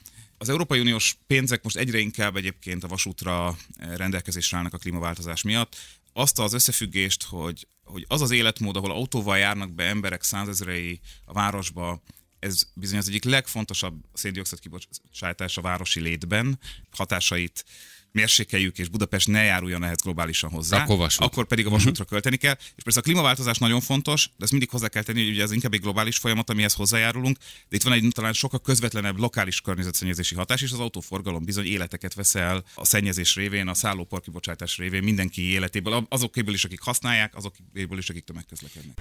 Az 0.43 0.49
Európai 0.49 0.81
Uniós 0.81 1.17
pénzek 1.27 1.63
most 1.63 1.77
egyre 1.77 1.99
inkább 1.99 2.37
egyébként 2.37 2.85
a 2.85 2.89
vasútra 2.89 3.57
eh, 3.77 3.97
rendelkezésre 3.97 4.57
állnak 4.57 4.75
a 4.75 4.79
klímaváltozás 4.79 5.43
miatt. 5.43 5.77
Azt 6.13 6.39
az 6.39 6.53
összefüggést, 6.53 7.23
hogy, 7.23 7.69
hogy 7.85 8.05
az 8.09 8.21
az 8.21 8.31
életmód, 8.31 8.77
ahol 8.77 8.91
autóval 8.91 9.39
járnak 9.39 9.73
be 9.73 9.85
emberek 9.85 10.23
százezrei 10.23 11.01
a 11.25 11.33
városba, 11.33 12.03
ez 12.39 12.63
bizony 12.75 12.99
az 12.99 13.09
egyik 13.09 13.25
legfontosabb 13.25 14.05
széndiokszid 14.13 14.59
kibocsátás 14.59 15.57
a 15.57 15.61
városi 15.61 16.01
létben, 16.01 16.59
hatásait 16.91 17.65
mérsékeljük, 18.13 18.79
és 18.79 18.89
Budapest 18.89 19.29
ne 19.29 19.43
járuljon 19.43 19.85
ehhez 19.85 20.01
globálisan 20.03 20.51
hozzá. 20.51 20.83
Akkor 20.83 20.97
vasút. 20.97 21.25
Akkor 21.25 21.47
pedig 21.47 21.67
a 21.67 21.71
vasútra 21.71 22.05
költeni 22.05 22.37
kell. 22.37 22.57
És 22.77 22.83
persze 22.83 22.99
a 22.99 23.03
klímaváltozás 23.03 23.59
nagyon 23.59 23.81
fontos, 23.81 24.27
de 24.37 24.43
ezt 24.43 24.51
mindig 24.51 24.71
hozzá 24.71 24.89
kell 24.89 25.03
tenni, 25.03 25.23
hogy 25.23 25.33
ugye 25.33 25.43
ez 25.43 25.53
inkább 25.53 25.73
egy 25.73 25.81
globális 25.81 26.17
folyamat, 26.17 26.51
amihez 26.51 26.75
hozzájárulunk, 26.75 27.37
de 27.69 27.77
itt 27.77 27.83
van 27.83 27.93
egy 27.93 28.09
talán 28.11 28.33
sokkal 28.33 28.61
közvetlenebb 28.61 29.19
lokális 29.19 29.61
környezetszennyezési 29.61 30.35
hatás, 30.35 30.63
és 30.63 30.73
az 30.73 30.79
autóforgalom 30.79 31.45
bizony 31.45 31.67
életeket 31.67 32.15
vesz 32.15 32.35
el 32.35 32.65
a 32.75 32.85
szennyezés 32.85 33.35
révén, 33.35 33.69
a 33.69 33.75
szállópor 33.75 34.21
kibocsátás 34.21 34.77
révén, 34.77 35.03
mindenki 35.03 35.51
életéből, 35.51 36.07
azokéből 36.09 36.55
is, 36.55 36.65
akik 36.65 36.81
használják, 36.81 37.37
azokéből 37.37 37.99
is, 37.99 38.11
akik 38.11 38.25
tömegközlekednek. 38.25 39.01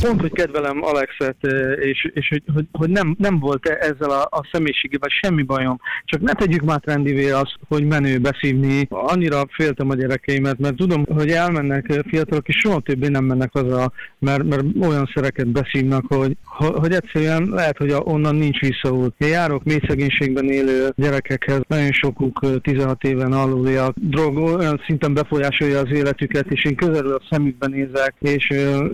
Pont, 0.00 0.20
hogy 0.20 0.32
kedvelem 0.32 0.82
Alexet, 0.82 1.36
és, 1.80 2.10
és 2.14 2.28
hogy, 2.28 2.42
hogy, 2.54 2.66
hogy 2.72 2.90
nem, 2.90 3.14
nem 3.18 3.38
volt 3.38 3.66
ezzel 3.66 4.10
a, 4.10 4.22
a 4.30 4.48
személyiségével 4.52 5.08
semmi 5.22 5.42
bajom. 5.42 5.80
Csak 6.04 6.20
ne 6.20 6.32
tegyük 6.32 6.62
már 6.62 6.80
trendivé 6.80 7.30
azt, 7.30 7.54
hogy 7.68 7.84
menő 7.84 8.18
beszívni. 8.18 8.86
Annyira 8.90 9.42
féltem 9.50 9.90
a 9.90 9.94
gyerekeimet, 9.94 10.58
mert 10.58 10.76
tudom, 10.76 11.04
hogy 11.04 11.30
elmennek 11.30 12.02
fiatalok, 12.06 12.48
és 12.48 12.56
soha 12.56 12.80
többé 12.80 13.08
nem 13.08 13.24
mennek 13.24 13.52
haza, 13.52 13.92
mert, 14.18 14.42
mert 14.42 14.62
olyan 14.80 15.10
szereket 15.14 15.46
beszívnak, 15.46 16.04
hogy, 16.08 16.36
hogy 16.56 16.92
egyszerűen 16.92 17.48
lehet, 17.50 17.76
hogy 17.76 17.94
onnan 18.04 18.34
nincs 18.34 18.60
visszaút. 18.60 19.14
Én 19.18 19.28
járok 19.28 19.64
mély 19.64 19.80
szegénységben 19.88 20.50
élő 20.50 20.88
gyerekekhez, 20.96 21.60
nagyon 21.68 21.92
sokuk 21.92 22.38
eh, 22.42 22.50
16 22.62 23.04
éven 23.04 23.32
aluliak, 23.32 23.94
drog 24.00 24.36
olyan 24.36 24.82
szinten 24.86 25.14
befolyásolja 25.14 25.78
az 25.78 25.90
életüket, 25.92 26.46
és 26.48 26.64
én 26.64 26.74
közelről 26.76 27.14
a 27.14 27.26
szemükben 27.30 27.70
nézek, 27.70 28.14
és 28.20 28.48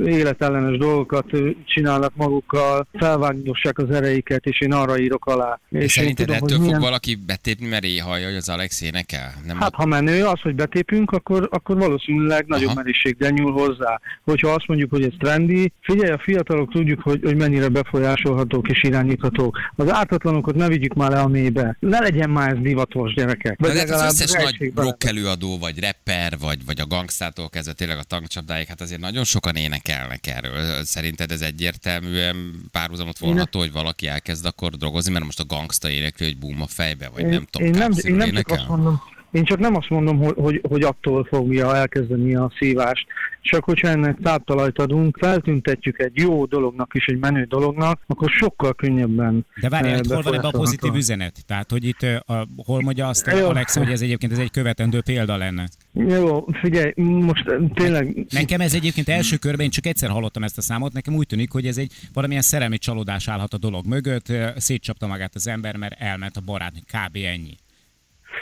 életellenes 0.05 0.77
dolgokat 0.91 1.27
csinálnak 1.65 2.13
magukkal, 2.17 2.87
felvágdossák 2.93 3.79
az 3.79 3.91
ereiket, 3.91 4.45
és 4.45 4.61
én 4.61 4.73
arra 4.73 4.99
írok 4.99 5.27
alá. 5.27 5.61
És 5.69 5.81
én 5.81 5.89
szerinted 5.89 6.27
tudom, 6.27 6.43
ettől 6.43 6.57
fog 6.57 6.67
milyen- 6.67 6.81
valaki 6.81 7.15
betépni, 7.15 7.67
mert 7.67 7.85
éhajja, 7.85 8.27
hogy 8.27 8.37
az 8.37 8.49
Alex 8.49 8.81
énekel? 8.81 9.35
Nem 9.47 9.57
Hát 9.57 9.75
ha 9.75 9.87
menő 9.87 10.25
az, 10.25 10.41
hogy 10.41 10.55
betépünk, 10.55 11.11
akkor, 11.11 11.49
akkor 11.51 11.77
valószínűleg 11.77 12.47
nagyobb 12.47 12.67
Aha. 12.67 12.75
meriséggel 12.75 13.31
nyúl 13.31 13.53
hozzá. 13.53 14.01
Hogyha 14.25 14.49
azt 14.49 14.67
mondjuk, 14.67 14.91
hogy 14.91 15.03
ez 15.03 15.13
trendi, 15.19 15.73
figyelj, 15.81 16.11
a 16.11 16.19
fiatalok 16.19 16.73
tudjuk, 16.73 17.01
hogy, 17.01 17.21
hogy 17.23 17.37
mennyire 17.37 17.69
befolyásolhatók 17.69 18.69
és 18.69 18.83
irányíthatók. 18.83 19.59
Az 19.77 19.93
ártatlanokat 19.93 20.55
ne 20.55 20.69
vigyük 20.69 20.95
már 20.95 21.11
le 21.11 21.21
a 21.21 21.29
mélybe. 21.29 21.77
Ne 21.81 22.01
legyen 22.01 22.31
már 22.31 22.51
ez 22.51 22.59
divatos 22.63 23.15
gyerekek. 23.15 23.61
De 23.61 23.69
Vagy 23.69 23.77
hát 23.79 23.83
az 23.85 23.91
legalább 23.91 24.11
összes 24.11 24.33
nagy 24.33 24.73
rock 24.75 25.05
előadó, 25.05 25.59
vagy 25.59 25.81
rapper, 25.81 26.39
vagy, 26.41 26.65
vagy 26.65 26.81
a 26.81 26.87
gangstától 26.87 27.49
kezdve 27.49 27.73
tényleg 27.73 27.99
a 27.99 28.03
tankcsapdáig, 28.03 28.67
hát 28.67 28.81
azért 28.81 29.01
nagyon 29.01 29.25
sokan 29.25 29.57
énekelnek 29.57 30.27
erről. 30.27 30.80
Szerinted 30.87 31.31
ez 31.31 31.41
egyértelműen 31.41 32.69
párhuzamot 32.71 33.19
vonható, 33.19 33.59
hogy 33.59 33.73
valaki 33.73 34.07
elkezd 34.07 34.45
akkor 34.45 34.77
drogozni, 34.77 35.13
mert 35.13 35.25
most 35.25 35.41
a 35.41 35.45
gangsta 35.45 35.91
énekli, 35.91 36.27
hogy 36.27 36.39
boom 36.39 36.63
a 36.63 36.67
fejbe, 36.67 37.09
vagy 37.09 37.27
nem 37.27 37.47
tudom, 37.51 37.67
én, 37.69 37.75
nem, 37.79 37.93
én 38.03 38.15
nem 38.15 38.33
csak 38.33 38.49
azt 38.49 38.69
mondom, 38.69 39.03
én 39.31 39.45
csak 39.45 39.59
nem 39.59 39.77
azt 39.77 39.89
mondom, 39.89 40.19
hogy, 40.19 40.35
hogy, 40.37 40.61
hogy 40.69 40.83
attól 40.83 41.25
fogja 41.25 41.77
elkezdeni 41.77 42.35
a 42.35 42.53
szívást. 42.59 43.07
Csak 43.43 43.65
hogyha 43.65 43.89
ennek 43.89 44.19
táptalajt 44.23 44.79
adunk, 44.79 45.17
feltüntetjük 45.21 45.99
egy 45.99 46.13
jó 46.15 46.45
dolognak 46.45 46.91
is, 46.95 47.07
egy 47.07 47.19
menő 47.19 47.45
dolognak, 47.45 48.01
akkor 48.07 48.31
sokkal 48.31 48.75
könnyebben 48.75 49.47
De 49.61 49.69
várjál, 49.69 49.93
eh, 49.93 49.99
itt 49.99 50.13
hol 50.13 50.23
van 50.23 50.35
ebben 50.35 50.51
a 50.51 50.59
pozitív 50.59 50.95
üzenet? 50.95 51.47
Tehát, 51.47 51.71
hogy 51.71 51.85
itt, 51.85 52.03
ö, 52.03 52.17
a, 52.27 52.47
hol 52.57 52.81
mondja 52.81 53.09
azt 53.09 53.27
Jó. 53.27 53.49
Alex, 53.49 53.77
hogy 53.77 53.91
ez 53.91 54.01
egyébként 54.01 54.33
ez 54.33 54.39
egy 54.39 54.51
követendő 54.51 55.01
példa 55.01 55.37
lenne? 55.37 55.69
Jó, 55.93 56.47
figyelj, 56.63 56.93
most 56.97 57.49
eh, 57.49 57.59
tényleg... 57.75 58.27
Nekem 58.31 58.61
ez 58.61 58.75
egyébként 58.75 59.09
első 59.09 59.37
körben, 59.37 59.65
én 59.65 59.71
csak 59.71 59.87
egyszer 59.87 60.11
hallottam 60.11 60.43
ezt 60.43 60.59
a 60.59 60.63
számot, 60.63 60.93
nekem 60.93 61.15
úgy 61.15 61.27
tűnik, 61.27 61.51
hogy 61.51 61.67
ez 61.67 61.79
egy 61.79 61.93
valamilyen 62.13 62.43
szerelmi 62.43 62.79
csalódás 62.79 63.29
állhat 63.29 63.55
a 63.55 63.59
dolog 63.59 63.87
mögött, 63.87 64.33
szétcsapta 64.57 65.07
magát 65.07 65.35
az 65.35 65.47
ember, 65.47 65.77
mert 65.77 66.01
elment 66.01 66.37
a 66.37 66.41
barát, 66.41 66.73
kb. 66.73 67.17
ennyi. 67.17 67.57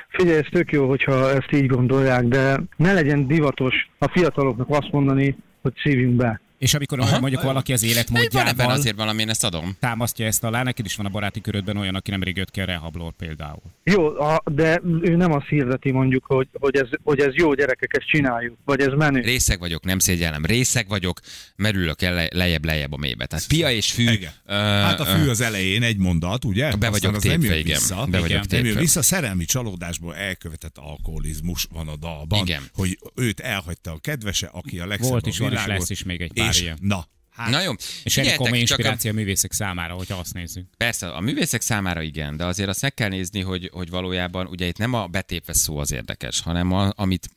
Figyelj, 0.09 0.39
ez 0.39 0.47
tök 0.51 0.73
jó, 0.73 0.89
hogyha 0.89 1.31
ezt 1.31 1.53
így 1.53 1.67
gondolják, 1.67 2.25
de 2.25 2.61
ne 2.77 2.93
legyen 2.93 3.27
divatos 3.27 3.89
a 3.99 4.09
fiataloknak 4.09 4.71
azt 4.71 4.93
mondani, 4.93 5.37
hogy 5.63 5.73
szívjunk 5.77 6.17
be. 6.17 6.41
És 6.59 6.75
amikor 6.75 7.01
Aha. 7.01 7.21
mondjuk 7.21 7.43
valaki 7.43 7.73
az 7.73 7.81
Van 7.81 7.91
ebben 7.91 8.03
életmódjával 8.03 8.71
azért 8.71 8.97
valami, 8.97 9.21
én 9.23 9.29
ezt 9.29 9.45
adom. 9.45 9.77
támasztja 9.81 10.27
ezt 10.27 10.45
alá, 10.45 10.63
neked 10.63 10.85
is 10.85 10.97
van 10.97 11.07
a 11.07 11.09
baráti 11.09 11.41
körödben 11.41 11.77
olyan, 11.77 11.95
aki 11.95 12.11
nemrég 12.11 12.37
jött 12.37 12.51
ki 12.51 12.61
a 12.61 12.65
rehablor 12.65 13.13
például. 13.13 13.61
Jó, 13.85 14.21
a, 14.21 14.43
de 14.45 14.81
ő 15.03 15.17
nem 15.17 15.33
azt 15.33 15.47
hirdeti 15.47 15.91
mondjuk, 15.91 16.25
hogy, 16.25 16.49
hogy, 16.53 16.77
ez, 16.77 16.89
hogy 17.03 17.21
ez 17.21 17.35
jó 17.35 17.55
gyerekek, 17.55 17.97
ezt 17.99 18.07
csináljuk, 18.09 18.57
vagy 18.65 18.81
ez 18.81 18.93
menő. 18.97 19.21
Részeg 19.21 19.59
vagyok, 19.59 19.85
nem 19.85 19.99
szégyellem. 19.99 20.45
Részeg 20.45 20.89
vagyok, 20.89 21.21
merülök 21.57 22.03
el 22.03 22.15
le- 22.15 22.29
lejjebb, 22.33 22.65
lejjebb 22.65 22.93
a 22.93 22.97
mélybe. 22.97 23.27
Tehát 23.27 23.47
pia 23.47 23.71
és 23.71 23.93
fű. 23.93 24.11
Igen. 24.11 24.33
ö, 24.47 24.53
Hát 24.53 25.01
a 25.01 25.05
fű 25.05 25.29
az 25.29 25.41
elején 25.41 25.83
egy 25.83 25.97
mondat, 25.99 26.45
ugye? 26.45 26.63
Be 26.63 26.73
Aztán 26.75 26.91
vagyok 26.91 27.15
az 27.17 27.23
nem 27.23 27.33
tépve, 27.41 27.55
jön 27.55 27.65
igen. 27.65 27.79
Vissza. 27.79 27.95
Be 28.11 28.21
vagyok 28.21 28.29
Nem 28.49 28.55
jön 28.55 28.63
tépve. 28.65 28.81
vissza, 28.81 29.03
szerelmi 29.03 29.45
csalódásból 29.45 30.15
elkövetett 30.17 30.77
alkoholizmus 30.79 31.67
van 31.73 31.89
a 31.89 31.97
dalban. 31.97 32.47
Igen. 32.47 32.63
Hogy 32.75 32.99
őt 33.15 33.41
elhagyta 33.41 33.93
a 33.93 33.99
kedvese, 33.99 34.47
aki 34.53 34.79
a 34.81 34.87
legszebb 34.87 35.11
Volt 35.11 35.27
is, 35.27 35.39
van 35.39 35.49
és 35.49 35.55
világon. 35.55 35.77
lesz 35.77 35.91
is 35.91 36.03
még 36.03 36.21
egy 36.21 36.33
pár 36.33 36.47
ilyen. 36.57 36.79
Na, 36.81 37.09
hát, 37.31 37.51
Na 37.51 37.61
jó, 37.61 37.73
És 38.05 38.17
ennek 38.17 38.35
komoly 38.37 38.51
csak 38.51 38.59
a- 38.59 38.61
inspiráció 38.61 39.11
a 39.11 39.15
művészek 39.15 39.53
számára, 39.53 39.95
hogyha 39.95 40.17
azt 40.19 40.35
nézzük. 40.35 40.67
Persze, 40.77 41.09
a 41.09 41.21
művészek 41.21 41.61
számára 41.61 42.03
igen, 42.03 42.37
de 42.37 42.45
azért 42.45 42.69
azt 42.69 42.83
meg 42.83 42.95
kell 42.95 43.09
nézni, 43.09 43.41
hogy, 43.41 43.71
hogy 43.73 43.91
valójában 43.91 44.47
ugye 44.47 44.67
itt 44.67 44.79
nem 44.79 44.93
a 44.93 45.07
betépve 45.07 45.53
szó 45.53 45.79
az 45.79 45.93
érdekes, 45.93 46.41
hanem 46.41 46.73
a, 46.73 46.93
amit, 46.97 47.29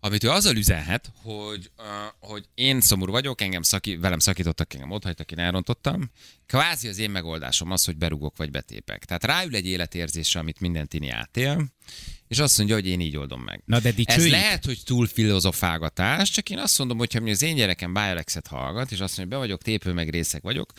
amit 0.00 0.24
ő 0.24 0.30
azzal 0.30 0.56
üzenhet, 0.56 1.12
hogy, 1.22 1.70
uh, 1.78 1.84
hogy 2.30 2.44
én 2.54 2.80
szomorú 2.80 3.12
vagyok, 3.12 3.40
engem 3.40 3.62
szaki, 3.62 3.96
velem 3.96 4.18
szakítottak, 4.18 4.74
engem 4.74 4.90
otthagytak, 4.90 5.32
én 5.32 5.38
elrontottam. 5.38 6.10
Kvázi 6.46 6.88
az 6.88 6.98
én 6.98 7.10
megoldásom 7.10 7.70
az, 7.70 7.84
hogy 7.84 7.96
berugok 7.96 8.36
vagy 8.36 8.50
betépek. 8.50 9.04
Tehát 9.04 9.24
ráül 9.24 9.54
egy 9.54 9.66
életérzésre, 9.66 10.40
amit 10.40 10.60
minden 10.60 10.88
tini 10.88 11.08
átél, 11.08 11.66
és 12.28 12.38
azt 12.38 12.58
mondja, 12.58 12.74
hogy 12.74 12.86
én 12.86 13.00
így 13.00 13.16
oldom 13.16 13.42
meg. 13.42 13.62
Na 13.64 13.80
de 13.80 13.88
Ez 13.88 13.94
dicsőjük. 13.94 14.30
lehet, 14.30 14.64
hogy 14.64 14.80
túl 14.84 15.06
filozofálgatás, 15.06 16.30
csak 16.30 16.50
én 16.50 16.58
azt 16.58 16.78
mondom, 16.78 16.98
hogy 16.98 17.12
ha 17.12 17.30
az 17.30 17.42
én 17.42 17.54
gyerekem 17.56 17.92
Bialexet 17.92 18.46
hallgat, 18.46 18.90
és 18.92 19.00
azt 19.00 19.16
mondja, 19.16 19.22
hogy 19.22 19.28
be 19.28 19.36
vagyok 19.36 19.62
tépő, 19.62 19.92
meg 19.92 20.08
részek 20.08 20.42
vagyok, 20.42 20.72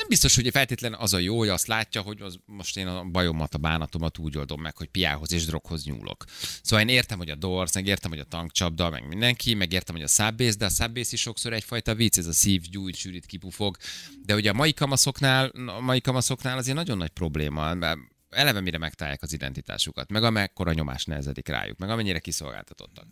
nem 0.00 0.08
biztos, 0.08 0.34
hogy 0.34 0.48
feltétlen 0.50 0.94
az 0.94 1.12
a 1.12 1.18
jó, 1.18 1.38
hogy 1.38 1.48
azt 1.48 1.66
látja, 1.66 2.00
hogy 2.00 2.20
az, 2.20 2.38
most 2.46 2.76
én 2.76 2.86
a 2.86 3.04
bajomat, 3.04 3.54
a 3.54 3.58
bánatomat 3.58 4.18
úgy 4.18 4.36
oldom 4.36 4.60
meg, 4.60 4.76
hogy 4.76 4.88
piához 4.88 5.32
és 5.32 5.44
droghoz 5.44 5.84
nyúlok. 5.84 6.24
Szóval 6.62 6.88
én 6.88 6.94
értem, 6.94 7.18
hogy 7.18 7.30
a 7.30 7.34
Doors, 7.34 7.72
meg 7.72 7.86
értem, 7.86 8.10
hogy 8.10 8.18
a 8.18 8.24
tankcsapda, 8.24 8.90
meg 8.90 9.08
mindenki, 9.08 9.54
meg 9.54 9.72
értem, 9.72 9.94
hogy 9.94 10.04
a 10.04 10.08
Subbase, 10.08 10.56
de 10.56 10.64
a 10.64 10.68
Subbase 10.68 11.10
is 11.12 11.20
sokszor 11.20 11.52
egyfajta 11.52 11.94
vicc, 11.94 12.18
ez 12.18 12.26
a 12.26 12.32
szív, 12.32 12.62
gyújt, 12.62 12.96
sűrít, 12.96 13.26
kipufog. 13.26 13.76
De 14.24 14.34
ugye 14.34 14.50
a 14.50 14.54
mai 14.54 14.72
kamaszoknál, 14.72 15.46
a 15.66 15.80
mai 15.80 16.00
kamaszoknál 16.00 16.58
azért 16.58 16.76
nagyon 16.76 16.96
nagy 16.96 17.10
probléma, 17.10 17.74
mert 17.74 17.98
eleve 18.30 18.60
mire 18.60 18.78
megtalálják 18.78 19.22
az 19.22 19.32
identitásukat, 19.32 20.10
meg 20.10 20.24
amekkora 20.24 20.72
nyomás 20.72 21.04
nehezedik 21.04 21.48
rájuk, 21.48 21.78
meg 21.78 21.90
amennyire 21.90 22.18
kiszolgáltatottak. 22.18 23.06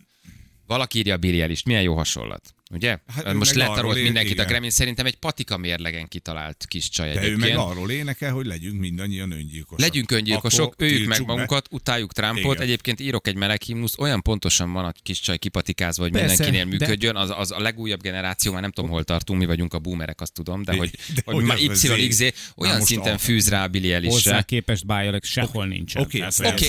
Valaki 0.67 0.97
írja 0.97 1.13
a 1.13 1.17
Billy 1.17 1.41
Eilish, 1.41 1.65
milyen 1.65 1.81
jó 1.81 1.95
hasonlat. 1.95 2.53
Ugye? 2.73 2.97
Hát 3.15 3.27
ő 3.27 3.33
Most 3.35 3.55
meg 3.55 3.67
letarolt 3.67 4.01
mindenkit 4.01 4.31
a 4.31 4.33
igen. 4.33 4.47
Gremlin, 4.47 4.69
szerintem 4.69 5.05
egy 5.05 5.15
patika 5.15 5.57
mérlegen 5.57 6.07
kitalált 6.07 6.65
kis 6.67 6.89
csaj 6.89 7.13
de 7.13 7.15
ő 7.15 7.17
egyébként. 7.23 7.39
meg 7.55 7.57
arról 7.57 7.91
énekel, 7.91 8.31
hogy 8.33 8.45
legyünk 8.45 8.79
mindannyian 8.79 9.31
öngyilkosok. 9.31 9.79
Legyünk 9.79 10.11
öngyilkosok, 10.11 10.73
Akkor 10.73 10.87
öljük 10.87 11.07
meg 11.07 11.25
magunkat, 11.25 11.67
utáljuk 11.71 12.13
Trumpot. 12.13 12.53
Igen. 12.53 12.61
Egyébként 12.61 12.99
írok 12.99 13.27
egy 13.27 13.35
meleg 13.35 13.61
himnusz, 13.61 13.97
olyan 13.97 14.21
pontosan 14.21 14.71
van 14.71 14.85
a 14.85 14.91
kis 15.03 15.19
csaj 15.19 15.37
kipatikázva, 15.37 16.03
hogy 16.03 16.11
Persze, 16.11 16.27
mindenkinél 16.27 16.63
de- 16.63 16.85
működjön. 16.85 17.15
Az, 17.15 17.29
az 17.37 17.51
a 17.51 17.59
legújabb 17.59 18.01
generáció, 18.01 18.51
már 18.51 18.61
nem 18.61 18.71
tudom, 18.71 18.89
hol 18.89 19.03
tartunk, 19.03 19.39
mi 19.39 19.45
vagyunk 19.45 19.73
a 19.73 19.79
boomerek, 19.79 20.21
azt 20.21 20.33
tudom, 20.33 20.63
de 20.63 20.75
hogy, 20.75 20.89
De 21.15 21.21
hogy 21.25 21.35
hogy 21.35 21.43
már 21.43 21.57
YXZ 21.59 22.23
olyan 22.55 22.81
szinten 22.81 23.13
a- 23.13 23.17
fűz 23.17 23.49
rá 23.49 23.63
a 23.63 23.67
Billy 23.67 23.91
Hozzá 23.91 23.95
Eilish-re. 24.07 24.41
képest 24.41 24.85
Bájalek 24.85 25.23
sehol 25.23 25.65
nincsen. 25.67 26.01
Oké, 26.01 26.19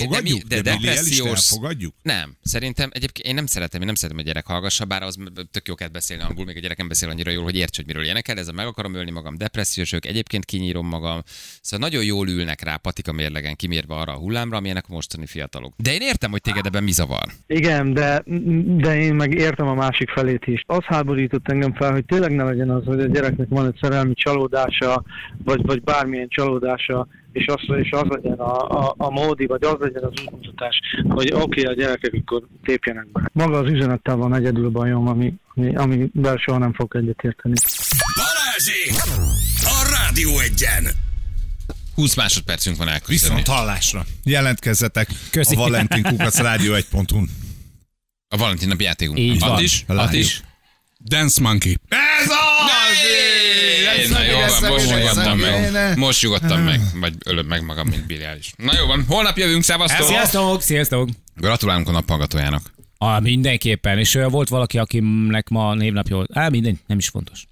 de 0.09 0.21
mi- 0.21 0.43
de 0.47 0.61
de 0.61 0.71
egyébként 2.91 3.27
én 3.27 3.33
nem 3.35 3.45
szeretem, 3.45 3.79
én 3.79 3.85
nem 3.85 3.95
szeretem, 3.95 4.17
hogy 4.17 4.25
a 4.25 4.31
gyerek 4.31 4.45
hallgassa, 4.45 4.85
bár 4.85 5.03
az 5.03 5.15
tök 5.51 5.67
jó 5.67 5.75
kellett 5.91 6.07
beszélni 6.07 6.23
angol, 6.23 6.45
még 6.45 6.57
a 6.57 6.59
gyerekem 6.59 6.87
beszél 6.87 7.09
annyira 7.09 7.31
jól, 7.31 7.43
hogy 7.43 7.55
érts, 7.55 7.75
hogy 7.75 7.85
miről 7.85 8.05
énekel, 8.05 8.37
ez 8.37 8.47
a 8.47 8.51
meg 8.51 8.65
akarom 8.65 8.93
ölni 8.93 9.11
magam, 9.11 9.37
depressziós 9.37 9.93
ők, 9.93 10.05
egyébként 10.05 10.45
kinyírom 10.45 10.87
magam. 10.87 11.21
Szóval 11.61 11.89
nagyon 11.89 12.05
jól 12.05 12.27
ülnek 12.27 12.61
rá 12.61 12.75
patika 12.77 13.11
mérlegen 13.11 13.55
kimérve 13.55 13.93
arra 13.93 14.13
a 14.13 14.17
hullámra, 14.17 14.57
amilyenek 14.57 14.85
a 14.87 14.93
mostani 14.93 15.25
fiatalok. 15.25 15.73
De 15.77 15.93
én 15.93 16.01
értem, 16.01 16.31
hogy 16.31 16.41
téged 16.41 16.65
ebben 16.65 16.83
mi 16.83 16.91
zavar. 16.91 17.27
Igen, 17.47 17.93
de, 17.93 18.23
de 18.83 18.99
én 18.99 19.15
meg 19.15 19.33
értem 19.33 19.67
a 19.67 19.73
másik 19.73 20.09
felét 20.09 20.47
is. 20.47 20.63
Az 20.67 20.83
háborított 20.83 21.47
engem 21.47 21.73
fel, 21.73 21.91
hogy 21.91 22.05
tényleg 22.05 22.31
ne 22.31 22.43
legyen 22.43 22.69
az, 22.69 22.83
hogy 22.85 22.99
a 22.99 23.05
gyereknek 23.05 23.47
van 23.49 23.65
egy 23.65 23.77
szerelmi 23.81 24.13
csalódása, 24.13 25.03
vagy, 25.43 25.61
vagy 25.65 25.81
bármilyen 25.81 26.27
csalódása, 26.29 27.07
és 27.31 27.45
az, 27.45 27.75
és 27.83 27.89
az 27.91 28.07
legyen 28.09 28.37
a, 28.37 28.85
a, 28.87 28.93
a 28.97 29.09
módi, 29.09 29.45
vagy 29.45 29.63
az 29.63 29.75
legyen 29.79 30.03
az 30.03 30.11
útmutatás, 30.25 30.79
hogy 31.09 31.31
oké, 31.33 31.41
okay, 31.41 31.63
a 31.63 31.73
gyerekek 31.73 32.13
akkor 32.13 32.47
tépjenek 32.63 33.11
be. 33.11 33.29
Maga 33.33 33.57
az 33.57 33.69
üzenettel 33.69 34.15
van 34.15 34.35
egyedül 34.35 34.69
bajom, 34.69 35.07
ami, 35.07 35.33
ami, 35.55 35.75
amivel 35.75 36.37
soha 36.37 36.57
nem 36.57 36.73
fog 36.73 36.95
egyetérteni. 36.95 37.53
Balázsék! 38.15 38.93
A 39.63 39.97
Rádió 39.99 40.39
egyen! 40.39 40.87
20 41.95 42.15
másodpercünk 42.15 42.77
van 42.77 42.87
elköszönni. 42.87 43.19
Viszont 43.19 43.47
hallásra. 43.47 44.05
Jelentkezzetek 44.23 45.07
Köszi. 45.31 45.55
a 45.55 45.57
Valentin 45.57 46.03
Kukac 46.03 46.39
Rádió 46.39 46.73
1.hu. 46.73 47.23
A 48.27 48.37
Valentin 48.37 48.67
napi 48.67 48.83
játékunk. 48.83 49.19
Így 49.19 49.39
van. 49.39 49.61
is? 49.61 49.85
Is? 50.11 50.41
Dance 51.03 51.41
Monkey. 51.41 51.77
Ez 51.89 52.29
az! 52.29 53.30
Na 54.09 54.23
jó 54.23 54.37
van, 54.39 54.71
most 54.71 54.89
nyugodtam 54.89 55.37
meg. 55.37 55.97
Most 55.97 56.21
nyugodtam 56.21 56.61
meg, 56.61 56.79
vagy 56.99 57.13
ölöm 57.25 57.45
meg 57.45 57.63
magam, 57.63 57.87
mint 57.87 58.05
Billy 58.05 58.23
Eilish. 58.23 58.53
Na 58.57 58.73
jó 58.79 58.85
van, 58.85 59.05
holnap 59.07 59.37
jövünk, 59.37 59.63
szevasztok! 59.63 60.07
Sziasztok, 60.07 60.61
sziasztok! 60.61 61.09
Gratulálunk 61.35 61.87
a 61.87 61.91
naphallgatójának. 61.91 62.71
Ah, 62.97 63.21
mindenképpen. 63.21 63.97
És 63.97 64.17
volt 64.29 64.49
valaki, 64.49 64.77
akinek 64.77 65.49
ma 65.49 65.73
névnapja 65.73 66.15
volt. 66.15 66.37
Á, 66.37 66.49
minden, 66.49 66.79
nem 66.87 66.97
is 66.97 67.07
fontos. 67.07 67.45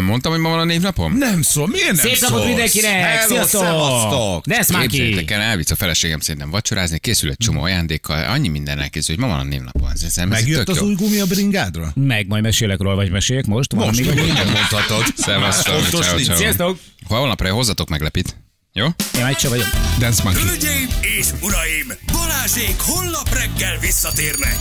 Mondtam, 0.00 0.32
hogy 0.32 0.40
ma 0.40 0.48
van 0.48 0.58
a 0.58 0.64
névnapom? 0.64 1.16
Nem 1.16 1.42
szól, 1.42 1.68
miért 1.68 1.86
nem 1.86 1.94
Szép 1.96 2.20
napot 2.20 2.36
szólsz? 2.36 2.46
mindenkinek! 2.46 2.92
Hello, 2.92 3.28
Sziasztok! 3.34 3.62
szevasztok! 3.64 4.46
Desz 4.46 4.70
már 4.72 4.86
ki! 4.86 5.24
El, 5.26 5.40
elvisz 5.40 5.70
a 5.70 5.76
feleségem 5.76 6.20
szerintem 6.20 6.50
vacsorázni, 6.50 6.98
készül 6.98 7.30
egy 7.30 7.36
csomó 7.36 7.62
ajándékkal, 7.62 8.24
annyi 8.30 8.48
minden 8.48 8.78
elkészül, 8.78 9.14
hogy 9.14 9.24
ma 9.24 9.30
van 9.30 9.40
a 9.40 9.48
névnapom. 9.48 9.88
Ez, 9.94 10.02
ez, 10.02 10.18
ez 10.18 10.28
Megjött 10.28 10.68
az 10.68 10.76
jó. 10.76 10.84
új 10.86 10.94
gumi 10.94 11.18
a 11.20 11.26
bringádra? 11.26 11.92
Meg 11.94 12.26
majd 12.26 12.42
mesélek 12.42 12.78
róla, 12.80 12.94
vagy 12.94 13.10
meséljek 13.10 13.46
most? 13.46 13.72
Van 13.72 13.86
Most, 13.86 14.14
még 14.14 14.32
nem 14.32 14.46
mondhatod. 14.46 15.04
Ciao. 15.16 16.18
Sziasztok! 16.36 16.78
Holnapra 17.06 17.52
hozzatok 17.52 17.88
meglepit. 17.88 18.36
Jó? 18.72 18.86
Én 19.18 19.34
sem 19.38 19.50
vagyok. 19.50 19.66
Dance 19.98 20.22
Monkey. 20.22 20.42
Hölgyeim 20.42 20.88
és 21.00 21.26
uraim, 21.40 21.92
Balázsék 22.12 22.74
holnap 22.78 23.34
reggel 23.34 23.78
visszatérnek. 23.80 24.56